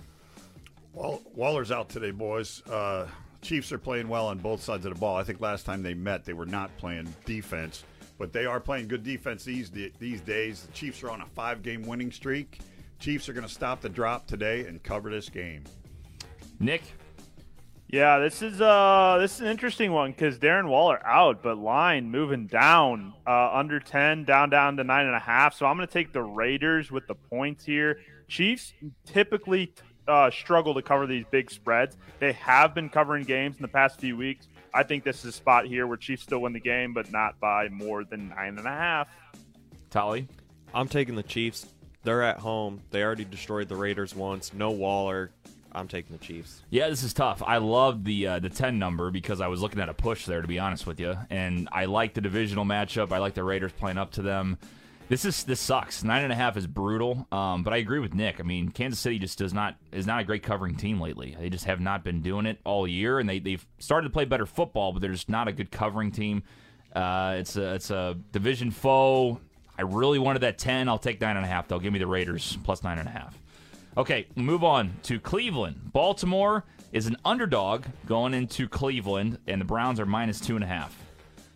Well, 0.93 1.21
Waller's 1.35 1.71
out 1.71 1.89
today, 1.89 2.11
boys. 2.11 2.63
Uh, 2.67 3.07
Chiefs 3.41 3.71
are 3.71 3.77
playing 3.77 4.09
well 4.09 4.27
on 4.27 4.37
both 4.37 4.61
sides 4.61 4.85
of 4.85 4.93
the 4.93 4.99
ball. 4.99 5.15
I 5.15 5.23
think 5.23 5.39
last 5.39 5.65
time 5.65 5.81
they 5.83 5.93
met, 5.93 6.25
they 6.25 6.33
were 6.33 6.45
not 6.45 6.75
playing 6.77 7.13
defense, 7.25 7.83
but 8.19 8.31
they 8.31 8.45
are 8.45 8.59
playing 8.59 8.87
good 8.87 9.03
defense 9.03 9.43
these 9.43 9.71
these 9.71 10.21
days. 10.21 10.63
The 10.63 10.71
Chiefs 10.73 11.01
are 11.01 11.09
on 11.09 11.21
a 11.21 11.25
five-game 11.25 11.81
winning 11.81 12.11
streak. 12.11 12.59
Chiefs 12.99 13.27
are 13.29 13.33
going 13.33 13.47
to 13.47 13.51
stop 13.51 13.81
the 13.81 13.89
drop 13.89 14.27
today 14.27 14.65
and 14.67 14.83
cover 14.83 15.09
this 15.09 15.29
game. 15.29 15.63
Nick. 16.59 16.83
Yeah, 17.91 18.19
this 18.19 18.43
is 18.43 18.61
uh 18.61 19.17
this 19.19 19.35
is 19.35 19.41
an 19.41 19.47
interesting 19.47 19.91
one 19.91 20.11
because 20.11 20.37
Darren 20.37 20.67
Waller 20.67 21.03
out, 21.03 21.41
but 21.41 21.57
line 21.57 22.11
moving 22.11 22.45
down 22.45 23.15
uh, 23.25 23.49
under 23.51 23.79
ten, 23.79 24.25
down 24.25 24.51
down 24.51 24.77
to 24.77 24.83
nine 24.83 25.07
and 25.07 25.15
a 25.15 25.19
half. 25.19 25.55
So 25.55 25.65
I'm 25.65 25.75
going 25.75 25.87
to 25.87 25.93
take 25.93 26.13
the 26.13 26.21
Raiders 26.21 26.91
with 26.91 27.07
the 27.07 27.15
points 27.15 27.65
here. 27.65 27.99
Chiefs 28.27 28.73
typically 29.05 29.73
uh, 30.07 30.29
struggle 30.29 30.75
to 30.75 30.83
cover 30.83 31.07
these 31.07 31.25
big 31.31 31.49
spreads. 31.49 31.97
They 32.19 32.33
have 32.33 32.75
been 32.75 32.89
covering 32.89 33.23
games 33.23 33.55
in 33.55 33.63
the 33.63 33.67
past 33.67 33.99
few 33.99 34.15
weeks. 34.15 34.47
I 34.73 34.83
think 34.83 35.03
this 35.03 35.19
is 35.19 35.25
a 35.25 35.31
spot 35.31 35.65
here 35.65 35.87
where 35.87 35.97
Chiefs 35.97 36.23
still 36.23 36.39
win 36.39 36.53
the 36.53 36.59
game, 36.59 36.93
but 36.93 37.11
not 37.11 37.39
by 37.39 37.69
more 37.69 38.03
than 38.03 38.29
nine 38.29 38.57
and 38.57 38.67
a 38.67 38.71
half. 38.71 39.07
Tolly. 39.89 40.27
I'm 40.73 40.87
taking 40.87 41.15
the 41.15 41.23
Chiefs. 41.23 41.65
They're 42.03 42.23
at 42.23 42.37
home. 42.37 42.81
They 42.91 43.03
already 43.03 43.25
destroyed 43.25 43.67
the 43.67 43.75
Raiders 43.75 44.15
once. 44.15 44.53
No 44.53 44.71
Waller. 44.71 45.31
I'm 45.71 45.87
taking 45.87 46.17
the 46.17 46.23
Chiefs. 46.23 46.61
Yeah, 46.69 46.89
this 46.89 47.03
is 47.03 47.13
tough. 47.13 47.43
I 47.45 47.57
love 47.57 48.03
the 48.03 48.27
uh, 48.27 48.39
the 48.39 48.49
ten 48.49 48.79
number 48.79 49.11
because 49.11 49.41
I 49.41 49.47
was 49.47 49.61
looking 49.61 49.79
at 49.79 49.89
a 49.89 49.93
push 49.93 50.25
there, 50.25 50.41
to 50.41 50.47
be 50.47 50.57
honest 50.57 50.87
with 50.87 50.99
you, 50.99 51.15
and 51.29 51.69
I 51.71 51.85
like 51.85 52.13
the 52.13 52.21
divisional 52.21 52.65
matchup. 52.65 53.11
I 53.11 53.19
like 53.19 53.35
the 53.35 53.43
Raiders 53.43 53.71
playing 53.73 53.97
up 53.97 54.11
to 54.13 54.21
them, 54.21 54.57
This 55.09 55.25
is 55.25 55.43
this 55.43 55.59
sucks. 55.59 56.03
Nine 56.03 56.23
and 56.23 56.31
a 56.31 56.35
half 56.35 56.55
is 56.55 56.67
brutal. 56.67 57.27
Um, 57.31 57.63
but 57.63 57.73
I 57.73 57.77
agree 57.77 57.97
with 57.97 58.13
Nick. 58.13 58.39
I 58.39 58.43
mean, 58.43 58.69
Kansas 58.69 58.99
City 58.99 59.17
just 59.17 59.39
does 59.39 59.55
not 59.55 59.75
is 59.91 60.05
not 60.05 60.21
a 60.21 60.23
great 60.23 60.43
covering 60.43 60.75
team 60.75 61.01
lately. 61.01 61.35
They 61.37 61.49
just 61.49 61.65
have 61.65 61.81
not 61.81 62.03
been 62.03 62.21
doing 62.21 62.45
it 62.45 62.59
all 62.63 62.87
year, 62.87 63.17
and 63.17 63.27
they 63.27 63.39
they've 63.39 63.65
started 63.79 64.07
to 64.07 64.13
play 64.13 64.25
better 64.25 64.45
football, 64.45 64.93
but 64.93 65.01
they're 65.01 65.11
just 65.11 65.27
not 65.27 65.47
a 65.47 65.51
good 65.51 65.71
covering 65.71 66.11
team. 66.11 66.43
Uh, 66.95 67.37
it's 67.39 67.55
a 67.55 67.73
it's 67.73 67.89
a 67.89 68.17
division 68.31 68.69
foe. 68.69 69.41
I 69.79 69.81
really 69.81 70.19
wanted 70.19 70.43
that 70.43 70.59
ten. 70.59 70.87
I'll 70.87 70.99
take 70.99 71.19
nine 71.19 71.37
and 71.37 71.45
a 71.45 71.49
half 71.49 71.67
though. 71.67 71.79
Give 71.79 71.91
me 71.91 71.97
the 71.97 72.07
Raiders 72.07 72.59
plus 72.63 72.83
nine 72.83 72.99
and 72.99 73.07
a 73.07 73.11
half. 73.11 73.35
Okay, 73.97 74.27
move 74.35 74.63
on 74.63 74.93
to 75.03 75.19
Cleveland. 75.19 75.91
Baltimore 75.91 76.65
is 76.91 77.07
an 77.07 77.17
underdog 77.25 77.85
going 78.05 78.35
into 78.35 78.69
Cleveland, 78.69 79.39
and 79.47 79.59
the 79.59 79.65
Browns 79.65 79.99
are 79.99 80.05
minus 80.05 80.39
two 80.39 80.53
and 80.53 80.63
a 80.63 80.67
half. 80.67 80.95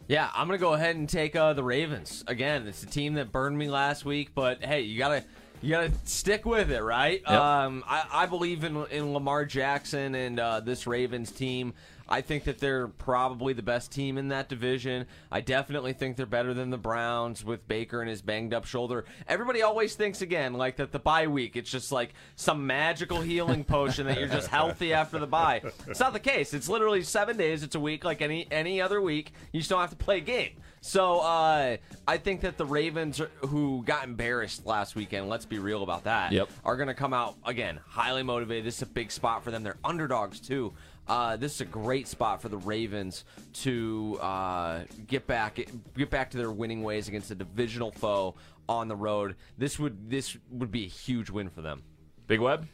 Yeah, 0.08 0.30
I'm 0.36 0.48
gonna 0.48 0.58
go 0.58 0.74
ahead 0.74 0.96
and 0.98 1.08
take 1.08 1.36
uh, 1.36 1.54
the 1.54 1.64
Ravens 1.64 2.24
again. 2.28 2.68
It's 2.68 2.82
the 2.82 2.88
team 2.88 3.14
that 3.14 3.32
burned 3.32 3.58
me 3.58 3.70
last 3.70 4.04
week, 4.04 4.32
but 4.36 4.64
hey, 4.64 4.82
you 4.82 4.98
gotta 4.98 5.24
you 5.64 5.70
gotta 5.70 5.92
stick 6.04 6.46
with 6.46 6.72
it, 6.72 6.84
right? 6.84 7.22
Yep. 7.22 7.32
Um, 7.32 7.84
I, 7.88 8.06
I 8.12 8.26
believe 8.26 8.64
in 8.64 8.86
in 8.92 9.14
Lamar 9.14 9.46
Jackson 9.46 10.14
and 10.14 10.40
uh, 10.40 10.60
this 10.60 10.86
Ravens 10.86 11.32
team. 11.32 11.74
I 12.08 12.20
think 12.20 12.44
that 12.44 12.60
they're 12.60 12.90
probably 12.90 13.54
the 13.54 13.64
best 13.64 13.92
team 13.92 14.18
in 14.18 14.28
that 14.28 14.50
division. 14.50 15.08
I 15.32 15.40
definitely 15.40 15.94
think 15.94 16.18
they're 16.18 16.26
better 16.26 16.54
than 16.54 16.70
the 16.70 16.78
Browns 16.78 17.46
with 17.46 17.66
Baker 17.68 18.02
and 18.02 18.10
his 18.10 18.22
banged 18.22 18.54
up 18.54 18.66
shoulder. 18.66 19.06
Everybody 19.26 19.62
always 19.62 19.96
thinks 19.96 20.22
again 20.22 20.54
like 20.54 20.76
that 20.78 20.92
the 20.92 21.00
bye 21.00 21.28
week 21.28 21.56
it's 21.56 21.72
just 21.72 21.94
like 21.94 22.14
some 22.36 22.68
magical 22.68 23.22
healing 23.22 23.64
potion 23.64 24.06
that 24.08 24.20
you're 24.20 24.28
just 24.28 24.50
healthy 24.50 24.94
after 24.94 25.18
the 25.18 25.28
bye. 25.28 25.62
It's 25.88 26.00
not 26.02 26.12
the 26.14 26.20
case. 26.20 26.54
It's 26.54 26.68
literally 26.68 27.04
7 27.04 27.38
days, 27.38 27.64
it's 27.64 27.76
a 27.76 27.80
week 27.80 28.04
like 28.04 28.22
any 28.22 28.48
any 28.52 28.82
other 28.82 29.02
week. 29.02 29.32
You 29.54 29.62
just 29.62 29.70
don't 29.70 29.80
have 29.82 29.92
to 29.92 29.96
play 29.96 30.18
a 30.18 30.22
game. 30.22 30.52
So 30.86 31.20
uh, 31.22 31.78
I 32.06 32.18
think 32.18 32.42
that 32.42 32.58
the 32.58 32.66
Ravens, 32.66 33.22
who 33.48 33.84
got 33.86 34.04
embarrassed 34.04 34.66
last 34.66 34.98
weekend, 34.98 35.30
let's 35.30 35.46
be 35.46 35.58
real 35.58 35.82
about 35.82 36.04
that, 36.04 36.34
Yep. 36.34 36.50
are 36.66 36.76
going 36.76 36.90
to 36.90 36.94
come 36.94 37.14
out 37.14 37.38
again 37.46 37.80
highly 37.88 38.22
motivated. 38.22 38.66
This 38.66 38.76
is 38.76 38.82
a 38.82 38.88
big 38.88 39.10
spot 39.10 39.46
for 39.46 39.50
them. 39.52 39.64
They're 39.64 39.78
underdogs 39.86 40.42
too. 40.42 40.74
Uh, 41.08 41.38
this 41.38 41.56
is 41.56 41.62
a 41.62 41.66
great 41.66 42.10
spot 42.10 42.42
for 42.42 42.50
the 42.50 42.58
Ravens 42.58 43.24
to 43.54 44.18
uh, 44.22 44.82
get 45.08 45.26
back 45.26 45.58
get 45.96 46.10
back 46.10 46.30
to 46.32 46.38
their 46.38 46.52
winning 46.52 46.84
ways 46.84 47.08
against 47.08 47.32
a 47.32 47.36
divisional 47.36 47.92
foe 47.92 48.36
on 48.68 48.90
the 48.90 48.96
road. 48.96 49.38
This 49.58 49.80
would 49.80 50.10
this 50.10 50.38
would 50.52 50.70
be 50.72 50.84
a 50.84 50.90
huge 50.90 51.30
win 51.30 51.50
for 51.50 51.62
them. 51.62 51.82
Big 52.28 52.42
Web. 52.42 52.68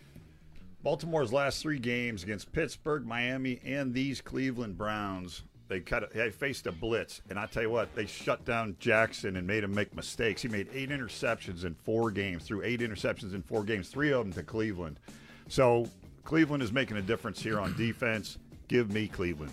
Baltimore's 0.81 1.31
last 1.31 1.61
three 1.61 1.77
games 1.77 2.23
against 2.23 2.51
Pittsburgh, 2.53 3.05
Miami, 3.05 3.59
and 3.63 3.93
these 3.93 4.19
Cleveland 4.21 4.77
Browns, 4.77 5.43
they 5.69 5.79
cut. 5.79 6.03
A, 6.03 6.17
they 6.17 6.29
faced 6.29 6.67
a 6.67 6.71
blitz, 6.71 7.21
and 7.29 7.39
I 7.39 7.45
tell 7.45 7.63
you 7.63 7.69
what, 7.69 7.95
they 7.95 8.05
shut 8.05 8.43
down 8.43 8.75
Jackson 8.79 9.37
and 9.37 9.47
made 9.47 9.63
him 9.63 9.73
make 9.73 9.95
mistakes. 9.95 10.41
He 10.41 10.49
made 10.49 10.67
eight 10.73 10.89
interceptions 10.89 11.63
in 11.63 11.75
four 11.75 12.11
games. 12.11 12.43
Threw 12.43 12.61
eight 12.63 12.81
interceptions 12.81 13.33
in 13.33 13.43
four 13.43 13.63
games, 13.63 13.87
three 13.87 14.11
of 14.11 14.25
them 14.25 14.33
to 14.33 14.43
Cleveland. 14.43 14.99
So 15.47 15.87
Cleveland 16.25 16.61
is 16.61 16.73
making 16.73 16.97
a 16.97 17.01
difference 17.01 17.41
here 17.41 17.59
on 17.59 17.75
defense. 17.77 18.37
Give 18.67 18.91
me 18.91 19.07
Cleveland. 19.07 19.51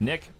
Nick. 0.00 0.30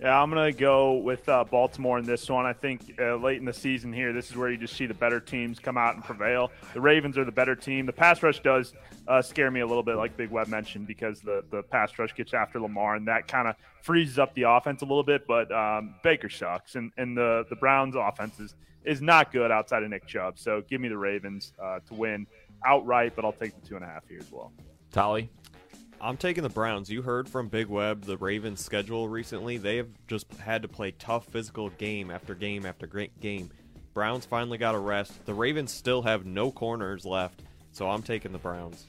Yeah, 0.00 0.20
I'm 0.20 0.28
going 0.30 0.52
to 0.52 0.58
go 0.58 0.94
with 0.94 1.28
uh, 1.28 1.44
Baltimore 1.44 1.98
in 1.98 2.04
this 2.04 2.28
one. 2.28 2.46
I 2.46 2.52
think 2.52 2.96
uh, 3.00 3.14
late 3.16 3.38
in 3.38 3.44
the 3.44 3.52
season 3.52 3.92
here, 3.92 4.12
this 4.12 4.28
is 4.28 4.36
where 4.36 4.50
you 4.50 4.56
just 4.56 4.76
see 4.76 4.86
the 4.86 4.94
better 4.94 5.20
teams 5.20 5.60
come 5.60 5.78
out 5.78 5.94
and 5.94 6.04
prevail. 6.04 6.50
The 6.74 6.80
Ravens 6.80 7.16
are 7.16 7.24
the 7.24 7.32
better 7.32 7.54
team. 7.54 7.86
The 7.86 7.92
pass 7.92 8.22
rush 8.22 8.40
does 8.40 8.74
uh, 9.06 9.22
scare 9.22 9.52
me 9.52 9.60
a 9.60 9.66
little 9.66 9.84
bit, 9.84 9.96
like 9.96 10.16
Big 10.16 10.30
Web 10.30 10.48
mentioned, 10.48 10.88
because 10.88 11.20
the, 11.20 11.44
the 11.50 11.62
pass 11.62 11.96
rush 11.96 12.12
gets 12.14 12.34
after 12.34 12.58
Lamar, 12.60 12.96
and 12.96 13.06
that 13.06 13.28
kind 13.28 13.46
of 13.46 13.54
freezes 13.82 14.18
up 14.18 14.34
the 14.34 14.42
offense 14.42 14.82
a 14.82 14.84
little 14.84 15.04
bit. 15.04 15.28
But 15.28 15.50
um, 15.52 15.94
Baker 16.02 16.28
sucks, 16.28 16.74
and, 16.74 16.90
and 16.96 17.16
the, 17.16 17.46
the 17.48 17.56
Browns' 17.56 17.94
offense 17.94 18.40
is, 18.40 18.56
is 18.84 19.00
not 19.00 19.32
good 19.32 19.52
outside 19.52 19.84
of 19.84 19.90
Nick 19.90 20.06
Chubb. 20.08 20.38
So 20.38 20.62
give 20.68 20.80
me 20.80 20.88
the 20.88 20.98
Ravens 20.98 21.52
uh, 21.62 21.78
to 21.86 21.94
win 21.94 22.26
outright, 22.66 23.14
but 23.14 23.24
I'll 23.24 23.32
take 23.32 23.58
the 23.60 23.66
two 23.66 23.76
and 23.76 23.84
a 23.84 23.88
half 23.88 24.08
here 24.08 24.18
as 24.20 24.30
well. 24.32 24.52
Tolly. 24.90 25.30
I'm 26.04 26.18
taking 26.18 26.42
the 26.42 26.50
Browns. 26.50 26.90
You 26.90 27.00
heard 27.00 27.30
from 27.30 27.48
Big 27.48 27.66
Web 27.66 28.04
the 28.04 28.18
Ravens' 28.18 28.62
schedule 28.62 29.08
recently. 29.08 29.56
They 29.56 29.78
have 29.78 29.88
just 30.06 30.30
had 30.34 30.60
to 30.60 30.68
play 30.68 30.90
tough 30.90 31.24
physical 31.24 31.70
game 31.70 32.10
after 32.10 32.34
game 32.34 32.66
after 32.66 32.86
game. 32.86 33.50
Browns 33.94 34.26
finally 34.26 34.58
got 34.58 34.74
a 34.74 34.78
rest. 34.78 35.24
The 35.24 35.32
Ravens 35.32 35.72
still 35.72 36.02
have 36.02 36.26
no 36.26 36.52
corners 36.52 37.06
left, 37.06 37.40
so 37.72 37.88
I'm 37.88 38.02
taking 38.02 38.32
the 38.32 38.38
Browns. 38.38 38.84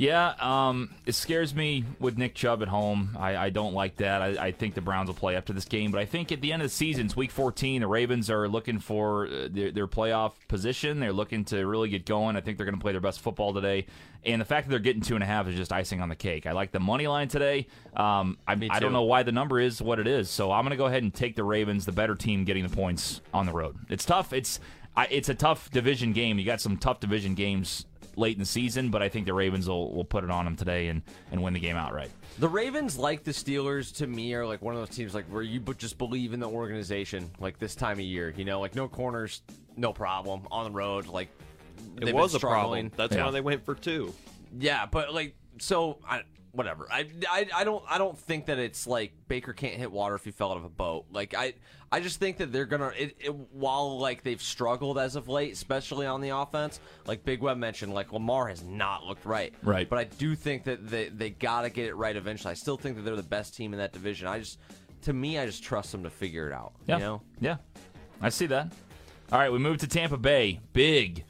Yeah, 0.00 0.32
um, 0.40 0.94
it 1.04 1.12
scares 1.12 1.54
me 1.54 1.84
with 1.98 2.16
Nick 2.16 2.34
Chubb 2.34 2.62
at 2.62 2.68
home. 2.68 3.18
I, 3.20 3.36
I 3.36 3.50
don't 3.50 3.74
like 3.74 3.96
that. 3.96 4.22
I, 4.22 4.46
I 4.46 4.50
think 4.50 4.72
the 4.72 4.80
Browns 4.80 5.08
will 5.08 5.14
play 5.14 5.36
up 5.36 5.44
to 5.44 5.52
this 5.52 5.66
game, 5.66 5.90
but 5.90 6.00
I 6.00 6.06
think 6.06 6.32
at 6.32 6.40
the 6.40 6.54
end 6.54 6.62
of 6.62 6.70
the 6.70 6.74
season, 6.74 7.04
it's 7.04 7.16
week 7.16 7.30
14. 7.30 7.82
The 7.82 7.86
Ravens 7.86 8.30
are 8.30 8.48
looking 8.48 8.78
for 8.78 9.26
uh, 9.26 9.48
their, 9.50 9.70
their 9.72 9.86
playoff 9.86 10.32
position. 10.48 11.00
They're 11.00 11.12
looking 11.12 11.44
to 11.46 11.66
really 11.66 11.90
get 11.90 12.06
going. 12.06 12.34
I 12.34 12.40
think 12.40 12.56
they're 12.56 12.64
going 12.64 12.78
to 12.78 12.80
play 12.80 12.92
their 12.92 13.02
best 13.02 13.20
football 13.20 13.52
today. 13.52 13.84
And 14.24 14.40
the 14.40 14.46
fact 14.46 14.68
that 14.68 14.70
they're 14.70 14.78
getting 14.78 15.02
two 15.02 15.16
and 15.16 15.22
a 15.22 15.26
half 15.26 15.46
is 15.48 15.54
just 15.54 15.70
icing 15.70 16.00
on 16.00 16.08
the 16.08 16.16
cake. 16.16 16.46
I 16.46 16.52
like 16.52 16.72
the 16.72 16.80
money 16.80 17.06
line 17.06 17.28
today. 17.28 17.66
Um, 17.94 18.38
I, 18.48 18.52
I 18.70 18.80
don't 18.80 18.94
know 18.94 19.02
why 19.02 19.22
the 19.22 19.32
number 19.32 19.60
is 19.60 19.82
what 19.82 19.98
it 19.98 20.06
is, 20.06 20.30
so 20.30 20.50
I'm 20.50 20.64
going 20.64 20.70
to 20.70 20.78
go 20.78 20.86
ahead 20.86 21.02
and 21.02 21.12
take 21.12 21.36
the 21.36 21.44
Ravens, 21.44 21.84
the 21.84 21.92
better 21.92 22.14
team, 22.14 22.44
getting 22.44 22.66
the 22.66 22.74
points 22.74 23.20
on 23.34 23.44
the 23.44 23.52
road. 23.52 23.76
It's 23.90 24.06
tough. 24.06 24.32
It's 24.32 24.60
I, 24.96 25.08
it's 25.10 25.28
a 25.28 25.34
tough 25.34 25.70
division 25.70 26.14
game. 26.14 26.38
You 26.38 26.46
got 26.46 26.62
some 26.62 26.78
tough 26.78 27.00
division 27.00 27.34
games 27.34 27.84
late 28.16 28.34
in 28.34 28.40
the 28.40 28.46
season, 28.46 28.90
but 28.90 29.02
I 29.02 29.08
think 29.08 29.26
the 29.26 29.34
Ravens 29.34 29.68
will, 29.68 29.94
will 29.94 30.04
put 30.04 30.24
it 30.24 30.30
on 30.30 30.44
them 30.44 30.56
today 30.56 30.88
and, 30.88 31.02
and 31.32 31.42
win 31.42 31.52
the 31.54 31.60
game 31.60 31.76
outright. 31.76 32.10
The 32.38 32.48
Ravens, 32.48 32.96
like 32.98 33.24
the 33.24 33.30
Steelers, 33.32 33.94
to 33.96 34.06
me 34.06 34.34
are 34.34 34.46
like 34.46 34.62
one 34.62 34.74
of 34.74 34.80
those 34.80 34.94
teams 34.96 35.14
like 35.14 35.26
where 35.26 35.42
you 35.42 35.60
just 35.78 35.98
believe 35.98 36.32
in 36.32 36.40
the 36.40 36.48
organization. 36.48 37.30
Like 37.38 37.58
this 37.58 37.74
time 37.74 37.98
of 37.98 38.04
year, 38.04 38.32
you 38.36 38.44
know, 38.44 38.60
like 38.60 38.74
no 38.74 38.88
corners, 38.88 39.42
no 39.76 39.92
problem 39.92 40.46
on 40.50 40.64
the 40.64 40.70
road. 40.70 41.06
Like 41.06 41.28
It 42.00 42.14
was 42.14 42.34
a 42.34 42.40
problem. 42.40 42.90
That's 42.96 43.14
Yeah. 43.14 43.24
why 43.26 43.30
they 43.30 43.40
went 43.40 43.64
for 43.64 43.74
two. 43.74 44.14
Yeah, 44.58 44.86
but 44.86 45.14
like 45.14 45.34
so 45.58 45.98
I 46.08 46.22
whatever. 46.52 46.88
I, 46.90 47.06
I 47.30 47.48
I 47.54 47.64
don't 47.64 47.84
I 47.88 47.98
don't 47.98 48.18
think 48.18 48.46
that 48.46 48.58
it's 48.58 48.86
like 48.86 49.12
Baker 49.28 49.52
can't 49.52 49.74
hit 49.74 49.90
water 49.90 50.14
if 50.14 50.24
he 50.24 50.30
fell 50.30 50.50
out 50.50 50.56
of 50.56 50.64
a 50.64 50.70
boat. 50.70 51.06
Like 51.12 51.34
I 51.34 51.54
I 51.92 52.00
just 52.00 52.20
think 52.20 52.38
that 52.38 52.52
they're 52.52 52.66
gonna 52.66 52.92
it, 52.96 53.16
it, 53.20 53.34
while 53.52 53.98
like 53.98 54.22
they've 54.22 54.40
struggled 54.40 54.98
as 54.98 55.16
of 55.16 55.28
late, 55.28 55.52
especially 55.52 56.06
on 56.06 56.20
the 56.20 56.30
offense. 56.30 56.80
Like 57.06 57.24
Big 57.24 57.40
Web 57.40 57.56
mentioned, 57.56 57.94
like 57.94 58.12
Lamar 58.12 58.48
has 58.48 58.62
not 58.62 59.04
looked 59.04 59.24
right. 59.24 59.54
Right. 59.62 59.88
But 59.88 59.98
I 59.98 60.04
do 60.04 60.34
think 60.34 60.64
that 60.64 60.88
they 60.88 61.08
they 61.08 61.30
gotta 61.30 61.70
get 61.70 61.86
it 61.86 61.94
right 61.94 62.14
eventually. 62.14 62.50
I 62.50 62.54
still 62.54 62.76
think 62.76 62.96
that 62.96 63.02
they're 63.02 63.16
the 63.16 63.22
best 63.22 63.56
team 63.56 63.72
in 63.72 63.78
that 63.78 63.92
division. 63.92 64.28
I 64.28 64.38
just 64.40 64.58
to 65.02 65.12
me 65.12 65.38
I 65.38 65.46
just 65.46 65.62
trust 65.62 65.92
them 65.92 66.02
to 66.02 66.10
figure 66.10 66.48
it 66.48 66.52
out. 66.52 66.72
Yeah. 66.86 66.96
You 66.96 67.02
know. 67.02 67.22
Yeah. 67.40 67.56
I 68.22 68.28
see 68.28 68.46
that. 68.46 68.72
All 69.32 69.38
right, 69.38 69.50
we 69.50 69.58
move 69.58 69.78
to 69.78 69.86
Tampa 69.86 70.16
Bay. 70.16 70.58
Big, 70.72 71.24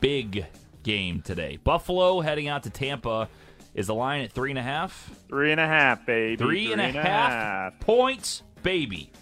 big 0.00 0.46
game 0.82 1.20
today. 1.20 1.58
Buffalo 1.62 2.20
heading 2.20 2.48
out 2.48 2.62
to 2.62 2.70
Tampa. 2.70 3.28
Is 3.74 3.86
the 3.86 3.94
line 3.94 4.22
at 4.22 4.32
three 4.32 4.50
and 4.50 4.58
a 4.58 4.62
half? 4.62 5.10
Three 5.28 5.52
and 5.52 5.60
a 5.60 5.66
half, 5.66 6.04
baby. 6.06 6.36
Three 6.36 6.72
and 6.72 6.80
a 6.80 6.90
half 6.92 7.78
points, 7.80 8.42
baby. 8.62 9.12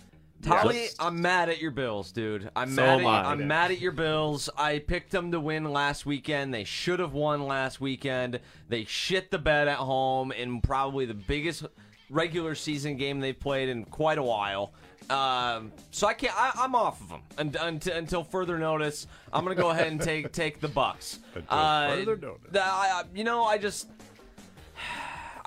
Tolly, 0.40 0.76
Yes. 0.82 0.94
I'm 1.00 1.20
mad 1.20 1.48
at 1.48 1.60
your 1.60 1.72
Bills, 1.72 2.12
dude. 2.12 2.48
I'm 2.54 2.70
So 2.70 2.82
mad. 2.82 3.00
At, 3.00 3.06
I. 3.06 3.32
I'm 3.32 3.46
mad 3.48 3.72
at 3.72 3.80
your 3.80 3.90
Bills. 3.92 4.48
I 4.56 4.78
picked 4.78 5.10
them 5.10 5.32
to 5.32 5.40
win 5.40 5.64
last 5.64 6.06
weekend. 6.06 6.54
They 6.54 6.62
should 6.64 7.00
have 7.00 7.12
won 7.12 7.46
last 7.46 7.80
weekend. 7.80 8.38
They 8.68 8.84
shit 8.84 9.30
the 9.32 9.38
bed 9.38 9.66
at 9.68 9.78
home 9.78 10.30
in 10.32 10.60
probably 10.60 11.06
the 11.06 11.14
biggest 11.14 11.66
regular 12.08 12.54
season 12.54 12.96
game 12.96 13.18
they've 13.20 13.38
played 13.38 13.68
in 13.68 13.84
quite 13.84 14.16
a 14.18 14.22
while. 14.22 14.72
Um, 15.10 15.72
so 15.90 16.06
I 16.06 16.14
can't. 16.14 16.34
I, 16.36 16.52
I'm 16.54 16.74
off 16.74 17.00
of 17.00 17.08
them 17.08 17.22
and, 17.38 17.56
until, 17.60 17.96
until 17.96 18.22
further 18.24 18.58
notice. 18.58 19.06
I'm 19.32 19.42
gonna 19.42 19.56
go 19.56 19.70
ahead 19.70 19.88
and 19.88 20.00
take 20.00 20.32
take 20.32 20.60
the 20.60 20.68
Bucks. 20.68 21.18
Until 21.34 21.96
further 21.96 22.16
notice. 22.16 22.50
the- 22.52 22.62
I, 22.62 23.02
I- 23.02 23.04
you 23.14 23.24
know, 23.24 23.44
I 23.44 23.58
just. 23.58 23.88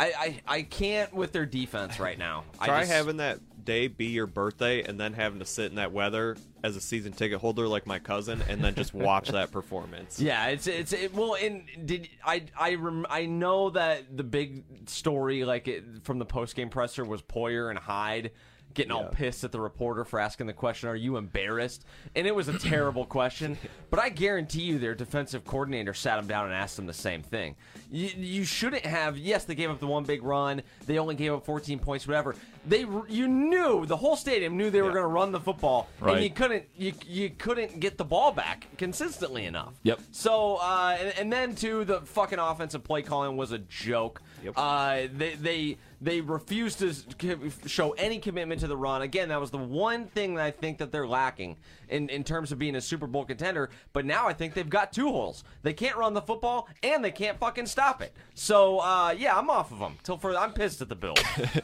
I, 0.02 0.14
I, 0.18 0.42
I 0.58 0.62
can't 0.64 1.14
with 1.14 1.32
their 1.32 1.46
defense 1.46 2.00
right 2.00 2.18
now. 2.18 2.44
I 2.60 2.66
Try 2.66 2.80
just- 2.82 2.92
having 2.92 3.18
that 3.18 3.40
day 3.64 3.88
be 3.88 4.06
your 4.08 4.26
birthday 4.26 4.82
and 4.82 5.00
then 5.00 5.14
having 5.14 5.38
to 5.38 5.46
sit 5.46 5.70
in 5.70 5.76
that 5.76 5.92
weather 5.92 6.36
as 6.64 6.76
a 6.76 6.82
season 6.82 7.12
ticket 7.14 7.40
holder 7.40 7.68
like 7.68 7.86
my 7.86 8.00
cousin 8.00 8.42
and 8.50 8.64
then 8.64 8.74
just 8.74 8.92
watch 8.92 9.30
that 9.30 9.52
performance. 9.52 10.20
Yeah, 10.20 10.48
it's 10.48 10.66
it's 10.66 10.94
it, 10.94 11.14
well. 11.14 11.36
And 11.36 11.64
did 11.86 12.10
I 12.26 12.44
I 12.60 12.74
rem, 12.76 13.06
I 13.08 13.28
know 13.28 13.70
that 13.70 14.18
the 14.18 14.24
big 14.24 14.64
story 14.90 15.46
like 15.46 15.68
it, 15.68 15.84
from 16.04 16.18
the 16.18 16.26
post 16.26 16.56
game 16.56 16.70
presser 16.70 17.06
was 17.06 17.22
Poyer 17.22 17.70
and 17.70 17.78
Hyde 17.78 18.32
getting 18.74 18.92
all 18.92 19.06
pissed 19.06 19.44
at 19.44 19.52
the 19.52 19.60
reporter 19.60 20.04
for 20.04 20.20
asking 20.20 20.48
the 20.48 20.54
question, 20.54 20.90
"Are 20.90 20.96
you 20.96 21.18
embarrassed?" 21.18 21.86
And 22.16 22.26
it 22.28 22.36
was 22.36 22.48
a 22.48 22.58
terrible 22.58 23.06
question, 23.18 23.58
but 23.90 24.00
I 24.00 24.10
guarantee 24.10 24.62
you, 24.64 24.80
their 24.80 24.96
defensive 24.96 25.44
coordinator 25.46 25.94
sat 25.94 26.20
him 26.20 26.28
down 26.28 26.46
and 26.46 26.54
asked 26.54 26.78
him 26.80 26.86
the 26.86 26.94
same 26.94 27.22
thing. 27.22 27.56
You, 27.92 28.10
you 28.18 28.44
shouldn't 28.44 28.86
have. 28.86 29.18
Yes, 29.18 29.46
they 29.46 29.56
gave 29.56 29.70
up 29.70 29.80
the 29.80 29.88
one 29.88 30.04
big 30.04 30.24
run. 30.24 30.62
They 30.86 30.98
only 31.00 31.16
gave 31.16 31.34
up 31.34 31.46
14 31.46 31.80
points, 31.80 32.08
whatever. 32.08 32.36
they 32.66 32.86
you 33.10 33.28
knew 33.28 33.86
the 33.86 33.98
whole 33.98 34.16
stadium 34.16 34.56
knew 34.58 34.70
they 34.70 34.82
were 34.82 34.88
Yeah. 34.90 34.94
going 34.96 35.04
to 35.04 35.08
run 35.08 35.32
the 35.32 35.40
football, 35.40 35.88
Right. 36.00 36.16
and 36.16 36.24
you 36.24 36.30
couldn't 36.30 36.66
you 36.78 36.94
you 37.06 37.30
couldn't 37.32 37.80
get 37.80 37.98
the 37.98 38.06
ball 38.06 38.32
back 38.32 38.68
consistently 38.78 39.46
enough. 39.46 39.74
Yep. 39.84 40.00
So 40.12 40.58
uh, 40.62 40.98
and, 41.00 41.14
and 41.18 41.34
then 41.34 41.56
too, 41.56 41.84
the 41.86 42.02
fucking 42.02 42.40
offensive 42.40 42.84
play 42.84 43.02
calling 43.02 43.36
was 43.36 43.52
a 43.52 43.58
joke. 43.60 44.22
Yep. 44.44 44.54
Uh, 44.58 45.08
they 45.16 45.36
they 45.36 45.78
they 46.02 46.22
refused 46.22 46.80
to 46.80 47.52
show 47.68 47.92
any 47.92 48.20
commitment 48.20 48.62
to 48.62 48.68
the 48.68 48.78
run. 48.78 49.02
Again, 49.02 49.30
that 49.30 49.40
was 49.40 49.52
the 49.52 49.58
one 49.58 50.08
thing 50.08 50.36
that 50.36 50.46
I 50.46 50.52
think 50.52 50.80
that 50.80 50.92
they're 50.92 51.08
lacking 51.08 51.58
in 51.90 52.10
in 52.10 52.24
terms 52.24 52.52
of 52.52 52.60
being 52.60 52.76
a 52.76 52.82
Super 52.82 53.08
Bowl 53.08 53.26
contender. 53.26 53.70
But 53.94 54.06
now 54.06 54.28
I 54.28 54.34
think 54.34 54.54
they've 54.54 54.70
got 54.70 54.94
two 54.94 55.10
holes. 55.10 55.44
They 55.64 55.74
can't 55.74 55.96
run 55.96 56.14
the 56.14 56.22
football 56.22 56.68
and 56.84 57.04
they 57.04 57.12
can't 57.12 57.38
fucking 57.40 57.68
stop 57.68 58.02
it. 58.02 58.14
So 58.34 58.80
uh, 58.80 59.16
yeah, 59.18 59.38
I'm 59.38 59.50
off 59.50 59.72
of 59.72 59.80
them 59.80 59.98
till 60.04 60.18
further. 60.18 60.40
I'm 60.40 60.54
pissed 60.54 60.82
at 60.82 60.90
the 60.90 60.96
Bills. 60.96 61.20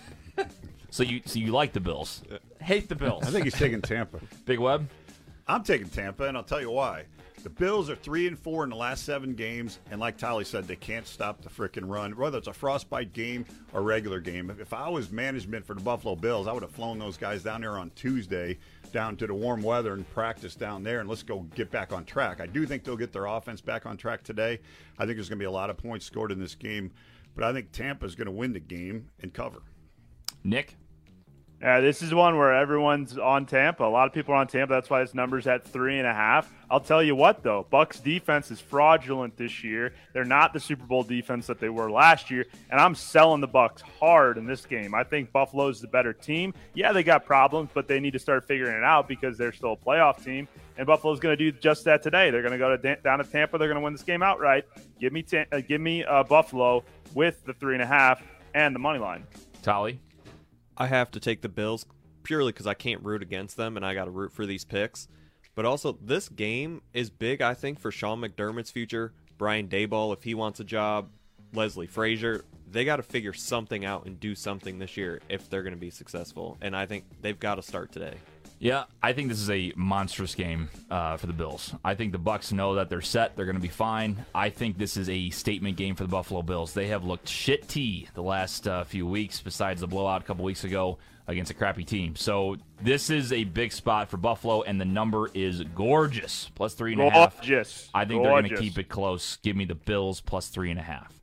So 0.90 1.04
you 1.04 1.22
so 1.26 1.40
you 1.40 1.52
like 1.52 1.74
the 1.74 1.80
Bills? 1.80 2.24
Hate 2.62 2.90
the 2.90 2.96
Bills. 2.96 3.24
I 3.24 3.30
think 3.30 3.44
he's 3.44 3.54
taking 3.54 3.82
Tampa. 3.82 4.20
Big 4.46 4.58
Web. 4.58 4.88
I'm 5.48 5.64
taking 5.64 5.90
Tampa, 5.90 6.24
and 6.26 6.36
I'll 6.38 6.44
tell 6.44 6.62
you 6.62 6.72
why. 6.72 7.04
The 7.44 7.50
Bills 7.52 7.90
are 7.90 7.96
three 7.96 8.28
and 8.28 8.38
four 8.38 8.64
in 8.64 8.72
the 8.72 8.76
last 8.76 9.06
seven 9.06 9.34
games, 9.34 9.80
and 9.92 10.02
like 10.02 10.18
Tolly 10.18 10.44
said, 10.44 10.68
they 10.68 10.76
can't 10.76 11.08
stop 11.08 11.42
the 11.42 11.50
frickin' 11.50 11.88
run, 11.88 12.18
whether 12.18 12.40
it's 12.40 12.48
a 12.48 12.54
frostbite 12.54 13.14
game 13.14 13.46
or 13.74 13.84
regular 13.84 14.20
game. 14.20 14.54
If 14.60 14.74
I 14.74 14.90
was 14.90 15.12
management 15.12 15.66
for 15.66 15.76
the 15.76 15.82
Buffalo 15.82 16.16
Bills, 16.16 16.48
I 16.48 16.52
would 16.52 16.64
have 16.64 16.72
flown 16.72 16.98
those 16.98 17.16
guys 17.16 17.44
down 17.44 17.62
there 17.62 17.78
on 17.78 17.92
Tuesday, 17.92 18.58
down 18.92 19.16
to 19.18 19.28
the 19.28 19.36
warm 19.36 19.62
weather 19.62 19.94
and 19.94 20.10
practice 20.10 20.56
down 20.56 20.84
there, 20.84 21.00
and 21.00 21.08
let's 21.08 21.24
go 21.24 21.42
get 21.56 21.70
back 21.70 21.94
on 21.94 22.06
track. 22.06 22.42
I 22.42 22.48
do 22.48 22.66
think 22.66 22.84
they'll 22.84 22.98
get 22.98 23.14
their 23.14 23.28
offense 23.28 23.62
back 23.62 23.86
on 23.86 23.98
track 23.98 24.24
today. 24.24 24.60
I 24.98 25.06
think 25.06 25.16
there's 25.18 25.30
going 25.30 25.40
to 25.40 25.44
be 25.44 25.46
a 25.46 25.52
lot 25.52 25.70
of 25.70 25.78
points 25.78 26.06
scored 26.06 26.32
in 26.32 26.40
this 26.40 26.56
game, 26.56 26.92
but 27.36 27.44
I 27.44 27.54
think 27.54 27.72
Tampa's 27.72 28.16
going 28.16 28.26
to 28.26 28.32
win 28.32 28.52
the 28.52 28.60
game 28.60 29.10
and 29.22 29.32
cover. 29.32 29.62
Nick. 30.44 30.76
Yeah, 31.60 31.80
this 31.80 32.04
is 32.04 32.14
one 32.14 32.38
where 32.38 32.54
everyone's 32.54 33.18
on 33.18 33.48
Tampa. 33.48 33.84
A 33.84 33.90
lot 33.90 34.06
of 34.06 34.14
people 34.14 34.36
are 34.36 34.38
on 34.38 34.46
Tampa. 34.46 34.76
That's 34.76 34.92
why 34.92 35.02
this 35.02 35.16
number's 35.16 35.48
at 35.48 35.66
three 35.66 35.98
and 35.98 36.06
a 36.06 36.14
half. 36.14 36.54
I'll 36.70 36.80
tell 36.80 37.02
you 37.02 37.16
what, 37.16 37.42
though, 37.42 37.66
Bucks 37.72 38.00
defense 38.00 38.52
is 38.52 38.60
fraudulent 38.60 39.36
this 39.38 39.64
year. 39.64 39.94
They're 40.14 40.24
not 40.24 40.54
the 40.54 40.60
Super 40.60 40.86
Bowl 40.86 41.02
defense 41.02 41.48
that 41.48 41.60
they 41.60 41.70
were 41.70 41.90
last 41.90 42.30
year, 42.30 42.46
and 42.70 42.80
I'm 42.80 42.94
selling 42.94 43.42
the 43.42 43.48
Bucks 43.48 43.82
hard 44.00 44.38
in 44.38 44.46
this 44.46 44.68
game. 44.68 44.94
I 44.94 45.04
think 45.04 45.32
Buffalo's 45.32 45.82
the 45.82 45.88
better 45.88 46.14
team. 46.14 46.54
Yeah, 46.76 46.92
they 46.92 47.02
got 47.02 47.26
problems, 47.26 47.72
but 47.74 47.88
they 47.88 48.00
need 48.00 48.14
to 48.14 48.20
start 48.20 48.46
figuring 48.46 48.78
it 48.78 48.84
out 48.84 49.08
because 49.08 49.36
they're 49.36 49.54
still 49.54 49.74
a 49.74 49.78
playoff 49.78 50.24
team. 50.24 50.48
And 50.78 50.86
Buffalo's 50.86 51.20
going 51.20 51.36
to 51.36 51.52
do 51.52 51.58
just 51.58 51.86
that 51.86 52.04
today. 52.04 52.30
They're 52.30 52.44
going 52.44 52.52
to 52.52 52.60
go 52.60 52.78
to 52.78 52.96
down 52.98 53.18
to 53.18 53.24
Tampa. 53.24 53.58
They're 53.58 53.68
going 53.68 53.80
to 53.80 53.84
win 53.84 53.94
this 53.94 54.04
game 54.04 54.22
outright. 54.22 54.66
Give 55.00 55.12
me, 55.12 55.26
uh, 55.52 55.62
give 55.68 55.82
me 55.82 56.04
uh, 56.04 56.22
Buffalo 56.22 56.84
with 57.16 57.44
the 57.46 57.54
three 57.54 57.74
and 57.74 57.82
a 57.82 57.88
half 57.88 58.22
and 58.54 58.76
the 58.76 58.80
money 58.80 59.00
line. 59.00 59.26
Tolly. 59.64 60.00
I 60.78 60.88
have 60.88 61.12
to 61.12 61.20
take 61.20 61.42
the 61.42 61.50
Bills 61.50 61.86
purely 62.24 62.52
because 62.52 62.68
I 62.68 62.76
can't 62.76 63.04
root 63.04 63.22
against 63.22 63.58
them 63.58 63.78
and 63.78 63.86
I 63.86 63.94
got 63.94 64.06
to 64.06 64.12
root 64.12 64.32
for 64.32 64.46
these 64.46 64.64
picks. 64.64 65.08
But 65.56 65.66
also, 65.66 65.98
this 66.00 66.30
game 66.30 66.84
is 66.94 67.10
big, 67.10 67.42
I 67.42 67.56
think, 67.56 67.80
for 67.80 67.92
Sean 67.92 68.22
McDermott's 68.22 68.70
future. 68.70 69.14
Brian 69.40 69.68
Daboll, 69.68 70.14
if 70.14 70.24
he 70.24 70.36
wants 70.36 70.60
a 70.60 70.64
job, 70.64 71.10
Leslie 71.54 71.88
Frazier, 71.88 72.44
they 72.70 72.86
got 72.86 72.98
to 72.98 73.04
figure 73.04 73.34
something 73.34 73.84
out 73.84 74.06
and 74.06 74.20
do 74.20 74.36
something 74.36 74.78
this 74.78 74.98
year 74.98 75.20
if 75.30 75.50
they're 75.50 75.64
going 75.64 75.74
to 75.74 75.80
be 75.80 75.90
successful. 75.90 76.58
And 76.62 76.76
I 76.76 76.86
think 76.86 77.06
they've 77.22 77.40
got 77.40 77.56
to 77.56 77.64
start 77.64 77.92
today. 77.92 78.16
Yeah, 78.60 78.86
I 79.04 79.14
think 79.14 79.30
this 79.30 79.40
is 79.40 79.50
a 79.52 79.72
monstrous 79.76 80.34
game 80.34 80.70
uh, 80.90 81.18
for 81.18 81.28
the 81.28 81.34
Bills. 81.34 81.74
I 81.86 81.94
think 81.94 82.12
the 82.12 82.18
Bucks 82.18 82.52
know 82.52 82.76
that 82.76 82.90
they're 82.90 83.02
set; 83.02 83.36
they're 83.36 83.46
going 83.46 83.56
to 83.56 83.62
be 83.62 83.68
fine. 83.68 84.26
I 84.34 84.50
think 84.50 84.78
this 84.78 84.98
is 84.98 85.10
a 85.10 85.30
statement 85.30 85.78
game 85.78 85.96
for 85.96 86.04
the 86.04 86.10
Buffalo 86.10 86.42
Bills. 86.42 86.74
They 86.74 86.88
have 86.88 87.04
looked 87.04 87.30
shit 87.30 87.68
tea 87.68 88.10
the 88.16 88.24
last 88.24 88.68
uh, 88.68 88.84
few 88.84 89.06
weeks, 89.06 89.42
besides 89.42 89.82
the 89.82 89.88
blowout 89.88 90.22
a 90.22 90.26
couple 90.26 90.44
weeks 90.44 90.64
ago 90.64 90.98
against 91.28 91.52
a 91.52 91.54
crappy 91.54 91.84
team. 91.84 92.16
So 92.16 92.58
this 92.82 93.10
is 93.10 93.32
a 93.32 93.44
big 93.44 93.72
spot 93.74 94.10
for 94.10 94.18
Buffalo, 94.18 94.64
and 94.64 94.82
the 94.82 94.86
number 94.86 95.30
is 95.34 95.62
gorgeous, 95.76 96.50
plus 96.56 96.74
three 96.74 96.94
and 96.94 97.02
a 97.02 97.10
half. 97.10 97.36
Gorgeous. 97.36 97.90
I 97.94 98.06
think 98.06 98.24
they're 98.24 98.32
going 98.32 98.50
to 98.50 98.58
keep 98.58 98.80
it 98.80 98.90
close. 98.90 99.38
Give 99.44 99.56
me 99.56 99.66
the 99.66 99.76
Bills 99.76 100.22
plus 100.22 100.48
three 100.48 100.72
and 100.72 100.80
a 100.80 100.84
half. 100.84 101.14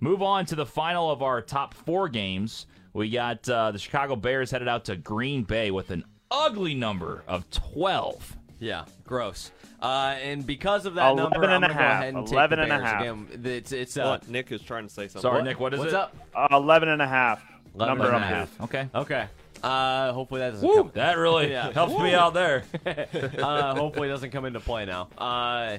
Move 0.00 0.22
on 0.22 0.46
to 0.46 0.56
the 0.56 0.66
final 0.66 1.10
of 1.10 1.22
our 1.22 1.42
top 1.42 1.74
four 1.74 2.08
games. 2.08 2.66
We 2.94 3.10
got 3.10 3.48
uh, 3.48 3.70
the 3.70 3.78
Chicago 3.78 4.16
Bears 4.16 4.50
headed 4.50 4.66
out 4.66 4.86
to 4.86 4.96
Green 4.96 5.44
Bay 5.44 5.70
with 5.70 5.90
an 5.90 6.04
ugly 6.30 6.74
number 6.74 7.22
of 7.26 7.48
12. 7.50 8.36
Yeah, 8.58 8.84
gross. 9.06 9.50
Uh, 9.80 10.16
and 10.22 10.46
because 10.46 10.84
of 10.84 10.94
that 10.94 11.16
number, 11.16 11.36
11 11.44 11.50
I'm 11.54 11.60
going 11.60 11.70
to 11.72 11.78
go 11.78 11.80
ahead 11.84 12.14
and 12.14 12.26
take 12.26 12.32
11 12.34 12.58
the 12.58 12.62
and 12.64 12.72
a 12.72 12.86
half. 12.86 13.00
Again, 13.00 13.26
it's 13.44 13.72
it's 13.72 13.96
uh, 13.96 14.02
Well, 14.02 14.20
Nick 14.28 14.52
is 14.52 14.60
trying 14.60 14.86
to 14.86 14.92
say 14.92 15.04
something. 15.08 15.22
Sorry, 15.22 15.42
Nick, 15.42 15.58
what 15.58 15.72
is 15.72 15.80
what's 15.80 15.92
it? 15.92 15.96
up? 15.96 16.14
Uh, 16.34 16.48
11 16.52 16.88
and 16.90 17.00
a 17.00 17.06
half. 17.08 17.42
11 17.74 17.88
Number 17.98 18.12
and 18.12 18.22
a 18.22 18.26
I'm 18.26 18.34
half. 18.34 18.60
Okay. 18.60 18.88
Okay. 18.94 19.26
Uh, 19.62 20.12
hopefully 20.12 20.40
that 20.40 20.50
doesn't 20.52 20.68
Woo, 20.68 20.76
come. 20.76 20.90
that 20.94 21.16
really 21.16 21.50
Yeah. 21.50 21.72
helps 21.72 21.94
me 21.94 22.14
out 22.14 22.34
there. 22.34 22.64
uh, 22.86 23.74
hopefully 23.74 24.08
it 24.08 24.10
doesn't 24.10 24.30
come 24.30 24.44
into 24.44 24.60
play 24.60 24.84
now. 24.84 25.08
Uh, 25.16 25.78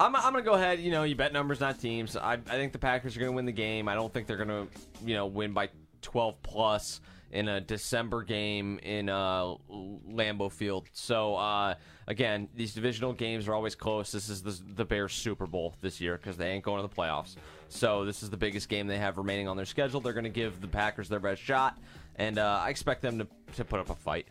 I'm, 0.00 0.16
I'm 0.16 0.22
gonna 0.32 0.42
go 0.42 0.54
ahead. 0.54 0.80
You 0.80 0.90
know, 0.90 1.02
you 1.04 1.14
bet 1.14 1.32
numbers, 1.32 1.60
not 1.60 1.78
teams. 1.80 2.16
I, 2.16 2.34
I 2.34 2.36
think 2.38 2.72
the 2.72 2.78
Packers 2.78 3.16
are 3.16 3.20
gonna 3.20 3.32
win 3.32 3.44
the 3.46 3.52
game. 3.52 3.88
I 3.88 3.94
don't 3.94 4.12
think 4.12 4.26
they're 4.26 4.36
gonna, 4.38 4.66
you 5.04 5.14
know, 5.14 5.26
win 5.26 5.52
by 5.52 5.68
12 6.00 6.42
plus 6.42 7.00
in 7.32 7.48
a 7.48 7.60
December 7.60 8.22
game 8.22 8.78
in 8.82 9.08
uh, 9.08 9.54
Lambeau 9.70 10.52
Field. 10.52 10.86
So 10.92 11.34
uh, 11.36 11.74
again, 12.06 12.48
these 12.54 12.74
divisional 12.74 13.12
games 13.12 13.48
are 13.48 13.54
always 13.54 13.74
close. 13.74 14.12
This 14.12 14.28
is 14.28 14.42
the, 14.42 14.58
the 14.74 14.84
Bears 14.84 15.12
Super 15.14 15.46
Bowl 15.46 15.74
this 15.80 16.00
year 16.00 16.18
because 16.18 16.36
they 16.36 16.50
ain't 16.50 16.64
going 16.64 16.82
to 16.82 16.88
the 16.88 16.94
playoffs. 16.94 17.36
So 17.68 18.04
this 18.04 18.22
is 18.22 18.30
the 18.30 18.36
biggest 18.36 18.68
game 18.68 18.86
they 18.86 18.98
have 18.98 19.16
remaining 19.16 19.48
on 19.48 19.56
their 19.56 19.66
schedule. 19.66 20.00
They're 20.00 20.12
gonna 20.12 20.28
give 20.28 20.60
the 20.60 20.68
Packers 20.68 21.08
their 21.08 21.20
best 21.20 21.40
shot, 21.40 21.78
and 22.16 22.38
uh, 22.38 22.60
I 22.62 22.68
expect 22.68 23.00
them 23.00 23.18
to, 23.18 23.26
to 23.56 23.64
put 23.64 23.80
up 23.80 23.88
a 23.88 23.94
fight. 23.94 24.28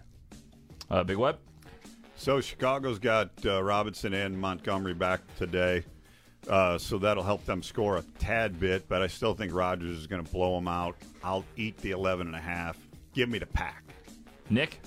Uh, 0.90 1.04
Big 1.04 1.18
Web. 1.18 1.40
So 2.18 2.40
Chicago's 2.40 3.00
got 3.00 3.32
uh, 3.46 3.64
Robinson 3.64 4.14
and 4.14 4.38
Montgomery 4.38 4.94
back 4.94 5.22
today, 5.38 5.84
uh, 6.48 6.78
so 6.78 7.00
that'll 7.00 7.24
help 7.24 7.44
them 7.46 7.64
score 7.64 7.98
a 7.98 8.04
tad 8.20 8.60
bit. 8.60 8.88
But 8.88 9.02
I 9.02 9.08
still 9.08 9.34
think 9.34 9.56
Rodgers 9.56 9.98
is 9.98 10.06
going 10.06 10.24
to 10.24 10.32
blow 10.32 10.54
them 10.54 10.68
out. 10.68 10.98
I'll 11.24 11.46
eat 11.58 11.78
the 11.78 11.92
11 11.92 12.28
and 12.28 12.36
a 12.36 12.40
half. 12.40 12.78
Give 13.14 13.30
me 13.30 13.40
the 13.40 13.46
pack. 13.46 13.84
Nick. 14.50 14.80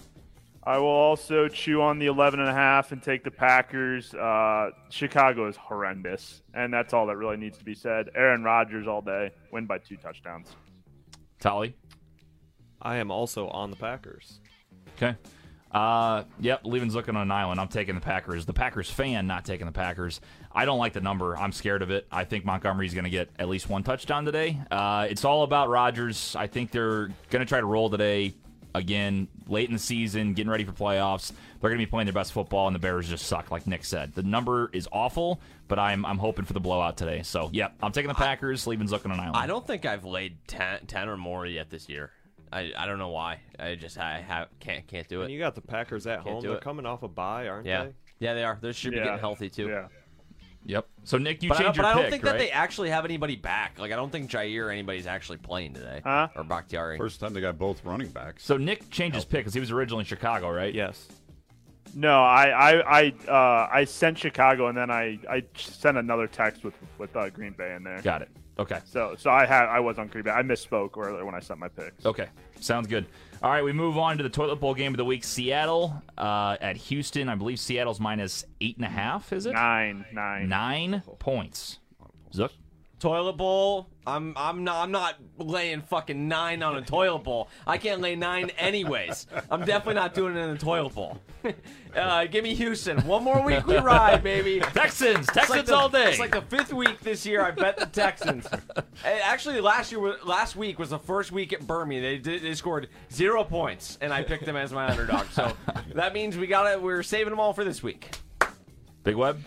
I 0.66 0.79
will 0.79 0.87
also 0.87 1.47
chew 1.49 1.83
on 1.83 1.99
the 1.99 2.07
11 2.07 2.41
and 2.41 2.49
a 2.49 2.55
half 2.55 2.91
and 2.93 3.03
take 3.03 3.22
the 3.22 3.31
Packers. 3.31 4.14
Uh, 4.14 4.70
Chicago 4.89 5.47
is 5.47 5.57
horrendous, 5.57 6.41
and 6.55 6.72
that's 6.72 6.95
all 6.95 7.07
that 7.07 7.16
really 7.16 7.37
needs 7.37 7.59
to 7.59 7.64
be 7.64 7.75
said. 7.75 8.09
Aaron 8.14 8.43
Rodgers 8.43 8.87
all 8.87 9.03
day, 9.03 9.31
win 9.53 9.66
by 9.66 9.77
two 9.77 9.97
touchdowns. 9.99 10.49
Tolly. 11.39 11.77
I 12.81 12.97
am 12.97 13.11
also 13.11 13.49
on 13.49 13.70
the 13.70 13.77
Packers. 13.77 14.41
Okay. 14.97 15.16
Uh, 15.70 16.22
yep, 16.39 16.64
Levin's 16.64 16.95
looking 16.95 17.16
on 17.16 17.22
an 17.22 17.31
island. 17.31 17.61
I'm 17.61 17.68
taking 17.68 17.95
the 17.95 18.01
Packers. 18.01 18.47
The 18.47 18.53
Packers 18.53 18.89
fan 18.89 19.27
not 19.27 19.45
taking 19.45 19.66
the 19.66 19.72
Packers. 19.72 20.20
I 20.55 20.65
don't 20.65 20.79
like 20.79 20.93
the 20.93 21.01
number. 21.01 21.37
I'm 21.37 21.53
scared 21.53 21.83
of 21.83 21.91
it. 21.91 22.07
I 22.13 22.25
think 22.25 22.45
Montgomery's 22.45 22.95
going 22.95 23.05
to 23.05 23.11
get 23.11 23.29
at 23.39 23.49
least 23.49 23.69
one 23.69 23.83
touchdown 23.83 24.25
today. 24.25 24.61
Uh, 24.71 25.07
it's 25.11 25.25
all 25.25 25.43
about 25.43 25.69
Rodgers. 25.69 26.37
I 26.37 26.47
think 26.47 26.71
they're 26.71 27.07
going 27.31 27.41
to 27.41 27.47
try 27.47 27.61
to 27.61 27.67
roll 27.67 27.91
today. 27.91 28.35
Again, 28.77 29.29
late 29.47 29.69
in 29.69 29.73
the 29.73 29.79
season, 29.79 30.33
getting 30.35 30.51
ready 30.51 30.65
for 30.65 30.73
playoffs. 30.73 31.31
They're 31.61 31.71
going 31.71 31.79
to 31.79 31.87
be 31.87 31.91
playing 31.91 32.07
their 32.07 32.13
best 32.13 32.33
football, 32.33 32.67
and 32.67 32.75
the 32.75 32.81
Bears 32.81 33.09
just 33.09 33.27
suck, 33.27 33.53
like 33.53 33.69
Nick 33.69 33.85
said. 33.85 34.13
The 34.15 34.25
number 34.25 34.69
is 34.73 34.89
awful, 34.91 35.41
but 35.69 35.79
I'm 35.79 36.05
I'm 36.05 36.19
hoping 36.19 36.45
for 36.45 36.55
the 36.55 36.61
blowout 36.61 36.97
today. 36.97 37.23
So, 37.23 37.51
yep, 37.53 37.75
I'm 37.81 37.93
taking 37.93 38.09
the 38.09 38.15
Packers. 38.15 38.67
Levin's 38.67 38.91
looking 38.91 39.13
on 39.13 39.19
an 39.19 39.27
island. 39.27 39.37
I 39.37 39.47
don't 39.47 39.65
think 39.65 39.87
I've 39.87 40.05
laid 40.05 40.39
10, 40.49 40.87
10 40.87 41.09
or 41.09 41.17
more 41.17 41.47
yet 41.47 41.71
this 41.71 41.89
year. 41.89 42.11
I, 42.53 42.73
I 42.77 42.87
don't 42.87 42.99
know 42.99 43.11
why. 43.11 43.39
I 43.61 43.77
just 43.77 43.97
I 43.97 44.21
have, 44.27 44.49
can't 44.59 44.85
can't 44.89 45.07
do 45.07 45.23
And 45.23 45.31
it. 45.31 45.35
you 45.35 45.39
got 45.39 45.55
the 45.55 45.61
Packers 45.61 46.09
at 46.09 46.21
home. 46.21 46.43
They're 46.43 46.55
it. 46.55 46.61
coming 46.61 46.85
off 46.85 47.05
a 47.05 47.09
bye, 47.09 47.47
aren't 47.47 47.67
Yeah, 47.67 47.85
they? 47.85 47.93
yeah, 48.19 48.35
they 48.35 48.43
are. 48.43 48.59
They 48.61 48.73
should 48.73 48.91
be 48.91 48.97
Yeah. 48.97 49.05
getting 49.05 49.21
healthy 49.21 49.51
too. 49.51 49.69
Yeah. 49.69 49.87
Yep. 50.67 50.87
So, 51.05 51.19
Nick, 51.19 51.43
you 51.43 51.51
But, 51.51 51.61
I 51.61 51.62
don't, 51.62 51.77
but 51.77 51.77
your 51.77 51.87
I 51.87 51.95
don't 51.95 52.03
pick, 52.05 52.11
think 52.11 52.25
right? 52.25 52.33
that 52.33 52.39
they 52.39 52.51
actually 52.51 52.91
have 52.91 53.05
anybody 53.05 53.37
back. 53.37 53.79
Like 53.79 53.93
I 53.93 53.97
don't 53.97 54.11
think 54.11 54.31
Jaire 54.31 54.65
or 54.67 54.71
anybody's 54.71 55.07
actually 55.07 55.39
playing 55.39 55.75
today. 55.75 56.01
Huh? 56.03 56.29
Or 56.35 56.45
Bakhtiari. 56.45 56.97
First 56.97 57.21
time 57.21 57.35
they 57.35 57.41
got 57.41 57.59
both 57.59 57.85
running 57.85 58.09
backs. 58.09 58.45
So, 58.45 58.57
Nick 58.57 58.91
changed 58.91 59.15
his 59.15 59.25
pick 59.25 59.41
because 59.41 59.55
he 59.55 59.61
was 59.61 59.71
originally 59.71 60.01
in 60.03 60.07
Chicago, 60.07 60.51
right? 60.51 60.75
Yes. 60.75 61.09
No, 61.95 62.23
I 62.25 62.73
I 62.73 63.01
I, 63.01 63.15
uh, 63.29 63.69
I 63.73 63.85
sent 63.85 64.19
Chicago, 64.19 64.67
and 64.67 64.77
then 64.77 64.91
I, 64.91 65.19
I 65.31 65.45
sent 65.57 65.97
another 65.97 66.27
text 66.27 66.65
with 66.65 66.75
with 66.99 67.15
uh, 67.15 67.31
Green 67.31 67.53
Bay 67.53 67.75
in 67.75 67.85
there. 67.85 68.01
Got 68.03 68.23
it. 68.23 68.31
Okay. 68.59 68.79
So 68.85 69.15
so 69.19 69.31
I 69.31 69.47
had 69.47 69.65
I 69.67 69.81
was 69.81 69.99
on 69.99 70.07
Green 70.09 70.25
Bay. 70.25 70.31
I 70.31 70.43
misspoke 70.43 70.97
earlier 70.97 71.25
when 71.25 71.35
I 71.35 71.41
sent 71.41 71.59
my 71.59 71.69
picks. 71.69 72.07
Okay, 72.07 72.29
sounds 72.61 72.87
good. 72.87 73.07
All 73.43 73.51
right, 73.51 73.65
we 73.65 73.73
move 73.73 73.99
on 73.99 74.17
to 74.17 74.23
the 74.23 74.29
toilet 74.29 74.57
bowl 74.57 74.75
game 74.75 74.93
of 74.93 74.97
the 74.97 75.05
week. 75.05 75.25
Seattle 75.25 76.01
uh, 76.17 76.57
at 76.61 76.77
Houston. 76.77 77.29
I 77.29 77.35
believe 77.35 77.59
Seattle's 77.59 77.99
minus 78.01 78.45
eight 78.61 78.77
and 78.77 78.85
a 78.87 78.89
half. 78.89 79.33
Is 79.33 79.47
it 79.47 79.53
Nine 79.55 80.05
nine. 80.13 80.49
nine 80.49 81.03
points? 81.19 81.81
Zook. 82.33 82.53
Toilet 83.05 83.37
bowl. 83.37 83.91
I'm 84.07 84.33
I'm 84.35 84.65
not 84.65 84.77
I'm 84.83 84.91
not 84.91 85.17
laying 85.37 85.83
fucking 85.83 86.27
nine 86.27 86.63
on 86.63 86.79
a 86.79 86.81
toilet 86.81 87.19
bowl. 87.19 87.51
I 87.67 87.77
can't 87.77 88.01
lay 88.01 88.17
nine 88.17 88.49
anyways. 88.57 89.27
I'm 89.51 89.61
definitely 89.67 89.97
not 89.97 90.15
doing 90.15 90.35
it 90.35 90.41
in 90.41 90.55
the 90.55 90.59
toilet 90.59 90.95
bowl. 90.95 91.21
uh, 91.95 92.25
give 92.25 92.45
me 92.45 92.55
Houston. 92.55 93.07
One 93.07 93.23
more 93.23 93.43
week 93.43 93.67
we 93.67 93.77
ride, 93.77 94.23
baby. 94.23 94.61
Texans, 94.61 95.27
Texans 95.27 95.51
like 95.51 95.67
the, 95.67 95.77
all 95.77 95.91
day. 95.91 96.09
It's 96.09 96.19
like 96.19 96.31
the 96.31 96.41
fifth 96.41 96.73
week 96.73 96.99
this 97.01 97.27
year. 97.27 97.43
I 97.43 97.51
bet 97.51 97.77
the 97.77 97.85
Texans. 97.85 98.49
Actually, 99.05 99.61
last 99.61 99.93
year, 99.93 100.17
last 100.25 100.57
week 100.57 100.79
was 100.79 100.89
the 100.89 100.99
first 100.99 101.31
week 101.31 101.53
at 101.53 101.67
Birmingham. 101.67 102.03
They 102.03 102.17
did, 102.17 102.43
they 102.43 102.55
scored 102.55 102.89
zero 103.13 103.45
points, 103.45 103.99
and 104.01 104.15
I 104.15 104.23
picked 104.23 104.47
them 104.47 104.57
as 104.57 104.73
my 104.73 104.91
underdog. 104.91 105.27
So 105.27 105.53
that 105.95 106.15
means 106.15 106.39
we 106.39 106.47
got 106.47 106.73
it. 106.73 106.81
We're 106.81 107.03
saving 107.03 107.33
them 107.33 107.41
all 107.41 107.53
for 107.53 107.65
this 107.65 107.83
week. 107.83 108.13
Big 109.03 109.15
Web. 109.15 109.43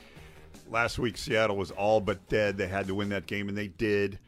Last 0.70 1.00
week, 1.00 1.18
Seattle 1.18 1.56
was 1.56 1.72
all 1.72 2.02
but 2.02 2.28
dead. 2.28 2.58
They 2.58 2.68
had 2.68 2.88
to 2.88 2.96
win 2.96 3.10
that 3.10 3.26
game, 3.26 3.48
and 3.50 3.58
they 3.58 3.68
did. 3.68 4.20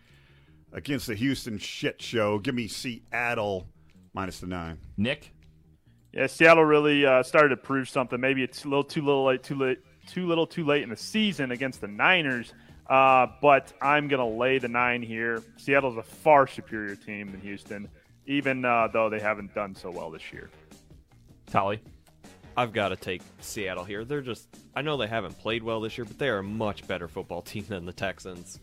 Against 0.71 1.07
the 1.07 1.15
Houston 1.15 1.57
shit 1.57 2.01
show, 2.01 2.39
give 2.39 2.55
me 2.55 2.67
Seattle 2.67 3.67
minus 4.13 4.39
the 4.39 4.47
nine. 4.47 4.77
Nick. 4.97 5.33
Yeah, 6.13 6.27
Seattle 6.27 6.63
really 6.63 7.05
uh, 7.05 7.23
started 7.23 7.49
to 7.49 7.57
prove 7.57 7.89
something. 7.89 8.19
Maybe 8.19 8.43
it's 8.43 8.65
a 8.65 8.67
little 8.67 8.83
too 8.83 9.01
little 9.01 9.25
late, 9.25 9.43
too 9.43 9.55
late, 9.55 9.79
too 10.07 10.27
little, 10.27 10.47
too 10.47 10.65
late 10.65 10.83
in 10.83 10.89
the 10.89 10.95
season 10.97 11.51
against 11.51 11.81
the 11.81 11.87
Niners. 11.87 12.53
Uh, 12.87 13.27
but 13.41 13.71
I'm 13.81 14.07
gonna 14.07 14.27
lay 14.27 14.57
the 14.57 14.67
nine 14.67 15.03
here. 15.03 15.43
Seattle's 15.57 15.97
a 15.97 16.03
far 16.03 16.47
superior 16.47 16.95
team 16.95 17.31
than 17.31 17.41
Houston, 17.41 17.87
even 18.25 18.65
uh, 18.65 18.87
though 18.91 19.09
they 19.09 19.19
haven't 19.19 19.53
done 19.53 19.75
so 19.75 19.91
well 19.91 20.09
this 20.09 20.33
year. 20.33 20.49
Tolly. 21.45 21.81
I've 22.59 22.73
got 22.73 22.89
to 22.89 22.97
take 22.97 23.21
Seattle 23.39 23.85
here. 23.85 24.03
They're 24.03 24.19
just, 24.19 24.49
I 24.75 24.81
know 24.81 24.97
they 24.97 25.07
haven't 25.07 25.39
played 25.39 25.63
well 25.63 25.79
this 25.79 25.97
year, 25.97 26.03
but 26.03 26.19
they 26.19 26.27
are 26.27 26.39
a 26.39 26.43
much 26.43 26.85
better 26.87 27.07
football 27.07 27.41
team 27.51 27.63
than 27.69 27.85
the 27.85 27.93
Texans. 27.93 28.59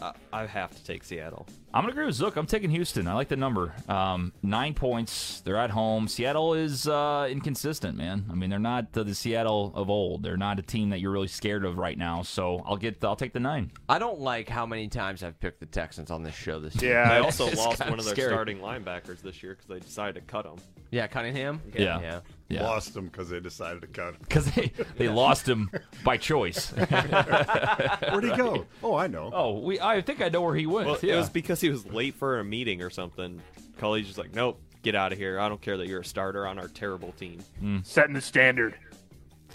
Uh, 0.00 0.12
I 0.32 0.46
have 0.46 0.74
to 0.76 0.84
take 0.84 1.02
Seattle. 1.04 1.46
I'm 1.74 1.82
gonna 1.82 1.92
agree 1.92 2.06
with 2.06 2.14
Zook. 2.14 2.36
I'm 2.36 2.46
taking 2.46 2.70
Houston. 2.70 3.06
I 3.06 3.14
like 3.14 3.28
the 3.28 3.36
number. 3.36 3.74
Um, 3.88 4.32
nine 4.42 4.74
points. 4.74 5.40
They're 5.42 5.56
at 5.56 5.70
home. 5.70 6.08
Seattle 6.08 6.54
is 6.54 6.88
uh, 6.88 7.28
inconsistent, 7.30 7.96
man. 7.96 8.24
I 8.30 8.34
mean, 8.34 8.50
they're 8.50 8.58
not 8.58 8.92
the, 8.92 9.04
the 9.04 9.14
Seattle 9.14 9.72
of 9.74 9.90
old. 9.90 10.22
They're 10.22 10.36
not 10.36 10.58
a 10.58 10.62
team 10.62 10.90
that 10.90 11.00
you're 11.00 11.12
really 11.12 11.28
scared 11.28 11.64
of 11.64 11.78
right 11.78 11.96
now. 11.96 12.22
So 12.22 12.62
I'll 12.66 12.76
get. 12.76 13.02
I'll 13.04 13.16
take 13.16 13.32
the 13.32 13.40
nine. 13.40 13.70
I 13.88 13.98
don't 13.98 14.18
like 14.20 14.48
how 14.48 14.66
many 14.66 14.88
times 14.88 15.22
I've 15.22 15.38
picked 15.38 15.60
the 15.60 15.66
Texans 15.66 16.10
on 16.10 16.22
this 16.22 16.34
show 16.34 16.58
this 16.58 16.80
year. 16.82 16.94
Yeah, 16.94 17.12
I- 17.12 17.18
also 17.20 17.50
lost 17.54 17.80
one 17.80 17.98
of 17.98 18.04
their 18.04 18.14
scary. 18.14 18.30
starting 18.30 18.58
linebackers 18.58 19.20
this 19.20 19.42
year 19.42 19.52
because 19.52 19.66
they 19.68 19.78
decided 19.78 20.14
to 20.16 20.20
cut 20.22 20.44
them. 20.44 20.56
Yeah, 20.90 21.06
Cunningham. 21.06 21.60
Yeah. 21.74 22.00
yeah. 22.00 22.20
Yeah, 22.52 22.64
Lost 22.64 22.94
him 22.94 23.06
because 23.06 23.28
they 23.30 23.40
decided 23.40 23.80
to 23.82 23.88
cut 23.88 24.14
him. 24.14 24.16
because 24.20 24.46
they 24.52 24.72
they 24.98 25.08
lost 25.08 25.48
him 25.48 25.70
by 26.04 26.16
choice. 26.16 26.70
Where'd 26.70 28.24
he 28.24 28.30
go? 28.36 28.66
Oh, 28.82 28.94
I 28.94 29.06
know. 29.06 29.30
oh, 29.32 29.58
we. 29.60 29.80
I 29.80 30.00
think 30.02 30.20
I 30.20 30.28
know 30.28 30.42
where 30.42 30.54
he 30.54 30.66
went. 30.66 30.86
Well, 30.86 30.98
yeah. 31.02 31.14
it 31.14 31.16
was 31.16 31.30
because 31.30 31.60
he 31.60 31.70
was 31.70 31.86
late 31.86 32.14
for 32.14 32.38
a 32.40 32.44
meeting 32.44 32.82
or 32.82 32.90
something. 32.90 33.40
Culley's 33.78 34.06
just 34.06 34.18
like, 34.18 34.34
nope, 34.34 34.60
get 34.82 34.94
out 34.94 35.12
of 35.12 35.18
here. 35.18 35.40
I 35.40 35.48
don't 35.48 35.60
care 35.60 35.76
that 35.78 35.88
you're 35.88 36.00
a 36.00 36.04
starter 36.04 36.46
on 36.46 36.58
our 36.58 36.68
terrible 36.68 37.12
team. 37.12 37.40
Hmm. 37.58 37.78
setting 37.84 38.14
the 38.14 38.20
standard. 38.20 38.76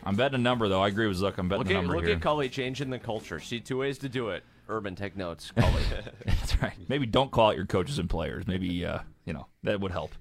I'm 0.04 0.16
betting 0.16 0.36
a 0.36 0.42
number 0.42 0.68
though. 0.68 0.82
I 0.82 0.88
agree 0.88 1.08
with 1.08 1.18
Zook. 1.18 1.38
I'm 1.38 1.48
betting 1.50 1.60
Look 1.60 1.68
the 1.68 1.74
at 1.76 1.78
number 1.82 1.96
look 1.96 2.06
here. 2.06 2.16
at 2.16 2.22
Cully 2.22 2.50
changing 2.50 2.90
the 2.90 3.00
culture. 3.00 3.40
See 3.40 3.60
two 3.60 3.78
ways 3.78 3.98
to 4.00 4.10
do 4.10 4.30
it. 4.30 4.44
Urban, 4.70 4.96
take 4.96 5.16
notes. 5.16 5.52
Culley. 5.52 5.82
That's 6.26 6.62
right. 6.62 6.74
Maybe 6.88 7.06
don't 7.06 7.32
call 7.32 7.50
out 7.50 7.56
your 7.56 7.66
coaches 7.66 8.00
and 8.00 8.10
players. 8.10 8.48
Maybe 8.48 8.86
uh, 8.86 9.00
you 9.26 9.34
know 9.34 9.48
that 9.64 9.80
would 9.80 9.92
help. 9.92 10.12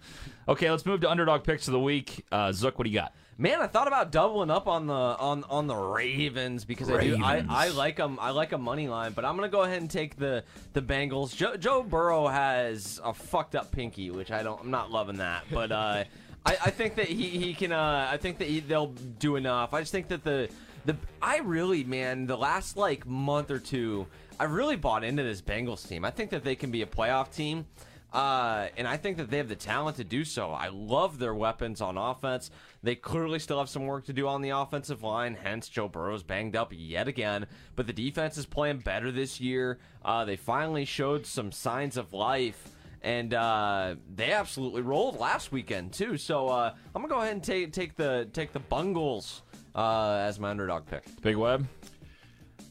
Okay, 0.49 0.71
let's 0.71 0.87
move 0.87 1.01
to 1.01 1.11
underdog 1.11 1.45
picks 1.45 1.69
of 1.69 1.73
the 1.73 1.81
week. 1.81 2.25
Uh, 2.31 2.53
Zook, 2.53 2.79
what 2.79 2.85
do 2.85 2.91
you 2.91 2.99
got? 2.99 3.13
Man, 3.39 3.61
I 3.61 3.67
thought 3.67 3.87
about 3.87 4.13
doubling 4.13 4.51
up 4.51 4.67
on 4.67 4.87
the 4.87 4.95
on 4.95 5.45
on 5.45 5.67
the 5.67 5.75
Ravens 5.75 6.65
because 6.65 6.91
I 6.91 7.03
do 7.03 7.23
I, 7.23 7.45
I 7.49 7.69
like 7.69 7.97
them 7.97 8.19
I 8.19 8.31
like 8.31 8.53
a 8.53 8.59
money 8.59 8.89
line, 8.89 9.13
but 9.13 9.27
I'm 9.27 9.37
gonna 9.37 9.51
go 9.51 9.63
ahead 9.63 9.83
and 9.83 9.91
take 9.91 10.17
the 10.17 10.43
the 10.73 10.81
Bengals. 10.81 11.37
Joe, 11.37 11.57
Joe 11.57 11.83
Burrow 11.83 12.29
has 12.29 12.99
a 13.05 13.13
fucked 13.13 13.55
up 13.55 13.71
pinky, 13.73 14.11
which 14.11 14.31
I 14.31 14.43
don't 14.43 14.63
I'm 14.63 14.71
not 14.71 14.91
loving 14.91 15.19
that, 15.19 15.45
but 15.51 15.71
uh, 15.71 16.05
I, 16.47 16.57
I 16.67 16.71
think 16.71 16.95
that 16.95 17.09
he, 17.09 17.29
he 17.29 17.53
can 17.53 17.73
uh, 17.73 18.09
I 18.11 18.17
think 18.17 18.39
that 18.39 18.49
he, 18.49 18.61
they'll 18.61 18.95
do 19.19 19.37
enough. 19.37 19.75
I 19.75 19.81
just 19.81 19.93
think 19.93 20.09
that 20.09 20.25
the 20.25 20.49
the 20.87 20.97
I 21.21 21.41
really 21.41 21.85
man 21.85 22.27
the 22.27 22.39
last 22.39 22.79
like 22.79 23.07
month 23.07 23.51
or 23.51 23.59
two 23.59 24.07
I've 24.39 24.53
really 24.53 24.77
bought 24.77 25.05
into 25.05 25.23
this 25.23 25.41
Bengals 25.41 25.89
team. 25.89 26.05
I 26.05 26.11
think 26.11 26.31
that 26.31 26.45
they 26.45 26.55
can 26.55 26.71
be 26.71 26.83
a 26.83 26.87
playoff 26.87 27.35
team. 27.35 27.67
Uh, 28.13 28.69
and 28.77 28.87
I 28.89 28.97
think 28.97 29.19
that 29.19 29.31
they 29.31 29.37
have 29.37 29.49
the 29.49 29.57
talent 29.57 29.97
to 29.99 30.05
do 30.05 30.25
so. 30.25 30.51
I 30.51 30.69
love 30.69 31.19
their 31.19 31.35
weapons 31.35 31.81
on 31.81 31.99
offense. 31.99 32.51
They 32.83 32.95
clearly 32.95 33.39
still 33.39 33.59
have 33.59 33.69
some 33.69 33.85
work 33.87 34.07
to 34.07 34.13
do 34.13 34.27
on 34.29 34.43
the 34.43 34.51
offensive 34.51 35.03
line. 35.03 35.37
Hence, 35.43 35.69
Joe 35.69 35.89
Burrow's 35.89 36.23
banged 36.23 36.57
up 36.57 36.73
yet 36.75 37.09
again. 37.09 37.47
But 37.75 37.87
the 37.87 37.93
defense 37.93 38.39
is 38.39 38.47
playing 38.47 38.79
better 38.79 39.11
this 39.11 39.41
year. 39.41 39.79
Uh, 40.05 40.25
they 40.25 40.37
finally 40.37 40.85
showed 40.85 41.27
some 41.27 41.53
signs 41.53 41.97
of 41.97 42.13
life. 42.13 42.71
And 43.03 43.35
uh, 43.35 43.97
they 44.15 44.33
absolutely 44.33 44.83
rolled 44.83 45.19
last 45.19 45.53
weekend 45.53 45.93
too. 45.93 46.17
So 46.17 46.49
uh, 46.49 46.75
I'm 46.95 47.03
gonna 47.03 47.13
go 47.13 47.21
ahead 47.21 47.35
and 47.35 47.45
take 47.45 47.73
take 47.73 47.95
the 47.97 48.29
take 48.33 48.53
the 48.53 48.61
Bungles 48.61 49.43
uh, 49.75 50.23
as 50.23 50.41
my 50.41 50.51
underdog 50.51 50.87
pick. 50.87 51.05
Big 51.21 51.37
Web. 51.37 51.69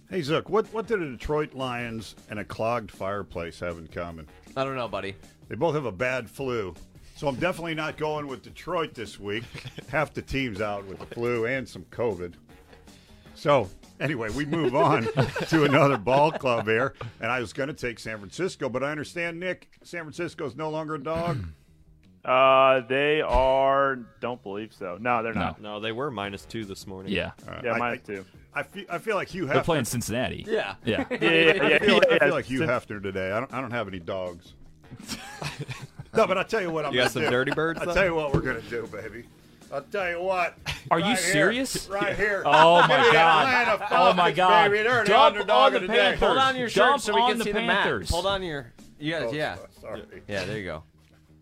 Hey, 0.07 0.21
Zook, 0.21 0.49
what, 0.49 0.71
what 0.71 0.85
do 0.85 0.97
the 0.97 1.05
Detroit 1.05 1.55
Lions 1.55 2.15
and 2.29 2.37
a 2.37 2.45
clogged 2.45 2.91
fireplace 2.91 3.59
have 3.61 3.79
in 3.79 3.87
common? 3.87 4.27
I 4.55 4.63
don't 4.63 4.75
know, 4.75 4.87
buddy. 4.87 5.15
They 5.49 5.55
both 5.55 5.73
have 5.73 5.85
a 5.85 5.91
bad 5.91 6.29
flu. 6.29 6.75
So 7.15 7.27
I'm 7.27 7.37
definitely 7.37 7.73
not 7.73 7.97
going 7.97 8.27
with 8.27 8.43
Detroit 8.43 8.93
this 8.93 9.19
week. 9.19 9.45
Half 9.89 10.13
the 10.13 10.21
team's 10.21 10.61
out 10.61 10.85
with 10.85 10.99
the 10.99 11.07
flu 11.07 11.47
and 11.47 11.67
some 11.67 11.85
COVID. 11.85 12.33
So 13.33 13.67
anyway, 13.99 14.29
we 14.29 14.45
move 14.45 14.75
on 14.75 15.03
to 15.47 15.63
another 15.63 15.97
ball 15.97 16.31
club 16.31 16.67
here. 16.67 16.93
And 17.19 17.31
I 17.31 17.39
was 17.39 17.51
going 17.51 17.69
to 17.69 17.73
take 17.73 17.97
San 17.99 18.19
Francisco, 18.19 18.69
but 18.69 18.83
I 18.83 18.91
understand, 18.91 19.39
Nick, 19.39 19.69
San 19.83 20.01
Francisco's 20.01 20.55
no 20.55 20.69
longer 20.69 20.95
a 20.95 21.03
dog. 21.03 21.39
Uh, 22.25 22.81
they 22.87 23.21
are. 23.21 23.97
Don't 24.19 24.41
believe 24.41 24.73
so. 24.73 24.97
No, 24.99 25.21
they're 25.23 25.33
not. 25.33 25.61
No, 25.61 25.79
they 25.79 25.91
were 25.91 26.09
minus 26.09 26.45
two 26.45 26.65
this 26.65 26.87
morning. 26.87 27.11
Yeah, 27.13 27.31
Yeah, 27.63 27.73
I, 27.81 27.97
two. 27.97 28.25
I 28.53 28.63
feel, 28.63 28.85
I 28.89 28.97
feel 28.97 29.15
like 29.15 29.27
Hugh 29.29 29.45
they're 29.45 29.57
Hefner. 29.57 29.63
playing 29.63 29.85
Cincinnati. 29.85 30.43
Yeah. 30.47 30.75
yeah. 30.85 31.05
Yeah, 31.11 31.17
yeah, 31.21 31.29
yeah. 31.29 31.51
I 31.75 31.79
feel, 31.79 31.95
I 31.97 32.01
yeah, 32.13 32.19
feel 32.19 32.29
like 32.33 32.45
Hugh 32.45 32.57
Since- 32.59 32.71
Hefner 32.71 33.03
today. 33.03 33.31
I 33.31 33.39
don't, 33.39 33.53
I 33.53 33.61
don't 33.61 33.71
have 33.71 33.87
any 33.87 33.99
dogs. 33.99 34.53
no, 36.15 36.25
but 36.27 36.37
I'll 36.37 36.45
tell 36.45 36.61
you 36.61 36.71
what 36.71 36.85
I'm 36.85 36.93
You 36.93 36.99
gonna 36.99 37.05
got 37.09 37.11
some 37.13 37.23
do. 37.23 37.29
dirty 37.29 37.51
birds, 37.51 37.79
I'll 37.79 37.87
though? 37.87 37.93
tell 37.93 38.05
you 38.05 38.15
what 38.15 38.33
we're 38.33 38.41
gonna 38.41 38.61
do, 38.61 38.87
baby. 38.87 39.25
I'll 39.73 39.81
tell 39.81 40.09
you 40.09 40.21
what. 40.21 40.57
Are 40.91 40.99
you 40.99 41.05
Right 41.07 41.17
here, 41.19 41.31
serious? 41.33 41.87
Right 41.89 42.15
here. 42.15 42.43
Oh 42.45 42.81
my 42.81 42.87
Give 42.97 43.05
me 43.07 43.11
God! 43.13 43.47
Atlanta 43.47 43.87
Oh 43.91 44.13
my 44.13 44.15
Falcons, 44.33 44.37
God! 44.37 44.71
Baby. 44.71 44.83
They're 44.83 45.03
the 45.03 45.09
Dump 45.09 45.35
underdog 45.35 45.49
on 45.65 45.71
the 45.73 45.75
of 45.77 45.81
the 45.81 45.87
day. 45.87 45.93
Panthers. 45.99 46.19
Hold 46.19 46.37
on 46.37 46.55
your 46.55 46.69
shirt 46.69 46.77
Dump 46.85 47.01
so 47.01 47.15
we 47.15 47.21
on 47.21 47.29
can 47.31 47.37
the 47.39 47.43
see 47.43 47.51
the 47.51 47.61
map. 47.61 47.83
Panthers. 47.83 48.09
Hold 48.09 48.25
on 48.27 48.43
your. 48.43 48.71
You 48.99 49.11
guys, 49.11 49.23
Oh, 49.27 49.33
yeah. 49.33 49.57
Sorry. 49.81 50.03
Yeah, 50.27 50.45
there 50.45 50.57
you 50.57 50.63
go. 50.65 50.83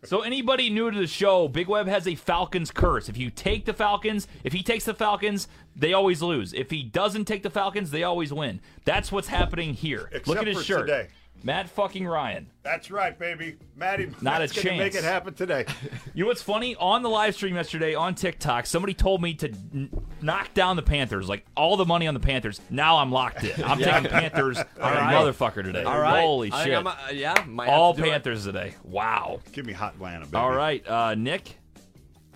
So 0.05 0.21
anybody 0.21 0.69
new 0.69 0.91
to 0.91 0.97
the 0.97 1.07
show, 1.07 1.47
Big 1.47 1.67
Web 1.67 1.87
has 1.87 2.07
a 2.07 2.15
Falcons 2.15 2.71
curse. 2.71 3.07
If 3.07 3.17
you 3.17 3.29
take 3.29 3.65
the 3.65 3.73
Falcons, 3.73 4.27
if 4.43 4.51
he 4.51 4.61
takes 4.61 4.83
the 4.85 4.93
Falcons, 4.93 5.47
they 5.75 5.93
always 5.93 6.21
lose. 6.21 6.53
If 6.53 6.69
he 6.71 6.83
doesn't 6.83 7.25
take 7.25 7.41
the 7.41 7.49
Falcons, 7.49 7.91
they 7.91 8.03
always 8.03 8.33
win. 8.33 8.59
That's 8.83 9.11
what's 9.11 9.29
happening 9.29 9.73
here. 9.73 10.09
Except 10.11 10.27
Look 10.27 10.37
at 10.39 10.47
his 10.47 10.65
shirt. 10.65 10.87
today. 10.87 11.07
Matt 11.45 11.69
fucking 11.69 12.07
Ryan. 12.07 12.47
That's 12.63 12.89
right, 12.89 13.17
baby. 13.19 13.57
Maddie, 13.75 14.05
Not 14.21 14.37
a 14.37 14.39
Matt's 14.39 14.53
gonna 14.53 14.77
make 14.77 14.95
it 14.95 15.03
happen 15.03 15.33
today. 15.33 15.65
You 16.15 16.23
know 16.25 16.27
what's 16.27 16.43
funny? 16.43 16.75
On 16.75 17.01
the 17.01 17.09
live 17.09 17.33
stream 17.33 17.55
yesterday 17.55 17.95
on 17.95 18.13
TikTok, 18.13 18.67
somebody 18.67 18.93
told 18.93 19.19
me 19.19 19.33
to 19.33 19.47
n- 19.49 19.89
knock 20.21 20.53
down 20.53 20.75
the 20.75 20.83
Panthers, 20.83 21.27
like 21.27 21.43
all 21.57 21.75
the 21.75 21.85
money 21.85 22.05
on 22.05 22.13
the 22.13 22.19
Panthers. 22.19 22.61
Now 22.69 22.97
I'm 22.97 23.11
locked 23.11 23.43
in. 23.43 23.63
I'm 23.63 23.79
taking 23.79 24.11
Panthers 24.11 24.57
on 24.79 24.93
a 24.93 24.95
right. 24.95 25.15
motherfucker 25.15 25.63
today. 25.63 25.83
All 25.83 25.99
right. 25.99 26.21
Holy 26.21 26.51
I 26.51 26.63
shit. 26.63 26.75
I'm, 26.75 26.85
uh, 26.85 26.95
yeah, 27.11 27.43
might 27.47 27.67
all 27.67 27.95
to 27.95 28.01
do 28.01 28.07
it. 28.07 28.11
Panthers 28.11 28.45
today. 28.45 28.75
Wow. 28.83 29.39
Give 29.53 29.65
me 29.65 29.73
hot 29.73 29.95
Atlanta, 29.95 30.25
baby. 30.25 30.37
All 30.37 30.51
right, 30.51 30.87
uh, 30.87 31.15
Nick. 31.15 31.57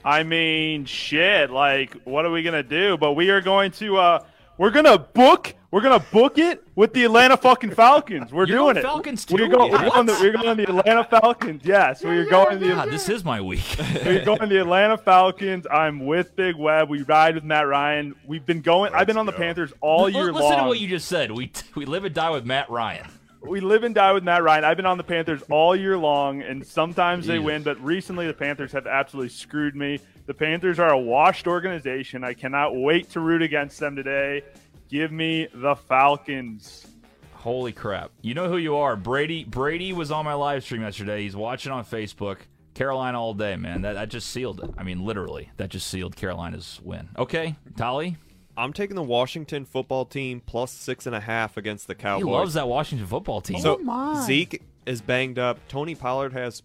I 0.03 0.23
mean, 0.23 0.85
shit. 0.85 1.51
Like, 1.51 1.93
what 2.03 2.25
are 2.25 2.31
we 2.31 2.41
gonna 2.41 2.63
do? 2.63 2.97
But 2.97 3.13
we 3.13 3.29
are 3.29 3.41
going 3.41 3.71
to. 3.73 3.97
uh 3.97 4.25
We're 4.57 4.71
gonna 4.71 4.97
book. 4.97 5.53
We're 5.69 5.81
gonna 5.81 5.99
book 6.11 6.37
it 6.37 6.63
with 6.75 6.93
the 6.93 7.03
Atlanta 7.03 7.35
fucking 7.37 7.71
Falcons. 7.71 8.31
We're 8.31 8.47
You're 8.47 8.57
doing 8.57 8.65
going 8.73 8.77
it. 8.77 8.81
Falcons 8.83 9.27
We're 9.29 9.37
too? 9.39 9.49
going. 9.49 9.71
We're 9.71 9.83
What? 9.83 9.93
going, 9.93 10.05
the, 10.07 10.13
we're 10.21 10.31
going 10.31 10.57
the 10.57 10.63
Atlanta 10.63 11.03
Falcons. 11.03 11.61
Yes, 11.65 12.03
we're 12.03 12.25
going 12.25 12.59
the. 12.59 12.69
God, 12.69 12.89
this 12.89 13.09
is 13.09 13.23
my 13.25 13.41
week. 13.41 13.63
We're 14.05 14.23
going 14.25 14.49
the 14.49 14.61
Atlanta 14.61 14.97
Falcons. 14.97 15.67
I'm 15.69 16.05
with 16.05 16.35
Big 16.35 16.55
Web. 16.55 16.89
We 16.89 17.01
ride 17.03 17.35
with 17.35 17.43
Matt 17.43 17.67
Ryan. 17.67 18.15
We've 18.25 18.45
been 18.45 18.61
going. 18.61 18.93
I've 18.95 19.07
been 19.07 19.17
on 19.17 19.25
the 19.25 19.31
Panthers 19.33 19.73
all 19.81 20.03
L- 20.05 20.09
year 20.09 20.25
Listen 20.25 20.33
long. 20.41 20.49
Listen 20.51 20.63
to 20.63 20.67
what 20.69 20.79
you 20.79 20.87
just 20.87 21.07
said. 21.07 21.31
We 21.31 21.51
we 21.75 21.85
live 21.85 22.05
and 22.05 22.15
die 22.15 22.29
with 22.31 22.45
Matt 22.45 22.69
Ryan. 22.69 23.07
we 23.41 23.59
live 23.59 23.83
and 23.83 23.93
die 23.93 24.13
with 24.13 24.23
Matt 24.23 24.41
Ryan. 24.43 24.63
I've 24.63 24.77
been 24.77 24.85
on 24.87 24.97
the 24.97 25.03
Panthers 25.03 25.43
all 25.51 25.75
year 25.75 25.97
long, 25.97 26.41
and 26.41 26.65
sometimes 26.65 27.27
they 27.27 27.37
win, 27.39 27.61
but 27.63 27.79
recently 27.83 28.25
the 28.25 28.33
Panthers 28.33 28.71
have 28.71 28.87
absolutely 28.87 29.29
screwed 29.29 29.75
me. 29.75 29.99
The 30.27 30.33
Panthers 30.33 30.77
are 30.77 30.91
a 30.91 30.99
washed 30.99 31.47
organization. 31.47 32.23
I 32.23 32.33
cannot 32.33 32.75
wait 32.75 33.09
to 33.11 33.21
root 33.21 33.41
against 33.41 33.79
them 33.79 33.95
today. 33.95 34.43
Give 34.89 35.11
me 35.11 35.47
the 35.53 35.75
Falcons. 35.75 36.85
Holy 37.33 37.71
crap! 37.71 38.11
You 38.21 38.33
know 38.33 38.49
who 38.49 38.57
you 38.57 38.75
are, 38.75 38.95
Brady. 38.97 39.45
Brady 39.45 39.93
was 39.93 40.11
on 40.11 40.25
my 40.25 40.33
live 40.33 40.63
stream 40.63 40.81
yesterday. 40.81 41.23
He's 41.23 41.35
watching 41.35 41.71
on 41.71 41.85
Facebook. 41.85 42.39
Carolina 42.73 43.19
all 43.19 43.33
day, 43.33 43.55
man. 43.55 43.81
That 43.81 43.93
that 43.93 44.09
just 44.09 44.29
sealed 44.29 44.63
it. 44.63 44.69
I 44.77 44.83
mean, 44.83 45.03
literally, 45.03 45.49
that 45.57 45.69
just 45.69 45.87
sealed 45.87 46.15
Carolina's 46.15 46.79
win. 46.83 47.09
Okay, 47.17 47.55
Tolly. 47.75 48.17
I'm 48.57 48.73
taking 48.73 48.95
the 48.95 49.03
Washington 49.03 49.65
football 49.65 50.03
team 50.05 50.41
plus 50.45 50.71
six 50.71 51.05
and 51.05 51.15
a 51.15 51.19
half 51.19 51.57
against 51.57 51.87
the 51.87 51.95
Cowboys. 51.95 52.23
He 52.23 52.25
Cowboys. 52.25 52.39
loves 52.39 52.53
that 52.55 52.67
Washington 52.67 53.07
football 53.07 53.39
team. 53.39 53.59
So 53.59 53.79
oh 53.87 54.23
Zeke 54.25 54.61
is 54.85 54.99
banged 55.01 55.39
up. 55.39 55.59
Tony 55.67 55.95
Pollard 55.95 56.33
has 56.33 56.63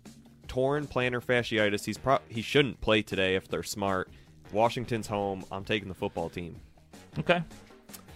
torn 0.52 0.86
plantar 0.86 1.24
fasciitis. 1.24 1.86
He's 1.86 1.96
pro- 1.96 2.18
he 2.28 2.42
shouldn't 2.42 2.78
play 2.82 3.00
today 3.00 3.36
if 3.36 3.48
they're 3.48 3.62
smart. 3.62 4.10
Washington's 4.52 5.06
home. 5.06 5.46
I'm 5.50 5.64
taking 5.64 5.88
the 5.88 5.94
football 5.94 6.28
team. 6.28 6.60
okay. 7.18 7.42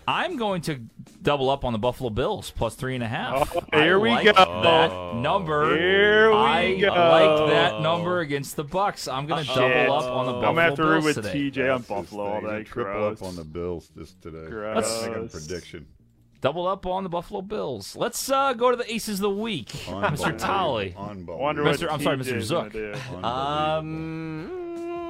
I'm 0.07 0.37
going 0.37 0.61
to 0.63 0.79
double 1.23 1.49
up 1.49 1.65
on 1.65 1.73
the 1.73 1.79
Buffalo 1.79 2.11
Bills 2.11 2.51
plus 2.51 2.75
three 2.75 2.95
and 2.95 3.03
a 3.03 3.09
half. 3.09 3.57
Oh, 3.57 3.63
here 3.73 3.97
I 3.97 4.03
we 4.03 4.11
like 4.11 4.25
go. 4.27 4.33
That 4.35 4.91
oh. 4.93 5.19
number. 5.19 5.77
Here 5.77 6.31
we 6.31 6.37
I 6.37 6.79
go. 6.79 6.89
like 6.89 7.51
that 7.51 7.81
number 7.81 8.21
against 8.21 8.55
the 8.55 8.65
Bucks. 8.65 9.09
I'm 9.09 9.27
going 9.27 9.43
to 9.43 9.49
double 9.49 9.69
Shit. 9.69 9.89
up 9.89 10.05
on 10.05 10.27
the 10.27 10.33
Bills. 10.33 10.45
I'm 10.45 10.55
Buffalo 10.55 10.55
gonna 10.55 10.63
have 10.63 10.75
to 10.75 10.83
root 10.85 10.91
Bills 11.03 11.05
with 11.17 11.25
today. 11.25 11.51
TJ 11.51 11.75
on 11.75 11.83
Buffalo 11.83 12.25
all 12.25 12.41
day. 12.43 12.63
Triple 12.65 12.93
Gross. 12.93 13.23
up 13.23 13.29
on 13.29 13.37
the 13.37 13.45
Bills 13.45 13.91
just 13.97 14.21
today. 14.21 14.47
Gross. 14.49 15.07
Make 15.07 15.17
a 15.17 15.21
prediction. 15.27 15.87
Double 16.47 16.69
up 16.69 16.87
on 16.87 17.03
the 17.03 17.09
Buffalo 17.09 17.43
Bills. 17.43 17.97
Let's 17.97 18.31
uh, 18.31 18.53
go 18.53 18.71
to 18.71 18.77
the 18.77 18.89
Aces 18.95 19.17
of 19.19 19.23
the 19.23 19.31
Week. 19.31 19.67
Mr. 19.67 20.05
Unbelievable. 20.05 20.39
Tolly. 20.39 20.95
Unbelievable. 20.97 21.39
Wonder 21.41 21.65
Mr. 21.65 21.91
I'm 21.91 22.01
sorry, 22.01 22.17
Mr. 22.19 22.41
Zook. 22.41 22.73
Um. 23.25 24.49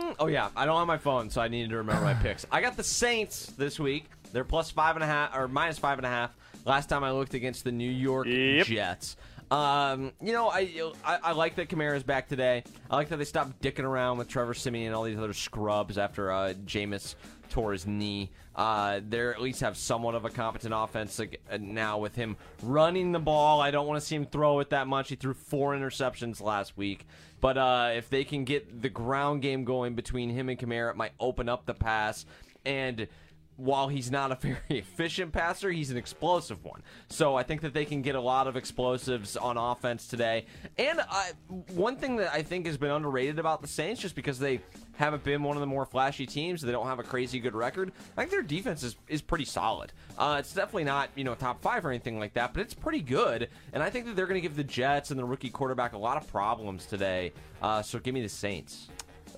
mm, 0.03 0.15
Oh 0.19 0.29
yeah, 0.29 0.49
I 0.57 0.65
don't 0.65 0.79
have 0.79 0.87
my 0.87 0.97
phone, 0.97 1.29
so 1.29 1.43
I 1.43 1.49
needed 1.49 1.69
to 1.73 1.77
remember 1.77 2.03
my 2.03 2.15
picks. 2.23 2.47
I 2.51 2.63
got 2.63 2.79
the 2.79 2.83
Saints 2.83 3.53
this 3.59 3.79
week. 3.79 4.07
They're 4.33 4.45
plus 4.45 4.71
five 4.71 4.97
and 4.97 5.05
a 5.05 5.07
half 5.07 5.37
or 5.37 5.47
minus 5.47 5.77
five 5.79 5.99
and 5.99 6.07
a 6.07 6.09
half. 6.09 6.35
Last 6.65 6.89
time 6.89 7.05
I 7.05 7.11
looked 7.13 7.35
against 7.35 7.65
the 7.65 7.73
New 7.73 7.91
York 7.91 8.27
Yep. 8.27 8.67
Jets. 8.67 9.19
Um, 9.51 10.13
you 10.21 10.33
know, 10.33 10.49
I, 10.49 10.91
I 11.05 11.19
I 11.23 11.33
like 11.33 11.55
that 11.57 11.69
Kamara's 11.69 12.03
back 12.03 12.29
today. 12.29 12.65
I 12.91 12.97
like 12.97 13.11
that 13.11 13.19
they 13.19 13.25
stopped 13.25 13.61
dicking 13.63 13.85
around 13.85 14.17
with 14.19 14.27
Trevor 14.29 14.55
Siemian 14.55 14.87
and 14.87 14.95
all 14.97 15.05
these 15.05 15.19
other 15.19 15.35
scrubs 15.35 15.99
after 15.99 16.33
uh, 16.33 16.55
Jameis 16.65 17.15
tore 17.49 17.73
his 17.73 17.87
knee. 17.87 18.31
Uh, 18.55 19.01
they 19.07 19.21
at 19.29 19.41
least 19.41 19.61
have 19.61 19.77
somewhat 19.77 20.15
of 20.15 20.25
a 20.25 20.31
competent 20.31 20.73
offense 20.75 21.21
uh, 21.21 21.27
now 21.61 21.99
with 21.99 22.15
him 22.15 22.37
running 22.63 23.13
the 23.13 23.19
ball. 23.19 23.61
I 23.61 23.71
don't 23.71 23.87
want 23.87 24.01
to 24.01 24.07
see 24.07 24.17
him 24.17 24.27
throw 24.27 24.61
it 24.61 24.71
that 24.71 24.87
much. 24.87 25.11
He 25.11 25.17
threw 25.17 25.35
four 25.35 25.75
interceptions 25.75 26.41
last 26.41 26.77
week. 26.77 27.07
But 27.41 27.59
uh, 27.59 27.91
if 27.95 28.09
they 28.09 28.25
can 28.25 28.45
get 28.45 28.81
the 28.83 28.89
ground 28.89 29.43
game 29.43 29.65
going 29.65 29.95
between 29.95 30.31
him 30.31 30.49
and 30.49 30.59
Kamara, 30.59 30.91
it 30.91 30.97
might 30.97 31.13
open 31.21 31.49
up 31.49 31.67
the 31.67 31.75
pass. 31.75 32.25
And 32.65 33.09
while 33.57 33.89
he's 33.89 34.11
not 34.11 34.33
a 34.33 34.35
very 34.37 34.59
efficient 34.71 35.33
passer, 35.33 35.71
he's 35.71 35.91
an 35.91 35.97
explosive 35.97 36.65
one. 36.65 36.83
So 37.09 37.37
I 37.37 37.43
think 37.43 37.63
that 37.63 37.75
they 37.75 37.85
can 37.85 38.03
get 38.03 38.15
a 38.15 38.21
lot 38.21 38.47
of 38.47 38.57
explosives 38.57 39.37
on 39.37 39.57
offense 39.57 40.07
today. 40.07 40.47
And 40.79 41.01
I, 41.01 41.33
one 41.75 41.97
thing 41.97 42.17
that 42.17 42.33
I 42.33 42.43
think 42.43 42.67
has 42.67 42.77
been 42.77 42.91
underrated 42.91 43.39
about 43.39 43.63
the 43.63 43.69
Saints, 43.69 44.01
just 44.01 44.15
because 44.15 44.39
they 44.39 44.61
haven't 44.97 45.25
been 45.25 45.43
one 45.43 45.57
of 45.57 45.61
the 45.61 45.67
more 45.67 45.87
flashy 45.87 46.27
teams, 46.27 46.63
they 46.63 46.73
don't 46.73 46.87
have 46.87 46.99
a 46.99 47.03
crazy 47.03 47.39
good 47.39 47.55
record. 47.55 47.93
I 48.17 48.23
think 48.23 48.31
their 48.31 48.43
defense 48.43 48.83
is, 48.83 48.97
is 49.09 49.23
pretty 49.23 49.45
solid. 49.45 49.93
Uh, 50.19 50.37
it's 50.39 50.53
definitely 50.53 50.85
not 50.85 51.11
you 51.15 51.25
know 51.25 51.35
top 51.35 51.63
five 51.63 51.85
or 51.85 51.91
anything 51.91 52.19
like 52.19 52.35
that, 52.35 52.55
but 52.55 52.61
it's 52.61 52.75
pretty 52.75 53.01
good. 53.01 53.49
And 53.73 53.83
I 53.83 53.91
think 53.91 54.07
that 54.07 54.17
they're 54.17 54.27
going 54.27 54.41
to 54.41 54.47
give 54.47 54.57
the 54.57 54.65
Jets 54.65 55.11
and 55.11 55.19
the 55.19 55.25
rookie 55.25 55.51
quarterback 55.51 55.93
a 55.93 55.99
lot 55.99 56.17
of 56.17 56.31
problems 56.31 56.87
today. 56.87 57.33
Uh, 57.63 57.83
so 57.83 57.99
give 57.99 58.15
me 58.15 58.23
the 58.23 58.29
Saints. 58.29 58.89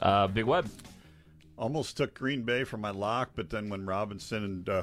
Uh, 0.01 0.27
Big 0.27 0.45
Web. 0.45 0.69
Almost 1.59 1.97
took 1.97 2.15
Green 2.15 2.43
Bay 2.43 2.63
for 2.65 2.77
my 2.77 2.91
lock, 2.91 3.31
but 3.35 3.51
then 3.51 3.69
when 3.69 3.85
Robinson 3.85 4.45
and 4.45 4.69
uh, 4.69 4.83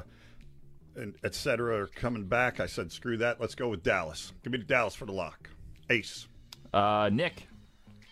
and 0.94 1.14
et 1.24 1.34
cetera 1.34 1.82
are 1.82 1.86
coming 1.86 2.24
back, 2.24 2.60
I 2.60 2.66
said, 2.66 2.92
screw 2.92 3.16
that. 3.18 3.40
Let's 3.40 3.54
go 3.54 3.68
with 3.68 3.82
Dallas. 3.82 4.32
Give 4.42 4.52
me 4.52 4.58
Dallas 4.58 4.94
for 4.94 5.06
the 5.06 5.12
lock. 5.12 5.48
Ace. 5.90 6.28
Uh, 6.72 7.10
Nick. 7.12 7.48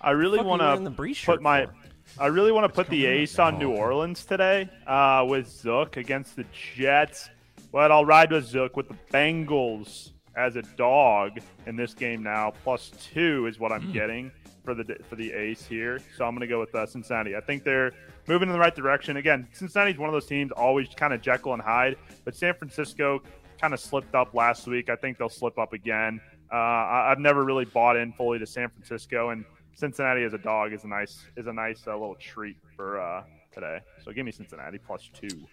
I 0.01 0.11
really 0.11 0.39
Fuck 0.39 0.47
are 0.47 0.57
you 0.57 0.83
want 0.83 0.97
to 0.97 1.15
put 1.25 1.43
my. 1.43 1.67
for? 1.67 1.75
I 2.19 2.27
really 2.27 2.53
want 2.53 2.65
to 2.65 2.75
put 2.75 2.89
the 2.89 3.07
ace 3.07 3.39
on 3.39 3.59
New 3.59 3.71
Orleans 3.71 4.25
today 4.25 4.69
uh, 4.87 5.25
with 5.27 5.49
Zook 5.49 5.97
against 5.97 6.37
the 6.37 6.45
Jets. 6.75 7.31
But 7.73 7.91
I'll 7.91 8.05
ride 8.05 8.31
with 8.31 8.47
Zook 8.47 8.77
with 8.77 8.89
the 8.89 8.97
Bengals 9.13 10.13
as 10.37 10.57
a 10.57 10.63
dog 10.63 11.39
in 11.67 11.77
this 11.77 11.95
game 11.95 12.23
now. 12.23 12.53
Plus 12.63 12.93
two 13.13 13.47
is 13.47 13.59
what 13.59 13.73
I'm 13.73 13.93
getting 13.93 14.31
for 14.65 14.75
the 14.75 14.97
for 15.09 15.17
the 15.17 15.33
ace 15.33 15.65
here. 15.67 15.99
So 16.17 16.25
I'm 16.25 16.35
going 16.35 16.43
to 16.43 16.47
go 16.47 16.61
with 16.61 16.75
uh, 16.75 16.87
Cincinnati. 16.87 17.35
I 17.35 17.41
think 17.41 17.65
they're 17.65 17.93
moving 18.27 18.49
in 18.49 18.53
the 18.53 18.59
right 18.59 18.75
direction. 18.75 19.17
Again, 19.17 19.47
Cincinnati's 19.53 19.99
one 19.99 20.09
of 20.09 20.13
those 20.13 20.27
teams 20.27 20.53
always 20.53 20.89
kind 20.97 21.13
of 21.13 21.21
Jekyll 21.21 21.53
and 21.53 21.63
Hyde, 21.63 21.97
but 22.25 22.35
San 22.35 22.55
Francisco 22.55 23.23
kind 23.61 23.75
of 23.75 23.81
slipped 23.81 24.15
up 24.15 24.35
last 24.35 24.67
week. 24.67 24.89
I 24.89 24.97
think 24.97 25.19
they'll 25.19 25.29
slip 25.29 25.59
up 25.59 25.73
again. 25.73 26.21
Uh, 26.53 26.57
I, 26.57 27.11
I've 27.11 27.19
never 27.19 27.45
really 27.45 27.65
bought 27.65 27.97
in 27.97 28.13
fully 28.13 28.39
to 28.39 28.47
San 28.47 28.69
Francisco, 28.69 29.31
and 29.31 29.45
Cincinnati 29.75 30.23
as 30.23 30.35
a 30.35 30.39
dog 30.39 30.73
is 30.73 30.85
a 30.85 30.89
nice 30.89 31.25
is 31.37 31.47
a 31.47 31.53
nice 31.53 31.87
uh, 31.87 31.93
little 31.93 32.17
treat 32.17 32.57
for 32.77 33.01
uh, 33.01 33.25
today. 33.53 33.79
So 34.05 34.13
give 34.13 34.25
me 34.25 34.33
Cincinnati 34.33 34.79
plus 34.79 35.11
two. 35.13 35.47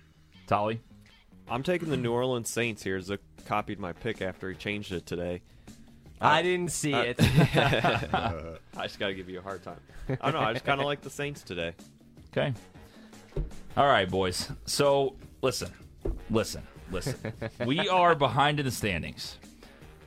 Tolly. 0.48 0.82
I'm 1.50 1.64
taking 1.64 1.90
the 1.90 1.98
New 1.98 2.12
Orleans 2.12 2.50
Saints 2.50 2.84
here. 2.84 3.02
Zook 3.02 3.22
copied 3.46 3.80
my 3.80 3.94
pick 3.94 4.22
after 4.22 4.50
he 4.50 4.56
changed 4.56 4.92
it 4.92 5.06
today. 5.06 5.42
Uh, 6.22 6.26
I 6.26 6.42
didn't 6.44 6.72
see 6.72 6.94
it. 6.94 7.18
I 7.20 8.58
just 8.84 9.00
got 9.00 9.08
to 9.08 9.16
give 9.16 9.28
you 9.28 9.40
a 9.40 9.42
hard 9.42 9.64
time. 9.64 9.80
I 10.08 10.32
don't 10.32 10.34
know. 10.40 10.48
I 10.48 10.54
just 10.54 10.66
kind 10.66 10.80
of 10.80 10.86
like 10.86 11.02
the 11.02 11.10
Saints 11.10 11.42
today. 11.42 11.74
Okay. 12.32 12.54
All 13.76 13.88
right, 13.88 14.10
boys. 14.10 14.50
So 14.66 15.16
listen, 15.42 15.72
listen, 16.30 16.64
listen. 16.92 17.18
we 17.66 17.90
are 17.90 18.16
behind 18.16 18.60
in 18.60 18.66
the 18.66 18.72
standings. 18.72 19.38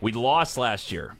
We 0.00 0.12
lost 0.12 0.56
last 0.56 0.90
year. 0.90 1.16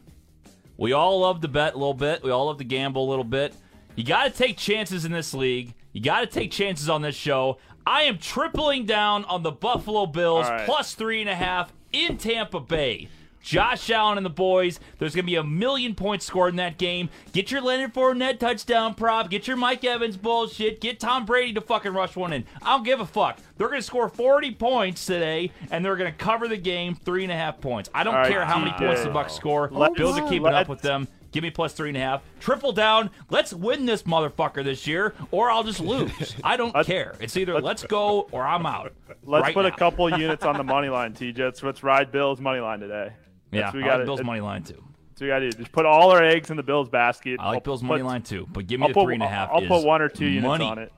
We 0.76 0.92
all 0.92 1.20
love 1.20 1.40
to 1.42 1.48
bet 1.48 1.74
a 1.74 1.76
little 1.76 1.94
bit. 1.94 2.22
We 2.22 2.30
all 2.30 2.46
love 2.46 2.59
to 2.59 2.64
gamble 2.64 3.07
a 3.07 3.09
little 3.09 3.24
bit. 3.24 3.55
You 3.96 4.05
got 4.05 4.24
to 4.24 4.30
take 4.30 4.57
chances 4.57 5.05
in 5.05 5.12
this 5.12 5.34
league. 5.34 5.74
You 5.92 6.00
got 6.00 6.20
to 6.20 6.26
take 6.26 6.50
chances 6.50 6.88
on 6.88 7.02
this 7.02 7.14
show. 7.14 7.59
I 7.86 8.02
am 8.05 8.18
tripling 8.18 8.86
down 8.86 9.24
on 9.26 9.42
the 9.42 9.52
Buffalo 9.52 10.07
Bills 10.07 10.48
right. 10.48 10.66
plus 10.66 10.94
three 10.94 11.20
and 11.20 11.30
a 11.30 11.34
half 11.34 11.72
in 11.92 12.16
Tampa 12.16 12.61
Bay. 12.61 13.09
Josh 13.45 13.90
Allen 13.90 14.16
and 14.16 14.24
the 14.24 14.30
boys. 14.30 14.80
There's 14.99 15.14
going 15.14 15.24
to 15.26 15.30
be 15.30 15.36
a 15.36 15.45
million 15.45 15.95
points 15.95 16.24
scored 16.24 16.51
in 16.55 16.57
that 16.57 16.78
game. 16.78 17.11
Get 17.32 17.51
your 17.51 17.61
Leonard 17.61 17.92
Fournette 17.92 18.38
touchdown 18.38 18.95
prop. 18.95 19.28
Get 19.28 19.47
your 19.47 19.59
Mike 19.59 19.84
Evans 19.84 20.16
bullshit. 20.16 20.80
Get 20.80 20.99
Tom 20.99 21.26
Brady 21.26 21.53
to 21.53 21.61
fucking 21.61 21.92
rush 21.92 22.16
one 22.16 22.32
in. 22.32 22.47
I 22.62 22.70
don't 22.74 22.84
give 22.84 23.01
a 23.01 23.07
fuck. 23.07 23.38
They're 23.59 23.68
going 23.68 23.80
to 23.80 23.86
score 23.86 24.09
40 24.09 24.53
points 24.53 25.05
today, 25.05 25.53
and 25.70 25.84
they're 25.84 25.97
going 25.97 26.11
to 26.11 26.16
cover 26.16 26.49
the 26.49 26.57
game 26.57 26.95
three 26.95 27.22
and 27.22 27.30
a 27.30 27.36
half 27.36 27.61
points. 27.61 27.90
I 27.92 28.03
don't 28.03 28.14
right, 28.14 28.30
care 28.30 28.47
how 28.47 28.59
many 28.59 28.72
points 28.72 29.05
the 29.05 29.11
Bucks 29.11 29.34
score. 29.34 29.68
Let's- 29.70 29.95
Bills 29.95 30.18
are 30.18 30.26
keeping 30.26 30.47
up 30.47 30.53
let's- 30.55 30.68
with 30.70 30.80
them. 30.80 31.07
Give 31.30 31.42
me 31.42 31.51
plus 31.51 31.72
three 31.72 31.88
and 31.88 31.97
a 31.99 32.01
half. 32.01 32.22
Triple 32.38 32.70
down. 32.70 33.11
Let's 33.28 33.53
win 33.53 33.86
this 33.86 34.05
motherfucker 34.05 34.62
this 34.62 34.86
year, 34.86 35.14
or 35.32 35.51
I'll 35.51 35.64
just 35.64 35.80
lose. 35.80 36.34
I 36.45 36.57
don't 36.57 36.72
care. 36.86 37.16
It's 37.18 37.36
either 37.36 37.61
let's 37.61 37.82
go 37.82 38.28
or 38.30 38.47
I'm 38.47 38.64
out. 38.64 38.92
Let's 39.24 39.42
right 39.42 39.53
put 39.55 39.62
now. 39.62 39.68
a 39.74 39.76
couple 39.76 40.09
units 40.18 40.45
on 40.45 40.57
the 40.57 40.62
money 40.62 40.88
line, 40.88 41.12
TJ. 41.12 41.38
Let's, 41.40 41.62
let's 41.64 41.82
ride 41.82 42.12
Bills 42.12 42.40
money 42.40 42.61
line 42.61 42.78
today. 42.78 43.11
Yeah, 43.55 43.62
That's 43.62 43.74
what 43.74 43.78
we 43.78 43.84
I 43.84 43.86
got 43.92 43.96
like 43.98 44.07
Bills 44.07 44.22
money 44.22 44.40
line 44.40 44.62
too. 44.62 44.74
So 44.74 44.80
what 44.80 45.20
we 45.20 45.26
got 45.28 45.38
to 45.40 45.50
do. 45.50 45.59
Just 45.59 45.72
put 45.72 45.86
all 45.86 46.11
our 46.11 46.22
eggs 46.22 46.50
in 46.50 46.57
the 46.57 46.62
Bills 46.62 46.88
basket. 46.88 47.38
I 47.40 47.46
like 47.46 47.55
I'll 47.57 47.61
Bills 47.61 47.80
put- 47.80 47.86
money 47.88 48.02
line 48.02 48.22
too, 48.22 48.48
but 48.52 48.66
give 48.66 48.80
me 48.80 48.84
I'll 48.84 48.88
the 48.88 48.94
put, 48.94 49.05
three 49.05 49.14
and 49.14 49.22
a 49.22 49.28
half. 49.28 49.50
I'll 49.52 49.62
is 49.62 49.68
put 49.68 49.84
one 49.84 50.02
or 50.02 50.09
two 50.09 50.26
units 50.26 50.46
money. 50.46 50.64
on 50.64 50.78
it. 50.78 50.92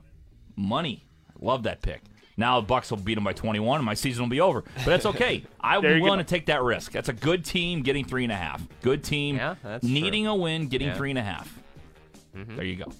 Money. 0.55 1.05
Love 1.39 1.63
that 1.63 1.81
pick. 1.81 2.01
Now 2.39 2.59
the 2.59 2.67
Bucks 2.67 2.91
will 2.91 2.97
beat 2.97 3.15
them 3.15 3.23
by 3.23 3.33
21, 3.33 3.79
and 3.79 3.85
my 3.85 3.93
season 3.95 4.23
will 4.23 4.29
be 4.29 4.41
over. 4.41 4.63
But 4.75 4.85
that's 4.85 5.05
okay. 5.07 5.43
I'm 5.61 5.81
willing 6.01 6.19
to 6.19 6.23
take 6.23 6.47
that 6.47 6.61
risk. 6.61 6.91
That's 6.91 7.09
a 7.09 7.13
good 7.13 7.43
team 7.45 7.81
getting 7.81 8.05
three 8.05 8.23
and 8.23 8.31
a 8.31 8.35
half. 8.35 8.61
Good 8.81 9.03
team 9.03 9.37
Yeah, 9.37 9.55
that's 9.63 9.83
needing 9.83 10.25
true. 10.25 10.33
a 10.33 10.35
win, 10.35 10.67
getting 10.67 10.89
Yeah. 10.89 10.97
three 10.97 11.09
and 11.09 11.19
a 11.19 11.23
half. 11.23 11.57
There 12.33 12.63
you 12.63 12.75
go. 12.75 12.91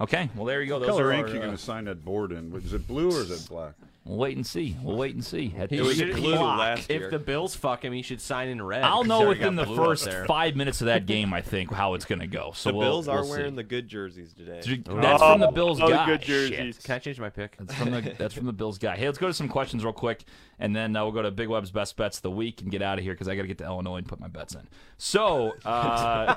Okay, 0.00 0.30
well 0.34 0.46
there 0.46 0.62
you 0.62 0.68
go. 0.68 0.78
Those 0.78 0.88
color 0.88 1.06
are 1.08 1.12
ink 1.12 1.26
our, 1.28 1.34
you 1.34 1.40
uh, 1.40 1.44
going 1.44 1.56
to 1.56 1.62
sign 1.62 1.84
that 1.84 2.02
board 2.04 2.32
in? 2.32 2.54
Is 2.54 2.72
it 2.72 2.86
blue 2.88 3.08
or 3.10 3.20
is 3.20 3.30
it 3.30 3.46
black? 3.50 3.74
We'll 4.10 4.18
wait 4.18 4.34
and 4.34 4.44
see. 4.44 4.76
We'll 4.82 4.96
wait 4.96 5.14
and 5.14 5.24
see. 5.24 5.54
At 5.56 5.70
He 5.70 5.76
the- 5.76 5.84
was 5.84 6.02
blue 6.02 6.34
last 6.34 6.90
year. 6.90 7.04
If 7.04 7.10
the 7.12 7.20
Bills 7.20 7.54
fuck 7.54 7.84
him, 7.84 7.92
he 7.92 8.02
should 8.02 8.20
sign 8.20 8.48
in 8.48 8.60
red. 8.60 8.82
I'll 8.82 9.04
know 9.04 9.28
within 9.28 9.54
the 9.54 9.64
first 9.64 10.10
five 10.26 10.56
minutes 10.56 10.80
of 10.80 10.86
that 10.86 11.06
game. 11.06 11.32
I 11.32 11.42
think 11.42 11.72
how 11.72 11.94
it's 11.94 12.04
going 12.06 12.18
to 12.18 12.26
go. 12.26 12.50
So 12.52 12.70
The 12.72 12.76
we'll- 12.76 12.88
Bills 12.88 13.06
are 13.08 13.20
we'll 13.20 13.30
wearing 13.30 13.50
see. 13.52 13.56
the 13.56 13.62
good 13.62 13.86
jerseys 13.86 14.32
today. 14.32 14.62
That's 14.84 15.22
from 15.22 15.38
the 15.38 15.52
Bills 15.52 15.80
oh, 15.80 15.88
guy. 15.88 16.06
good 16.06 16.24
Shit. 16.24 16.82
Can 16.82 16.96
I 16.96 16.98
change 16.98 17.20
my 17.20 17.30
pick? 17.30 17.56
That's 17.56 17.72
from 17.74 17.92
the 17.92 18.00
that's 18.18 18.34
from 18.34 18.46
the 18.46 18.52
Bills 18.52 18.78
guy. 18.78 18.96
Hey, 18.96 19.06
let's 19.06 19.18
go 19.18 19.28
to 19.28 19.32
some 19.32 19.48
questions 19.48 19.84
real 19.84 19.92
quick, 19.92 20.24
and 20.58 20.74
then 20.74 20.96
uh, 20.96 21.04
we'll 21.04 21.12
go 21.12 21.22
to 21.22 21.30
Big 21.30 21.46
Web's 21.48 21.70
best 21.70 21.96
bets 21.96 22.16
of 22.16 22.22
the 22.22 22.32
week 22.32 22.62
and 22.62 22.70
get 22.72 22.82
out 22.82 22.98
of 22.98 23.04
here 23.04 23.12
because 23.14 23.28
I 23.28 23.36
got 23.36 23.42
to 23.42 23.48
get 23.48 23.58
to 23.58 23.64
Illinois 23.64 23.98
and 23.98 24.08
put 24.08 24.18
my 24.18 24.26
bets 24.28 24.56
in. 24.56 24.66
So 24.98 25.52
uh, 25.64 26.34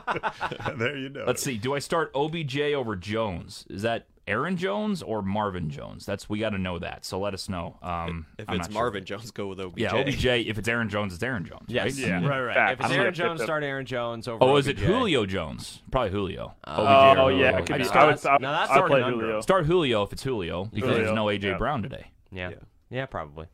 there 0.77 0.95
you 0.95 1.09
go. 1.09 1.23
let's 1.25 1.41
see. 1.41 1.57
Do 1.57 1.73
I 1.73 1.79
start 1.79 2.11
OBJ 2.13 2.59
over 2.59 2.95
Jones? 2.95 3.65
Is 3.67 3.81
that 3.81 4.05
Aaron 4.27 4.55
Jones 4.55 5.01
or 5.03 5.21
Marvin 5.21 5.69
Jones? 5.69 6.05
That's 6.05 6.29
we 6.29 6.39
got 6.39 6.51
to 6.51 6.57
know 6.57 6.79
that. 6.79 7.03
So 7.03 7.19
let 7.19 7.33
us 7.33 7.49
know. 7.49 7.77
Um, 7.81 8.25
if 8.37 8.49
I'm 8.49 8.55
it's 8.55 8.67
not 8.69 8.73
sure. 8.73 8.81
Marvin 8.81 9.03
Jones, 9.03 9.31
go 9.31 9.47
with 9.47 9.59
OBJ. 9.59 9.79
yeah, 9.79 9.93
OBJ. 9.93 10.25
If 10.25 10.57
it's 10.57 10.67
Aaron 10.67 10.89
Jones, 10.89 11.13
it's 11.13 11.23
Aaron 11.23 11.45
Jones. 11.45 11.65
Yes. 11.67 11.99
right? 11.99 12.07
Yeah. 12.07 12.25
Right, 12.25 12.41
right. 12.41 12.55
Fact. 12.55 12.79
If 12.79 12.85
it's 12.85 12.95
Aaron 12.95 13.13
Jones, 13.13 13.39
tip 13.39 13.45
start 13.47 13.63
Aaron 13.63 13.85
Jones 13.85 14.27
over. 14.27 14.43
Oh, 14.43 14.55
is 14.57 14.67
it 14.67 14.79
Julio 14.79 15.25
Jones? 15.25 15.81
Probably 15.91 16.11
Julio. 16.11 16.53
Oh, 16.65 16.85
OBJ 16.85 17.19
or 17.19 17.31
yeah, 17.31 17.51
Julio. 17.51 17.57
it 17.57 17.65
could 17.65 17.71
I'd 17.75 17.77
be. 17.79 17.83
start- 17.83 17.97
I 17.97 18.07
would, 18.07 18.25
I, 18.25 18.37
now 18.39 18.51
that's 18.51 18.71
I 18.71 18.73
starting 18.75 18.95
play 18.95 19.03
under. 19.03 19.19
Julio. 19.25 19.41
Start 19.41 19.65
Julio 19.65 20.03
if 20.03 20.13
it's 20.13 20.23
Julio 20.23 20.65
because 20.65 20.89
Julio, 20.89 21.03
there's 21.03 21.15
no 21.15 21.25
AJ 21.25 21.43
yeah. 21.43 21.57
Brown 21.57 21.83
today. 21.83 22.11
Yeah. 22.31 22.49
Yeah. 22.49 22.55
yeah. 22.89 23.05
probably. 23.05 23.47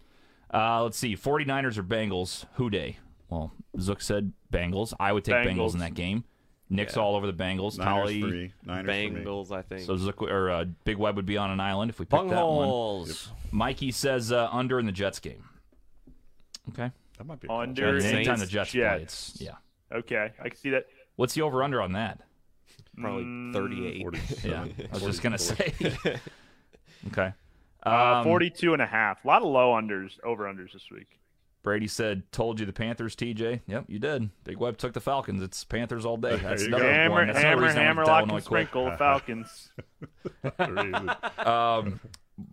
Uh, 0.53 0.83
let's 0.83 0.97
see. 0.97 1.15
49ers 1.15 1.77
or 1.77 1.83
Bengals? 1.83 2.45
Who 2.53 2.69
day? 2.69 2.97
Well, 3.29 3.53
Zook 3.79 4.01
said 4.01 4.33
Bengals. 4.51 4.93
I 4.99 5.13
would 5.13 5.23
take 5.23 5.35
Bengals, 5.35 5.57
Bengals. 5.57 5.73
in 5.73 5.79
that 5.79 5.93
game. 5.93 6.23
Nick's 6.71 6.97
all 6.97 7.15
over 7.15 7.25
the 7.25 7.33
Bengals. 7.33 7.77
Niners 7.79 7.85
Tolly, 8.09 8.21
for 8.21 8.27
me. 8.27 8.53
Niners. 8.63 8.89
Bengals, 8.95 9.51
I 9.51 9.63
think. 9.63 9.81
so 9.81 9.97
Zook, 9.97 10.21
or 10.21 10.51
uh, 10.51 10.65
Big 10.83 10.97
Web 10.97 11.15
would 11.15 11.25
be 11.25 11.35
on 11.37 11.49
an 11.49 11.59
island 11.59 11.89
if 11.89 11.97
we 11.99 12.05
picked 12.05 12.11
that 12.29 12.45
one. 12.47 12.67
Bungholes. 12.67 13.29
Mikey 13.51 13.91
says 13.91 14.31
uh, 14.31 14.47
under 14.51 14.79
in 14.79 14.85
the 14.85 14.91
Jets 14.91 15.19
game. 15.19 15.43
Okay. 16.69 16.91
That 17.17 17.23
might 17.25 17.39
be 17.39 17.47
a 17.47 17.51
Under 17.51 17.95
And 17.95 18.01
Saints, 18.03 18.15
anytime 18.15 18.39
the 18.39 18.45
Jets, 18.45 18.71
play, 18.71 18.81
it's 19.01 19.41
yeah. 19.41 19.55
Okay, 19.91 20.31
I 20.39 20.49
can 20.49 20.57
see 20.57 20.69
that. 20.69 20.85
What's 21.15 21.33
the 21.33 21.41
over 21.41 21.63
under 21.63 21.81
on 21.81 21.93
that? 21.93 22.21
Probably 22.97 23.23
Mm, 23.23 23.53
38. 23.53 24.01
47. 24.01 24.51
Yeah, 24.77 24.85
I 24.89 24.93
was 24.93 25.03
just 25.03 25.21
gonna 25.23 25.37
say. 25.39 25.73
okay. 27.07 27.33
Uh, 27.85 28.19
Um, 28.19 28.23
42 28.25 28.73
and 28.73 28.81
a 28.81 28.85
half. 28.85 29.23
A 29.25 29.27
lot 29.27 29.41
of 29.41 29.47
low 29.47 29.71
unders, 29.73 30.19
over 30.23 30.43
unders 30.45 30.73
this 30.73 30.89
week. 30.91 31.07
Brady 31.61 31.87
said, 31.87 32.23
"Told 32.31 32.59
you 32.59 32.65
the 32.65 32.73
Panthers, 32.73 33.15
TJ." 33.15 33.61
Yep, 33.67 33.85
you 33.87 33.99
did. 33.99 34.29
Big 34.45 34.57
Web 34.57 34.77
took 34.77 34.93
the 34.93 35.01
Falcons. 35.01 35.41
It's 35.43 35.63
Panthers 35.63 36.05
all 36.05 36.17
day. 36.17 36.37
That's 36.37 36.61
you 36.61 36.67
another 36.69 36.83
go. 36.85 36.89
Hammer, 36.91 37.11
one. 37.15 37.27
That's 37.27 37.39
another 37.39 37.49
hammer, 37.49 37.61
reason 37.67 37.79
I 37.79 37.83
hammer, 37.83 38.05
lock 38.05 38.21
and 38.23 38.31
quick. 38.31 38.43
sprinkle. 38.43 38.91
Falcons. 38.97 39.71
Um, 41.39 41.99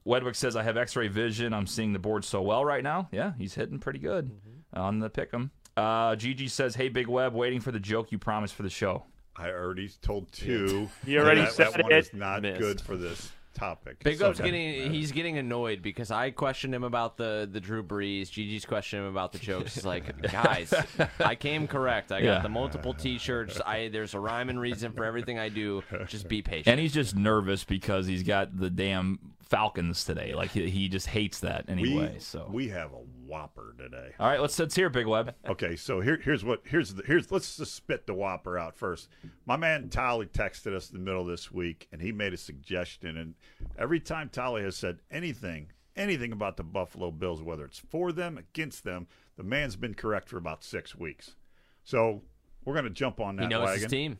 Wedwick 0.04 0.34
says, 0.34 0.56
I 0.56 0.62
have 0.62 0.76
x 0.76 0.96
ray 0.96 1.08
vision. 1.08 1.52
I'm 1.52 1.66
seeing 1.66 1.92
the 1.92 1.98
board 1.98 2.24
so 2.24 2.42
well 2.42 2.64
right 2.64 2.82
now. 2.82 3.08
Yeah, 3.12 3.32
he's 3.38 3.54
hitting 3.54 3.78
pretty 3.78 3.98
good 4.00 4.30
on 4.74 4.98
the 4.98 5.08
pick 5.08 5.32
'em. 5.32 5.50
Uh, 5.76 6.16
Gigi 6.16 6.48
says, 6.48 6.74
Hey, 6.74 6.88
Big 6.88 7.06
Web, 7.06 7.34
waiting 7.34 7.60
for 7.60 7.70
the 7.70 7.78
joke 7.80 8.10
you 8.10 8.18
promised 8.18 8.54
for 8.54 8.62
the 8.62 8.70
show. 8.70 9.04
I 9.36 9.50
already 9.50 9.88
told 10.00 10.32
two. 10.32 10.88
You 11.04 11.20
already 11.20 11.42
that, 11.42 11.52
said 11.52 11.72
that 11.74 11.82
one 11.82 11.92
it. 11.92 11.98
is 11.98 12.14
not 12.14 12.42
Missed. 12.42 12.58
good 12.60 12.80
for 12.80 12.96
this 12.96 13.30
topic. 13.56 14.02
Big 14.04 14.18
So- 14.18 14.30
Up's 14.30 14.40
getting 14.40 14.90
he's 14.92 15.10
getting 15.12 15.38
annoyed 15.38 15.82
because 15.82 16.10
I 16.10 16.30
questioned 16.30 16.74
him 16.74 16.84
about 16.84 17.16
the 17.16 17.48
the 17.50 17.60
Drew 17.60 17.82
Brees. 17.82 18.30
Gigi's 18.30 18.64
questioned 18.64 19.02
him 19.04 19.08
about 19.10 19.32
the 19.32 19.38
jokes. 19.38 19.74
He's 19.74 19.84
like, 19.84 20.20
guys, 20.32 20.72
I 21.18 21.34
came 21.34 21.66
correct. 21.66 22.12
I 22.12 22.20
got 22.20 22.26
Yeah. 22.26 22.38
the 22.40 22.48
multiple 22.48 22.94
T-shirts. 22.94 23.60
I 23.64 23.88
there's 23.88 24.14
a 24.14 24.20
rhyme 24.20 24.48
and 24.50 24.60
reason 24.60 24.92
for 24.92 25.04
everything 25.04 25.38
I 25.38 25.48
do. 25.48 25.82
Just 26.06 26.28
be 26.28 26.42
patient. 26.42 26.68
And 26.68 26.78
he's 26.80 26.92
just 26.94 27.16
nervous 27.16 27.64
because 27.64 28.06
he's 28.06 28.22
got 28.22 28.56
the 28.58 28.70
damn 28.70 29.18
Falcons 29.48 30.04
today. 30.04 30.34
Like, 30.34 30.50
he, 30.50 30.68
he 30.68 30.88
just 30.88 31.06
hates 31.06 31.40
that 31.40 31.66
we, 31.66 31.72
anyway. 31.72 32.16
so, 32.18 32.48
we 32.52 32.68
have 32.68 32.92
a 32.92 33.02
whopper 33.26 33.74
today. 33.78 34.12
all 34.18 34.28
right, 34.28 34.40
let's 34.40 34.58
let's 34.58 34.74
hear 34.74 34.90
Big 34.90 35.06
Web. 35.06 35.34
Okay, 35.48 35.76
so 35.76 36.00
here, 36.00 36.20
here's 36.22 36.44
what 36.44 36.62
here's 36.64 36.94
the 36.94 37.02
here's 37.04 37.30
let's 37.30 37.56
just 37.56 37.74
spit 37.74 38.06
the 38.06 38.14
whopper 38.14 38.58
out 38.58 38.76
first. 38.76 39.08
My 39.46 39.56
man 39.56 39.88
Tolly 39.88 40.26
texted 40.26 40.74
us 40.74 40.90
in 40.90 40.98
the 40.98 41.04
middle 41.04 41.22
of 41.22 41.28
this 41.28 41.52
week, 41.52 41.88
and 41.92 42.00
he 42.00 42.10
made 42.12 42.32
a 42.34 42.36
suggestion. 42.36 43.16
And 43.16 43.34
every 43.78 44.00
time 44.00 44.28
Tolly 44.28 44.62
has 44.62 44.76
said 44.76 44.98
anything, 45.10 45.70
anything 45.94 46.32
about 46.32 46.56
the 46.56 46.64
Buffalo 46.64 47.10
Bills, 47.10 47.42
whether 47.42 47.64
it's 47.64 47.78
for 47.78 48.10
them, 48.12 48.38
against 48.38 48.82
them, 48.84 49.06
the 49.36 49.44
man's 49.44 49.76
been 49.76 49.94
correct 49.94 50.28
for 50.28 50.36
about 50.36 50.64
six 50.64 50.96
weeks. 50.96 51.36
So 51.84 52.22
we're 52.64 52.74
gonna 52.74 52.90
jump 52.90 53.20
on 53.20 53.36
that 53.36 53.44
he 53.44 53.48
knows 53.48 53.66
wagon. 53.66 53.82
his 53.82 53.90
team. 53.90 54.18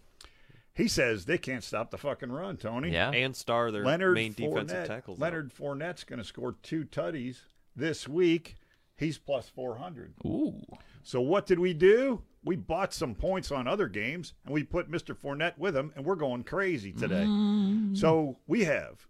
He 0.77 0.89
says 0.89 1.24
they 1.24 1.39
can't 1.39 1.64
stop 1.64 1.91
the 1.91 1.97
fucking 1.97 2.31
run, 2.31 2.59
Tony. 2.59 2.93
Yeah. 2.93 3.11
and 3.11 3.35
star 3.35 3.70
their 3.70 3.85
Leonard 3.85 4.14
main 4.14 4.35
defensive 4.35 4.77
Fournette, 4.77 4.87
tackles. 4.87 5.18
Leonard 5.18 5.55
Fournette's 5.55 6.05
going 6.05 6.18
to 6.18 6.24
score 6.24 6.55
two 6.62 6.85
tutties 6.85 7.39
this 7.74 8.07
week. 8.07 8.57
He's 8.95 9.16
plus 9.16 9.49
400. 9.49 10.14
Ooh. 10.27 10.61
So 11.03 11.22
what 11.22 11.47
did 11.47 11.59
we 11.59 11.72
do? 11.72 12.22
We 12.45 12.57
bought 12.57 12.93
some 12.93 13.14
points 13.14 13.51
on 13.51 13.66
other 13.66 13.89
games, 13.89 14.35
and 14.45 14.53
we 14.53 14.64
put 14.64 14.91
Mr. 14.91 15.16
Fournette 15.16 15.59
with 15.59 15.74
him, 15.74 15.93
and 15.97 16.05
we're 16.05 16.14
going 16.14 16.45
crazy 16.45 16.93
today. 16.93 17.24
Mm. 17.27 17.97
So 17.97 18.39
we 18.47 18.64
have, 18.64 19.07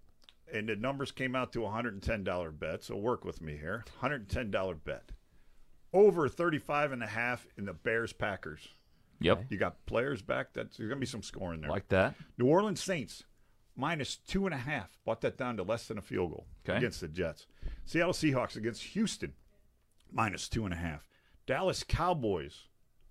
and 0.53 0.69
the 0.69 0.77
numbers 0.77 1.11
came 1.11 1.35
out 1.35 1.53
to 1.53 1.65
a 1.65 1.69
$110 1.69 2.59
bet. 2.59 2.85
So 2.85 2.97
work 2.97 3.25
with 3.25 3.43
me 3.43 3.57
here. 3.57 3.85
$110 4.03 4.85
bet. 4.85 5.11
Over 5.93 6.29
35 6.29 6.93
and 6.93 7.03
a 7.03 7.07
half 7.07 7.47
in 7.57 7.65
the 7.65 7.73
Bears 7.75 8.13
Packers. 8.13 8.69
Yep. 9.21 9.47
You 9.51 9.59
got 9.59 9.85
players 9.87 10.23
back. 10.23 10.49
That's 10.53 10.77
there's 10.77 10.89
gonna 10.89 11.01
be 11.01 11.07
some 11.07 11.23
scoring 11.23 11.61
there. 11.61 11.71
Like 11.71 11.89
that. 11.89 12.15
New 12.39 12.47
Orleans 12.47 12.83
Saints 12.83 13.25
minus 13.77 14.17
two 14.17 14.47
and 14.47 14.55
a 14.55 14.59
half. 14.59 14.97
Bought 15.05 15.21
that 15.23 15.37
down 15.39 15.57
to 15.57 15.63
less 15.63 15.89
than 15.89 15.99
a 15.99 16.03
field 16.03 16.31
goal 16.31 16.47
Okay. 16.69 16.79
against 16.79 17.01
the 17.01 17.09
Jets. 17.09 17.47
Seattle 17.85 18.13
Seahawks 18.13 18.57
against 18.57 18.83
Houston 18.83 19.33
minus 20.13 20.49
two 20.49 20.65
and 20.65 20.75
a 20.75 20.79
half. 20.79 21.09
Dallas 21.47 21.85
Cowboys 21.87 22.65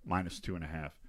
minus 0.06 0.40
two 0.40 0.56
and 0.56 0.64
a 0.64 0.68
half. 0.68 1.00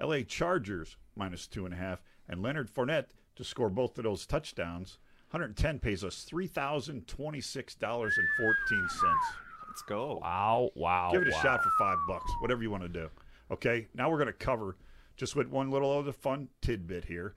LA 0.00 0.20
Chargers 0.22 0.96
minus 1.16 1.46
two 1.46 1.64
and 1.64 1.74
a 1.74 1.78
half. 1.78 2.02
And 2.28 2.42
Leonard 2.42 2.70
Fournette 2.72 3.06
to 3.36 3.44
score 3.44 3.70
both 3.70 3.96
of 3.98 4.04
those 4.04 4.26
touchdowns. 4.26 4.98
110 5.30 5.78
pays 5.80 6.04
us 6.04 6.26
$3,026.14. 6.30 9.14
Let's 9.68 9.82
go. 9.82 10.18
Wow. 10.22 10.70
Wow. 10.74 11.10
Give 11.12 11.22
it 11.22 11.28
a 11.28 11.32
wow. 11.32 11.42
shot 11.42 11.62
for 11.62 11.70
five 11.78 11.98
bucks, 12.06 12.30
whatever 12.40 12.62
you 12.62 12.70
want 12.70 12.84
to 12.84 12.88
do. 12.88 13.08
Okay, 13.50 13.88
now 13.94 14.10
we're 14.10 14.18
going 14.18 14.26
to 14.26 14.32
cover 14.32 14.76
just 15.16 15.36
with 15.36 15.48
one 15.48 15.70
little 15.70 15.90
other 15.96 16.12
fun 16.12 16.48
tidbit 16.60 17.04
here. 17.04 17.34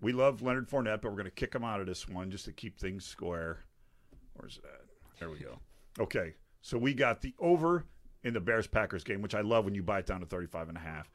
We 0.00 0.12
love 0.12 0.40
Leonard 0.40 0.68
Fournette, 0.68 1.02
but 1.02 1.10
we're 1.10 1.16
going 1.16 1.24
to 1.24 1.30
kick 1.30 1.54
him 1.54 1.64
out 1.64 1.80
of 1.80 1.86
this 1.86 2.08
one 2.08 2.30
just 2.30 2.46
to 2.46 2.52
keep 2.52 2.78
things 2.78 3.04
square. 3.04 3.64
Where's 4.34 4.58
that? 4.62 4.82
There 5.18 5.28
we 5.28 5.38
go. 5.38 5.58
Okay, 5.98 6.34
so 6.62 6.78
we 6.78 6.94
got 6.94 7.20
the 7.20 7.34
over 7.38 7.84
in 8.22 8.32
the 8.32 8.40
Bears 8.40 8.66
Packers 8.66 9.04
game, 9.04 9.20
which 9.20 9.34
I 9.34 9.40
love 9.42 9.64
when 9.64 9.74
you 9.74 9.82
buy 9.82 9.98
it 9.98 10.06
down 10.06 10.20
to 10.20 10.26
35 10.26 10.68
and 10.68 10.78
a 10.78 10.80
half. 10.80 11.10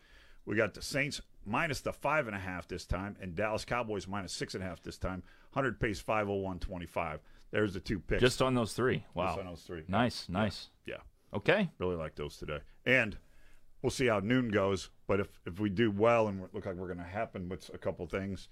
We 0.46 0.56
got 0.56 0.76
the 0.76 0.82
Saints 0.82 1.22
minus 1.46 1.82
the 1.82 1.94
five 1.94 2.28
and 2.28 2.36
a 2.36 2.40
half 2.40 2.68
this 2.68 2.86
time, 2.86 3.16
and 3.20 3.36
Dallas 3.36 3.66
Cowboys 3.66 4.08
minus 4.08 4.34
six 4.34 4.54
and 4.54 4.64
a 4.64 4.68
half 4.68 4.82
this 4.84 4.98
time. 4.98 5.24
100 5.54 5.80
pays 5.80 6.02
501.25. 6.02 7.20
There's 7.52 7.74
the 7.74 7.80
two 7.80 8.00
picks. 8.00 8.22
Just 8.22 8.42
on 8.42 8.54
those 8.54 8.74
three. 8.74 9.06
Wow. 9.14 9.28
Just 9.28 9.40
on 9.40 9.46
those 9.46 9.62
three. 9.62 9.84
Nice. 9.88 10.28
Nice. 10.30 10.70
Yeah. 10.86 10.98
Okay. 11.34 11.70
Really 11.80 11.96
like 11.96 12.16
those 12.16 12.38
today. 12.38 12.60
And 12.86 13.18
we'll 13.86 13.92
see 13.92 14.08
how 14.08 14.20
noon 14.20 14.50
goes. 14.50 14.90
But 15.06 15.20
if, 15.20 15.28
if 15.46 15.60
we 15.60 15.70
do 15.70 15.92
well 15.92 16.28
and 16.28 16.42
look 16.54 16.66
like 16.66 16.74
we're 16.76 16.88
going 16.88 16.98
to 16.98 17.04
happen 17.04 17.48
with 17.48 17.70
a 17.72 17.78
couple 17.78 18.08
things, 18.08 18.50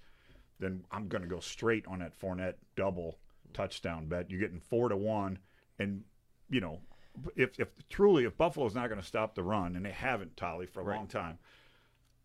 then 0.60 0.84
I'm 0.92 1.08
going 1.08 1.22
to 1.22 1.28
go 1.28 1.40
straight 1.40 1.84
on 1.88 1.98
that 1.98 2.18
Fournette 2.18 2.54
double 2.76 3.18
touchdown 3.52 4.06
bet. 4.06 4.30
You're 4.30 4.38
getting 4.40 4.60
four 4.60 4.88
to 4.88 4.96
one. 4.96 5.40
And, 5.80 6.04
you 6.48 6.60
know, 6.60 6.78
if, 7.34 7.58
if 7.58 7.66
truly, 7.90 8.24
if 8.26 8.36
Buffalo's 8.36 8.76
not 8.76 8.88
going 8.88 9.00
to 9.00 9.06
stop 9.06 9.34
the 9.34 9.42
run, 9.42 9.74
and 9.74 9.84
they 9.84 9.90
haven't, 9.90 10.36
Tolly, 10.36 10.66
for 10.66 10.80
a 10.88 10.94
long 10.94 11.08
time, 11.08 11.38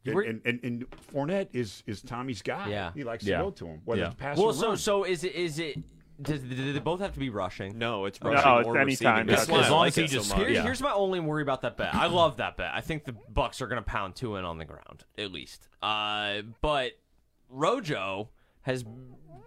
and, 0.05 0.13
We're- 0.15 0.29
and, 0.29 0.41
and, 0.45 0.59
and 0.63 0.85
Fournette 1.11 1.47
is, 1.53 1.81
is 1.87 2.03
Tommy's 2.03 2.43
guy. 2.43 2.69
Yeah. 2.69 2.91
He 2.93 3.03
likes 3.03 3.23
Yeah. 3.25 3.37
to 3.39 3.43
go 3.45 3.49
to 3.51 3.65
him, 3.65 3.81
whether 3.85 4.01
Yeah. 4.01 4.07
it's 4.09 4.15
pass 4.15 4.37
Well, 4.37 4.47
or 4.47 4.53
so 4.53 4.67
run. 4.69 4.77
so 4.77 5.03
is 5.03 5.23
it 5.23 5.33
is 5.33 5.57
it? 5.57 5.77
Does, 6.21 6.41
do 6.41 6.73
they 6.73 6.79
both 6.79 6.99
have 6.99 7.13
to 7.13 7.19
be 7.19 7.29
rushing? 7.29 7.77
No, 7.77 8.05
it's 8.05 8.21
No, 8.21 8.31
rushing 8.31 8.51
it's 8.59 8.67
or 8.67 8.77
anytime. 8.77 9.27
receiving. 9.27 9.29
As 9.41 9.47
That's 9.47 9.69
long 9.69 9.79
like 9.79 9.87
as 9.89 9.95
he 9.95 10.03
it 10.03 10.09
so 10.09 10.17
just- 10.17 10.33
Here's, 10.33 10.51
Yeah. 10.51 10.63
here's 10.63 10.81
my 10.81 10.91
only 10.91 11.19
worry 11.21 11.41
about 11.41 11.61
that 11.61 11.77
bet. 11.77 11.95
I 11.95 12.07
love 12.07 12.37
that 12.37 12.57
bet. 12.57 12.71
I 12.73 12.81
think 12.81 13.05
the 13.05 13.13
Bucks 13.13 13.61
are 13.61 13.67
going 13.67 13.81
to 13.81 13.87
pound 13.89 14.15
two 14.15 14.35
in 14.35 14.43
on 14.45 14.57
the 14.57 14.65
ground 14.65 15.05
at 15.17 15.31
least. 15.31 15.69
Uh, 15.81 16.41
but 16.61 16.91
Rojo 17.49 18.29
has 18.63 18.83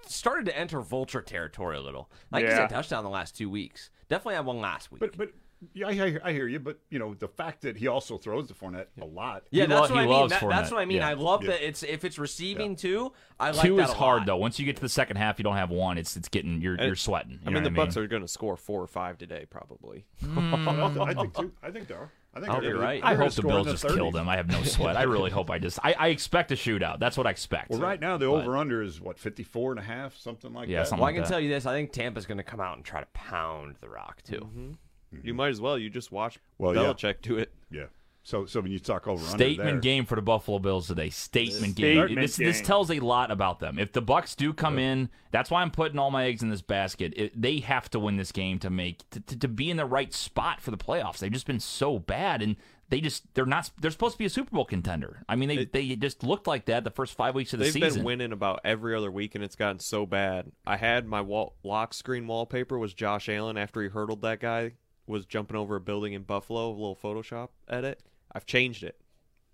started 0.06 0.46
to 0.46 0.56
enter 0.58 0.80
vulture 0.80 1.20
territory 1.22 1.76
a 1.76 1.80
little. 1.80 2.10
Like 2.30 2.44
he's 2.44 2.52
Yeah. 2.52 2.62
had 2.62 2.70
a 2.70 2.74
touchdown 2.74 3.04
the 3.04 3.10
last 3.10 3.36
two 3.36 3.50
weeks. 3.50 3.90
Definitely 4.08 4.34
had 4.36 4.46
one 4.46 4.60
last 4.60 4.90
week. 4.90 5.00
But, 5.00 5.16
but 5.16 5.28
yeah, 5.74 5.88
I 5.88 5.92
hear, 5.92 6.20
I 6.24 6.32
hear 6.32 6.46
you. 6.48 6.58
But, 6.58 6.78
you 6.90 6.98
know, 6.98 7.14
the 7.14 7.28
fact 7.28 7.62
that 7.62 7.76
he 7.76 7.86
also 7.88 8.18
throws 8.18 8.48
to 8.48 8.54
Fournette 8.54 8.86
a 9.00 9.04
lot. 9.04 9.44
yeah, 9.50 9.66
that's 9.66 9.90
lo- 9.90 9.96
what 9.96 9.98
I 9.98 10.06
mean. 10.06 10.10
loves 10.10 10.32
That- 10.32 10.48
that's 10.48 10.70
what 10.70 10.80
I 10.80 10.84
mean. 10.84 10.98
Yeah. 10.98 11.08
I 11.08 11.12
love 11.14 11.42
Yeah. 11.44 11.50
that 11.50 11.66
it's 11.66 11.82
if 11.82 12.04
it's 12.04 12.18
receiving 12.18 12.76
two. 12.76 13.12
I 13.38 13.50
like 13.50 13.66
Two 13.66 13.76
that 13.76 13.84
is 13.84 13.90
a 13.90 13.94
hard 13.94 14.26
though. 14.26 14.36
Once 14.36 14.58
you 14.58 14.64
get 14.66 14.76
to 14.76 14.82
the 14.82 14.88
second 14.88 15.16
half, 15.16 15.38
you 15.38 15.42
don't 15.44 15.56
have 15.56 15.70
one. 15.70 15.98
It's 15.98 16.16
it's 16.16 16.28
getting 16.28 16.60
you're 16.60 16.74
And- 16.74 16.86
you're 16.86 16.96
sweating. 16.96 17.32
You 17.32 17.38
I 17.46 17.50
mean, 17.50 17.62
the 17.62 17.70
I 17.70 17.72
Bucks 17.72 17.96
are 17.96 18.06
going 18.06 18.22
to 18.22 18.28
score 18.28 18.56
four 18.56 18.80
or 18.82 18.86
five 18.86 19.18
today, 19.18 19.46
probably. 19.50 20.04
I 20.36 21.14
think 21.14 21.34
too. 21.34 21.52
I 21.62 21.70
think 21.70 21.88
they 21.88 21.94
are. 21.94 22.10
I 22.34 22.40
think 22.40 22.50
Oh, 22.50 22.60
they're 22.62 22.70
you're 22.70 22.78
right. 22.80 23.04
I 23.04 23.14
hope 23.14 23.26
the 23.26 23.42
score 23.42 23.50
in 23.58 23.64
Bills 23.64 23.82
just 23.82 23.94
kill 23.94 24.10
them. 24.10 24.26
I 24.26 24.36
have 24.36 24.48
no 24.48 24.62
sweat. 24.62 24.96
I 24.96 25.02
really 25.02 25.30
hope 25.30 25.50
I 25.50 25.58
just. 25.58 25.78
I, 25.84 25.92
I 25.98 26.08
expect 26.08 26.50
a 26.50 26.54
shootout. 26.54 26.98
That's 26.98 27.18
what 27.18 27.26
I 27.26 27.30
expect. 27.30 27.70
Well, 27.70 27.80
right 27.80 28.00
now 28.00 28.16
the 28.16 28.26
But- 28.26 28.42
over 28.44 28.56
under 28.56 28.82
is 28.82 29.00
what 29.02 29.18
54 29.18 29.72
and 29.72 29.80
a 29.80 29.82
half, 29.82 30.16
something 30.16 30.52
like 30.54 30.68
Yeah, 30.68 30.78
that. 30.78 30.88
something 30.88 31.02
Well, 31.02 31.10
I 31.10 31.12
can 31.12 31.22
that. 31.22 31.28
tell 31.28 31.40
you 31.40 31.50
this. 31.50 31.66
I 31.66 31.74
think 31.74 31.92
Tampa's 31.92 32.24
going 32.24 32.38
to 32.38 32.42
come 32.44 32.60
out 32.60 32.76
and 32.76 32.84
try 32.86 33.00
to 33.00 33.06
pound 33.12 33.76
the 33.82 33.88
Rock 33.90 34.22
too. 34.22 34.36
Mm-hmm. 34.40 34.70
Mm-hmm. 35.14 35.26
You 35.26 35.34
might 35.34 35.48
as 35.48 35.60
well. 35.60 35.78
You 35.78 35.90
just 35.90 36.12
watch 36.12 36.38
Well, 36.58 36.74
yeah. 36.74 36.82
Belichick 36.82 37.22
do 37.22 37.38
it. 37.38 37.52
Yeah. 37.70 37.86
So 38.24 38.46
so 38.46 38.60
when 38.60 38.70
you 38.70 38.78
talk 38.78 39.08
over 39.08 39.22
Statement 39.24 39.56
there, 39.68 39.80
game 39.80 40.06
for 40.06 40.14
the 40.14 40.22
Buffalo 40.22 40.60
Bills 40.60 40.86
today. 40.86 41.10
Statement 41.10 41.74
game. 41.74 41.96
Statement 41.96 42.20
this 42.20 42.36
this 42.36 42.58
game. 42.58 42.66
tells 42.66 42.90
a 42.90 43.00
lot 43.00 43.32
about 43.32 43.58
them. 43.58 43.80
If 43.80 43.92
the 43.92 44.00
Bucks 44.02 44.36
do 44.36 44.52
come 44.52 44.78
in, 44.78 45.08
that's 45.32 45.50
why 45.50 45.60
I'm 45.60 45.72
putting 45.72 45.98
all 45.98 46.12
my 46.12 46.26
eggs 46.26 46.40
in 46.42 46.48
this 46.48 46.62
basket. 46.62 47.14
It, 47.16 47.40
they 47.40 47.58
have 47.58 47.90
to 47.90 47.98
win 47.98 48.16
this 48.16 48.30
game 48.30 48.60
to 48.60 48.70
make 48.70 49.08
to, 49.10 49.20
to, 49.20 49.38
to 49.40 49.48
be 49.48 49.70
in 49.70 49.76
the 49.76 49.84
right 49.84 50.14
spot 50.14 50.60
for 50.60 50.70
the 50.70 50.76
playoffs. 50.76 51.18
They've 51.18 51.32
just 51.32 51.48
been 51.48 51.58
so 51.58 51.98
bad, 51.98 52.42
and 52.42 52.54
they 52.90 53.00
just 53.00 53.24
they're 53.34 53.44
not. 53.44 53.70
They're 53.80 53.90
supposed 53.90 54.14
to 54.14 54.18
be 54.18 54.26
a 54.26 54.30
Super 54.30 54.54
Bowl 54.54 54.66
contender. 54.66 55.24
I 55.28 55.34
mean, 55.34 55.48
they 55.48 55.64
they 55.64 55.96
just 55.96 56.22
looked 56.22 56.46
like 56.46 56.66
that 56.66 56.84
the 56.84 56.90
first 56.90 57.14
five 57.14 57.34
weeks 57.34 57.52
of 57.54 57.58
the 57.58 57.64
They've 57.64 57.72
season. 57.72 57.94
been 57.94 58.04
winning 58.04 58.32
about 58.32 58.60
every 58.64 58.94
other 58.94 59.10
week, 59.10 59.34
and 59.34 59.42
it's 59.42 59.56
gotten 59.56 59.80
so 59.80 60.06
bad. 60.06 60.52
I 60.64 60.76
had 60.76 61.08
my 61.08 61.22
wall, 61.22 61.56
lock 61.64 61.92
screen 61.92 62.28
wallpaper 62.28 62.78
was 62.78 62.94
Josh 62.94 63.28
Allen 63.28 63.56
after 63.56 63.82
he 63.82 63.88
hurdled 63.88 64.22
that 64.22 64.38
guy, 64.38 64.74
was 65.06 65.26
jumping 65.26 65.56
over 65.56 65.76
a 65.76 65.80
building 65.80 66.12
in 66.12 66.22
Buffalo, 66.22 66.68
a 66.68 66.72
little 66.72 66.96
Photoshop 66.96 67.48
edit. 67.68 68.00
I've 68.32 68.46
changed 68.46 68.82
it. 68.82 68.96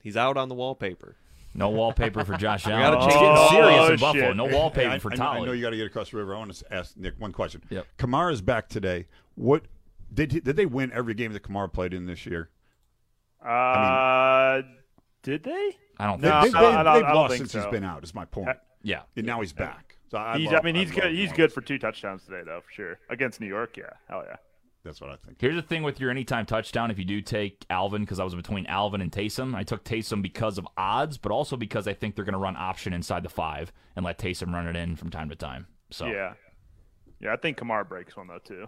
He's 0.00 0.16
out 0.16 0.36
on 0.36 0.48
the 0.48 0.54
wallpaper. 0.54 1.16
No 1.54 1.70
wallpaper 1.70 2.24
for 2.24 2.36
Josh 2.36 2.66
Allen. 2.68 2.80
gotta 2.80 3.00
change 3.10 3.12
getting 3.20 3.30
it. 3.36 3.48
serious 3.50 3.80
Oh, 3.80 3.92
in 3.92 3.98
Buffalo. 3.98 4.26
shit. 4.28 4.36
No 4.36 4.48
Hey, 4.48 4.54
wallpaper 4.54 4.90
I, 4.90 4.98
for 4.98 5.12
I 5.12 5.16
know, 5.16 5.24
I 5.24 5.44
know 5.46 5.52
you 5.52 5.62
got 5.62 5.70
to 5.70 5.76
get 5.76 5.86
across 5.86 6.10
the 6.10 6.18
river. 6.18 6.34
I 6.34 6.38
want 6.38 6.54
to 6.54 6.72
ask 6.72 6.96
Nick 6.96 7.14
one 7.18 7.32
question. 7.32 7.62
Yep. 7.70 7.86
Kamara's 7.98 8.42
back 8.42 8.68
today. 8.68 9.06
What 9.34 9.64
did 10.12 10.32
he, 10.32 10.40
did 10.40 10.56
they 10.56 10.66
win 10.66 10.92
every 10.92 11.14
game 11.14 11.32
that 11.32 11.42
Kamara 11.42 11.72
played 11.72 11.94
in 11.94 12.06
this 12.06 12.26
year? 12.26 12.50
Uh, 13.44 14.62
Did 15.22 15.44
they? 15.44 15.76
I 15.98 16.06
don't 16.06 16.20
think 16.20 16.32
No, 16.32 16.42
think 16.42 16.54
They, 16.54 16.60
so. 16.60 16.70
have 16.72 16.86
I 16.86 16.94
don't- 16.98 17.04
I 17.04 17.08
don't 17.08 17.14
lost 17.16 17.30
think 17.32 17.38
since 17.40 17.52
so. 17.52 17.60
he's 17.62 17.70
been 17.70 17.84
out. 17.84 18.04
Is 18.04 18.14
my 18.14 18.24
point. 18.24 18.56
Yeah. 18.82 19.02
And 19.16 19.26
now 19.26 19.40
he's 19.40 19.52
back. 19.52 19.96
So 20.10 20.18
I, 20.18 20.38
He's, 20.38 20.46
love, 20.50 20.60
I 20.62 20.64
mean, 20.64 20.74
he's 20.74 20.88
love 20.92 21.02
good. 21.02 21.12
He's 21.14 21.32
good 21.32 21.52
for 21.52 21.60
two 21.60 21.78
touchdowns 21.78 22.24
today, 22.24 22.40
though, 22.44 22.60
for 22.64 22.72
sure. 22.72 22.98
Against 23.10 23.40
New 23.40 23.46
York, 23.46 23.76
yeah, 23.76 23.90
hell 24.08 24.24
yeah. 24.26 24.36
That's 24.84 25.00
what 25.00 25.10
I 25.10 25.16
think. 25.16 25.38
Here's 25.40 25.56
the 25.56 25.62
thing 25.62 25.82
with 25.82 26.00
your 26.00 26.10
anytime 26.10 26.46
touchdown. 26.46 26.90
If 26.90 26.98
you 26.98 27.04
do 27.04 27.20
take 27.20 27.66
Alvin, 27.68 28.02
because 28.02 28.20
I 28.20 28.24
was 28.24 28.34
between 28.34 28.64
Alvin 28.66 29.00
and 29.00 29.10
Taysom, 29.12 29.54
I 29.54 29.62
took 29.62 29.84
Taysom 29.84 30.22
because 30.22 30.56
of 30.56 30.66
odds, 30.76 31.18
but 31.18 31.32
also 31.32 31.56
because 31.56 31.86
I 31.88 31.94
think 31.94 32.14
they're 32.14 32.24
going 32.24 32.32
to 32.32 32.38
run 32.38 32.56
option 32.56 32.92
inside 32.92 33.22
the 33.22 33.28
five 33.28 33.72
and 33.96 34.04
let 34.04 34.18
Taysom 34.18 34.52
run 34.52 34.66
it 34.68 34.76
in 34.76 34.96
from 34.96 35.10
time 35.10 35.28
to 35.28 35.36
time. 35.36 35.66
So 35.90 36.06
Yeah, 36.06 36.34
yeah. 37.20 37.32
I 37.32 37.36
think 37.36 37.56
Kamar 37.56 37.84
breaks 37.84 38.16
one 38.16 38.28
though 38.28 38.38
too. 38.38 38.66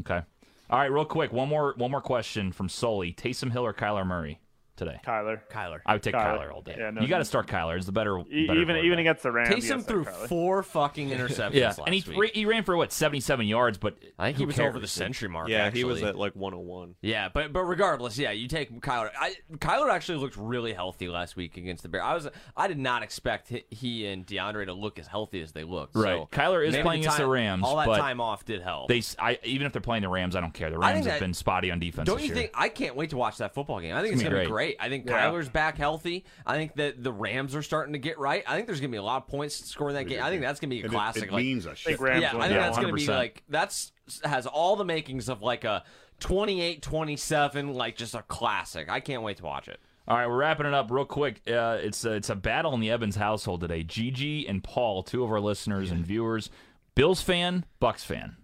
okay. 0.00 0.22
All 0.70 0.78
right, 0.78 0.90
real 0.90 1.04
quick, 1.04 1.32
one 1.32 1.48
more 1.48 1.74
one 1.76 1.90
more 1.90 2.00
question 2.00 2.52
from 2.52 2.68
Sully: 2.68 3.12
Taysom 3.12 3.50
Hill 3.52 3.66
or 3.66 3.74
Kyler 3.74 4.06
Murray 4.06 4.40
today? 4.80 4.98
Kyler. 5.06 5.40
Kyler. 5.50 5.78
I 5.86 5.92
would 5.92 6.02
take 6.02 6.14
Kyler, 6.14 6.40
Kyler. 6.48 6.52
all 6.52 6.62
day. 6.62 6.74
Yeah, 6.76 6.90
no- 6.90 7.00
you 7.02 7.06
got 7.06 7.18
to 7.18 7.24
start 7.24 7.46
Kyler. 7.46 7.76
It's 7.76 7.86
the 7.86 7.92
better, 7.92 8.18
E- 8.18 8.46
better 8.48 8.58
even 8.60 8.60
even 8.60 8.66
quarterback. 8.76 8.98
against 8.98 9.22
the 9.22 9.30
Rams. 9.32 9.48
you 9.50 9.56
Taysom 9.56 9.68
gotta 9.68 9.82
threw 9.84 10.04
Kyler. 10.04 10.28
four 10.28 10.62
fucking 10.64 11.10
interceptions 11.16 11.52
yeah, 11.54 11.66
last 11.68 11.80
and 11.86 11.94
he 11.94 12.18
week. 12.18 12.34
he 12.34 12.44
ran 12.46 12.64
for 12.64 12.76
what 12.76 12.92
seventy 12.92 13.20
seven 13.20 13.46
yards, 13.46 13.78
but 13.78 13.96
I 14.18 14.26
think 14.26 14.38
he 14.38 14.46
was 14.46 14.56
cares? 14.56 14.68
over 14.70 14.80
the 14.80 14.88
century 14.88 15.28
mark. 15.28 15.48
Yeah, 15.48 15.58
actually. 15.64 15.78
he 15.80 15.84
was 15.84 16.02
at 16.02 16.16
like 16.16 16.34
101. 16.34 16.96
Yeah, 17.02 17.28
but 17.32 17.52
but 17.52 17.62
regardless, 17.64 18.18
yeah, 18.18 18.32
you 18.32 18.48
take 18.48 18.72
Kyler. 18.80 19.10
I, 19.18 19.36
Kyler 19.54 19.90
actually 19.90 20.18
looked 20.18 20.36
really 20.36 20.72
healthy 20.72 21.08
last 21.08 21.36
week 21.36 21.56
against 21.56 21.82
the 21.82 21.88
Bears. 21.88 22.02
I 22.04 22.14
was 22.14 22.28
I 22.56 22.66
did 22.68 22.78
not 22.78 23.02
expect 23.02 23.48
he, 23.48 23.64
he 23.70 24.06
and 24.06 24.26
DeAndre 24.26 24.66
to 24.66 24.72
look 24.72 24.98
as 24.98 25.06
healthy 25.06 25.40
as 25.42 25.52
they 25.52 25.64
looked. 25.64 25.94
Right. 25.94 26.16
So 26.16 26.28
Kyler 26.32 26.66
is 26.66 26.74
playing 26.76 26.84
the 27.02 27.08
against 27.08 27.16
the 27.18 27.22
time- 27.24 27.30
Rams, 27.30 27.62
All 27.64 27.76
that 27.76 27.86
but 27.86 27.98
time 27.98 28.20
off 28.20 28.44
did 28.44 28.62
help. 28.62 28.88
They, 28.88 28.98
s- 28.98 29.16
I, 29.18 29.38
even 29.44 29.66
if 29.66 29.72
they're 29.72 29.80
playing 29.82 30.02
the 30.02 30.08
Rams, 30.08 30.34
I 30.34 30.40
don't 30.40 30.54
care. 30.54 30.70
The 30.70 30.78
Rams 30.78 30.96
have 30.98 31.04
that- 31.04 31.20
been 31.20 31.34
spotty 31.34 31.70
on 31.70 31.78
defense. 31.80 32.06
Don't 32.06 32.20
you 32.20 32.26
year. 32.26 32.34
think? 32.34 32.50
I 32.54 32.68
can't 32.68 32.96
wait 32.96 33.10
to 33.10 33.16
watch 33.16 33.38
that 33.38 33.54
football 33.54 33.80
game. 33.80 33.94
I 33.94 34.00
think 34.02 34.14
it's, 34.14 34.22
It's 34.22 34.28
gonna 34.30 34.42
be 34.42 34.48
great. 34.48 34.68
be 34.69 34.69
great. 34.78 34.86
I 34.86 34.88
think 34.88 35.06
Yeah. 35.08 35.30
Kyler's 35.30 35.48
back 35.48 35.76
healthy. 35.78 36.24
I 36.46 36.56
think 36.56 36.74
that 36.76 37.02
the 37.02 37.12
Rams 37.12 37.54
are 37.54 37.62
starting 37.62 37.92
to 37.94 37.98
get 37.98 38.18
right. 38.18 38.42
I 38.46 38.54
think 38.54 38.66
there's 38.66 38.80
going 38.80 38.90
to 38.90 38.94
be 38.94 38.98
a 38.98 39.02
lot 39.02 39.22
of 39.22 39.28
points 39.28 39.64
scoring 39.66 39.94
that 39.94 40.04
game. 40.04 40.22
I 40.22 40.30
think 40.30 40.42
that's 40.42 40.60
going 40.60 40.70
to 40.70 40.76
be 40.76 40.80
a 40.80 40.84
And 40.84 40.92
classic. 40.92 41.24
It, 41.24 41.32
like, 41.32 41.42
means 41.44 41.66
a 41.66 41.70
I 41.70 41.74
shit. 41.74 42.00
Rams. 42.00 42.22
yeah, 42.22 42.28
I 42.36 42.40
think 42.42 42.52
Yeah, 42.52 42.58
that's 42.60 42.76
going 42.78 42.88
to 42.88 42.94
be 42.94 43.06
like 43.06 43.42
that's 43.48 43.92
has 44.24 44.46
all 44.46 44.76
the 44.76 44.84
makings 44.84 45.28
of 45.28 45.42
like 45.42 45.64
a 45.64 45.84
28-27, 46.20 47.74
like 47.74 47.96
just 47.96 48.14
a 48.14 48.22
classic. 48.22 48.88
I 48.88 49.00
can't 49.00 49.22
wait 49.22 49.38
to 49.38 49.44
watch 49.44 49.68
it. 49.68 49.80
All 50.08 50.16
right, 50.16 50.26
we're 50.26 50.36
wrapping 50.38 50.66
it 50.66 50.74
up 50.74 50.90
real 50.90 51.04
quick. 51.04 51.40
Uh, 51.46 51.78
it's 51.80 52.04
a, 52.04 52.12
it's 52.14 52.30
a 52.30 52.34
battle 52.34 52.74
in 52.74 52.80
the 52.80 52.90
Evans 52.90 53.16
household 53.16 53.60
today. 53.60 53.82
Gigi 53.84 54.46
and 54.48 54.62
Paul, 54.64 55.02
two 55.02 55.22
of 55.22 55.30
our 55.30 55.40
listeners 55.40 55.90
and 55.90 56.04
viewers, 56.04 56.50
Bills 56.94 57.22
fan, 57.22 57.64
Bucks 57.78 58.02
fan, 58.02 58.36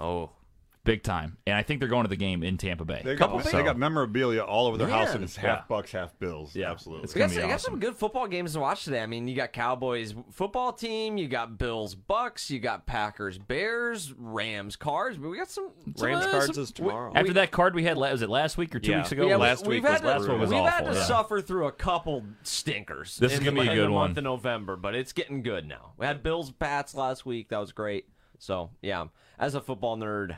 Oh, 0.00 0.30
big 0.84 1.02
time, 1.02 1.38
and 1.46 1.56
I 1.56 1.62
think 1.62 1.80
they're 1.80 1.88
going 1.88 2.04
to 2.04 2.08
the 2.08 2.16
game 2.16 2.42
in 2.42 2.58
Tampa 2.58 2.84
Bay. 2.84 3.00
They 3.02 3.14
got, 3.16 3.42
So- 3.44 3.56
they 3.56 3.62
got 3.64 3.76
memorabilia 3.78 4.42
all 4.42 4.66
over 4.66 4.76
their 4.76 4.88
house, 4.88 5.14
and 5.14 5.24
it's 5.24 5.36
half 5.36 5.58
Yeah. 5.60 5.64
Bucks, 5.68 5.92
half 5.92 6.18
Bills. 6.18 6.54
Yeah. 6.54 6.70
absolutely. 6.70 7.04
It's 7.04 7.14
we 7.14 7.18
got, 7.20 7.28
gonna 7.30 7.40
be 7.40 7.46
we 7.46 7.50
got 7.52 7.60
some 7.62 7.80
good 7.80 7.96
football 7.96 8.26
games 8.28 8.52
to 8.52 8.60
watch 8.60 8.84
today. 8.84 9.02
I 9.02 9.06
mean, 9.06 9.26
you 9.26 9.34
got 9.34 9.52
Cowboys 9.52 10.14
football 10.30 10.72
team, 10.72 11.16
you 11.16 11.26
got 11.26 11.56
Bills 11.58 11.94
Bucks, 11.94 12.50
you 12.50 12.60
got 12.60 12.86
Packers 12.86 13.38
Bears, 13.38 14.12
Rams 14.16 14.76
Cards. 14.76 15.16
But 15.16 15.30
we 15.30 15.36
got 15.38 15.50
some, 15.50 15.70
some 15.96 16.06
Rams 16.06 16.26
uh, 16.26 16.30
cards 16.30 16.54
some- 16.54 16.62
is 16.62 16.70
tomorrow. 16.72 17.12
After 17.14 17.32
that 17.32 17.50
card 17.50 17.74
we 17.74 17.84
had, 17.84 17.96
was 17.96 18.22
it 18.22 18.28
last 18.28 18.56
week 18.58 18.74
or 18.74 18.78
two 18.80 18.90
Yeah. 18.90 18.98
weeks 18.98 19.12
ago? 19.12 19.26
Yeah, 19.26 19.36
Last 19.36 19.62
we, 19.66 19.76
week 19.76 19.82
we've 19.84 19.90
was 19.92 20.00
had 20.00 20.06
last 20.08 20.24
to, 20.26 20.32
week 20.32 20.40
was 20.40 20.50
we've 20.50 20.58
had 20.64 20.84
to 20.84 20.92
yeah. 20.92 21.04
suffer 21.04 21.40
through 21.40 21.66
a 21.66 21.72
couple 21.72 22.22
stinkers. 22.42 23.16
This 23.18 23.32
is 23.32 23.38
gonna 23.40 23.60
be 23.62 23.68
a 23.68 23.74
good 23.74 23.88
the 23.88 23.92
one. 23.92 24.08
month 24.08 24.18
of 24.18 24.24
November, 24.24 24.76
but 24.76 24.94
it's 24.94 25.12
getting 25.12 25.42
good 25.42 25.66
now. 25.66 25.92
We 25.96 26.06
had 26.06 26.22
Bills 26.22 26.50
Pats 26.52 26.94
last 26.94 27.24
week. 27.26 27.48
That 27.48 27.58
was 27.58 27.72
great. 27.72 28.06
So 28.38 28.70
yeah, 28.82 29.06
as 29.38 29.54
a 29.54 29.60
football 29.60 29.96
nerd, 29.96 30.36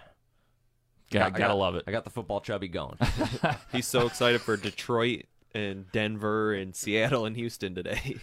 yeah, 1.10 1.26
I 1.26 1.30
gotta 1.30 1.44
got- 1.44 1.58
love 1.58 1.74
it. 1.76 1.84
I 1.86 1.90
got 1.92 2.04
the 2.04 2.10
football 2.10 2.40
chubby 2.40 2.68
going. 2.68 2.96
He's 3.72 3.86
so 3.86 4.06
excited 4.06 4.40
for 4.40 4.56
Detroit 4.56 5.24
and 5.54 5.90
Denver 5.92 6.52
and 6.54 6.74
Seattle 6.74 7.24
and 7.26 7.36
Houston 7.36 7.74
today. 7.74 8.16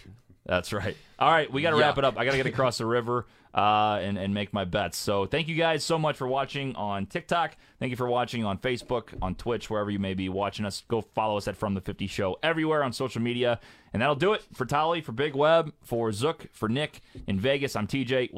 That's 0.46 0.72
right. 0.74 0.94
All 1.18 1.30
right, 1.30 1.50
we 1.50 1.62
got 1.62 1.70
to 1.70 1.76
wrap 1.76 1.96
it 1.96 2.04
up. 2.04 2.18
I 2.18 2.24
got 2.26 2.32
to 2.32 2.36
get 2.36 2.44
across 2.46 2.76
the 2.76 2.84
river 2.84 3.24
uh, 3.54 3.98
and 4.02 4.18
and 4.18 4.34
make 4.34 4.52
my 4.52 4.66
bets. 4.66 4.98
So 4.98 5.24
thank 5.24 5.48
you 5.48 5.54
guys 5.54 5.82
so 5.82 5.98
much 5.98 6.16
for 6.18 6.28
watching 6.28 6.76
on 6.76 7.06
TikTok. 7.06 7.56
Thank 7.78 7.90
you 7.90 7.96
for 7.96 8.08
watching 8.08 8.44
on 8.44 8.58
Facebook, 8.58 9.14
on 9.22 9.36
Twitch, 9.36 9.70
wherever 9.70 9.90
you 9.90 9.98
may 9.98 10.12
be 10.12 10.28
watching 10.28 10.66
us. 10.66 10.82
Go 10.86 11.00
follow 11.00 11.38
us 11.38 11.48
at 11.48 11.56
From 11.56 11.72
the 11.72 11.80
Fifty 11.80 12.06
Show 12.06 12.36
everywhere 12.42 12.82
on 12.82 12.92
social 12.92 13.22
media, 13.22 13.58
and 13.94 14.02
that'll 14.02 14.16
do 14.16 14.34
it 14.34 14.42
for 14.52 14.66
Tolly, 14.66 15.00
for 15.00 15.12
Big 15.12 15.34
Web, 15.34 15.72
for 15.82 16.12
Zook, 16.12 16.48
for 16.52 16.68
Nick 16.68 17.00
in 17.26 17.40
Vegas. 17.40 17.74
I'm 17.74 17.86
TJ. 17.86 18.32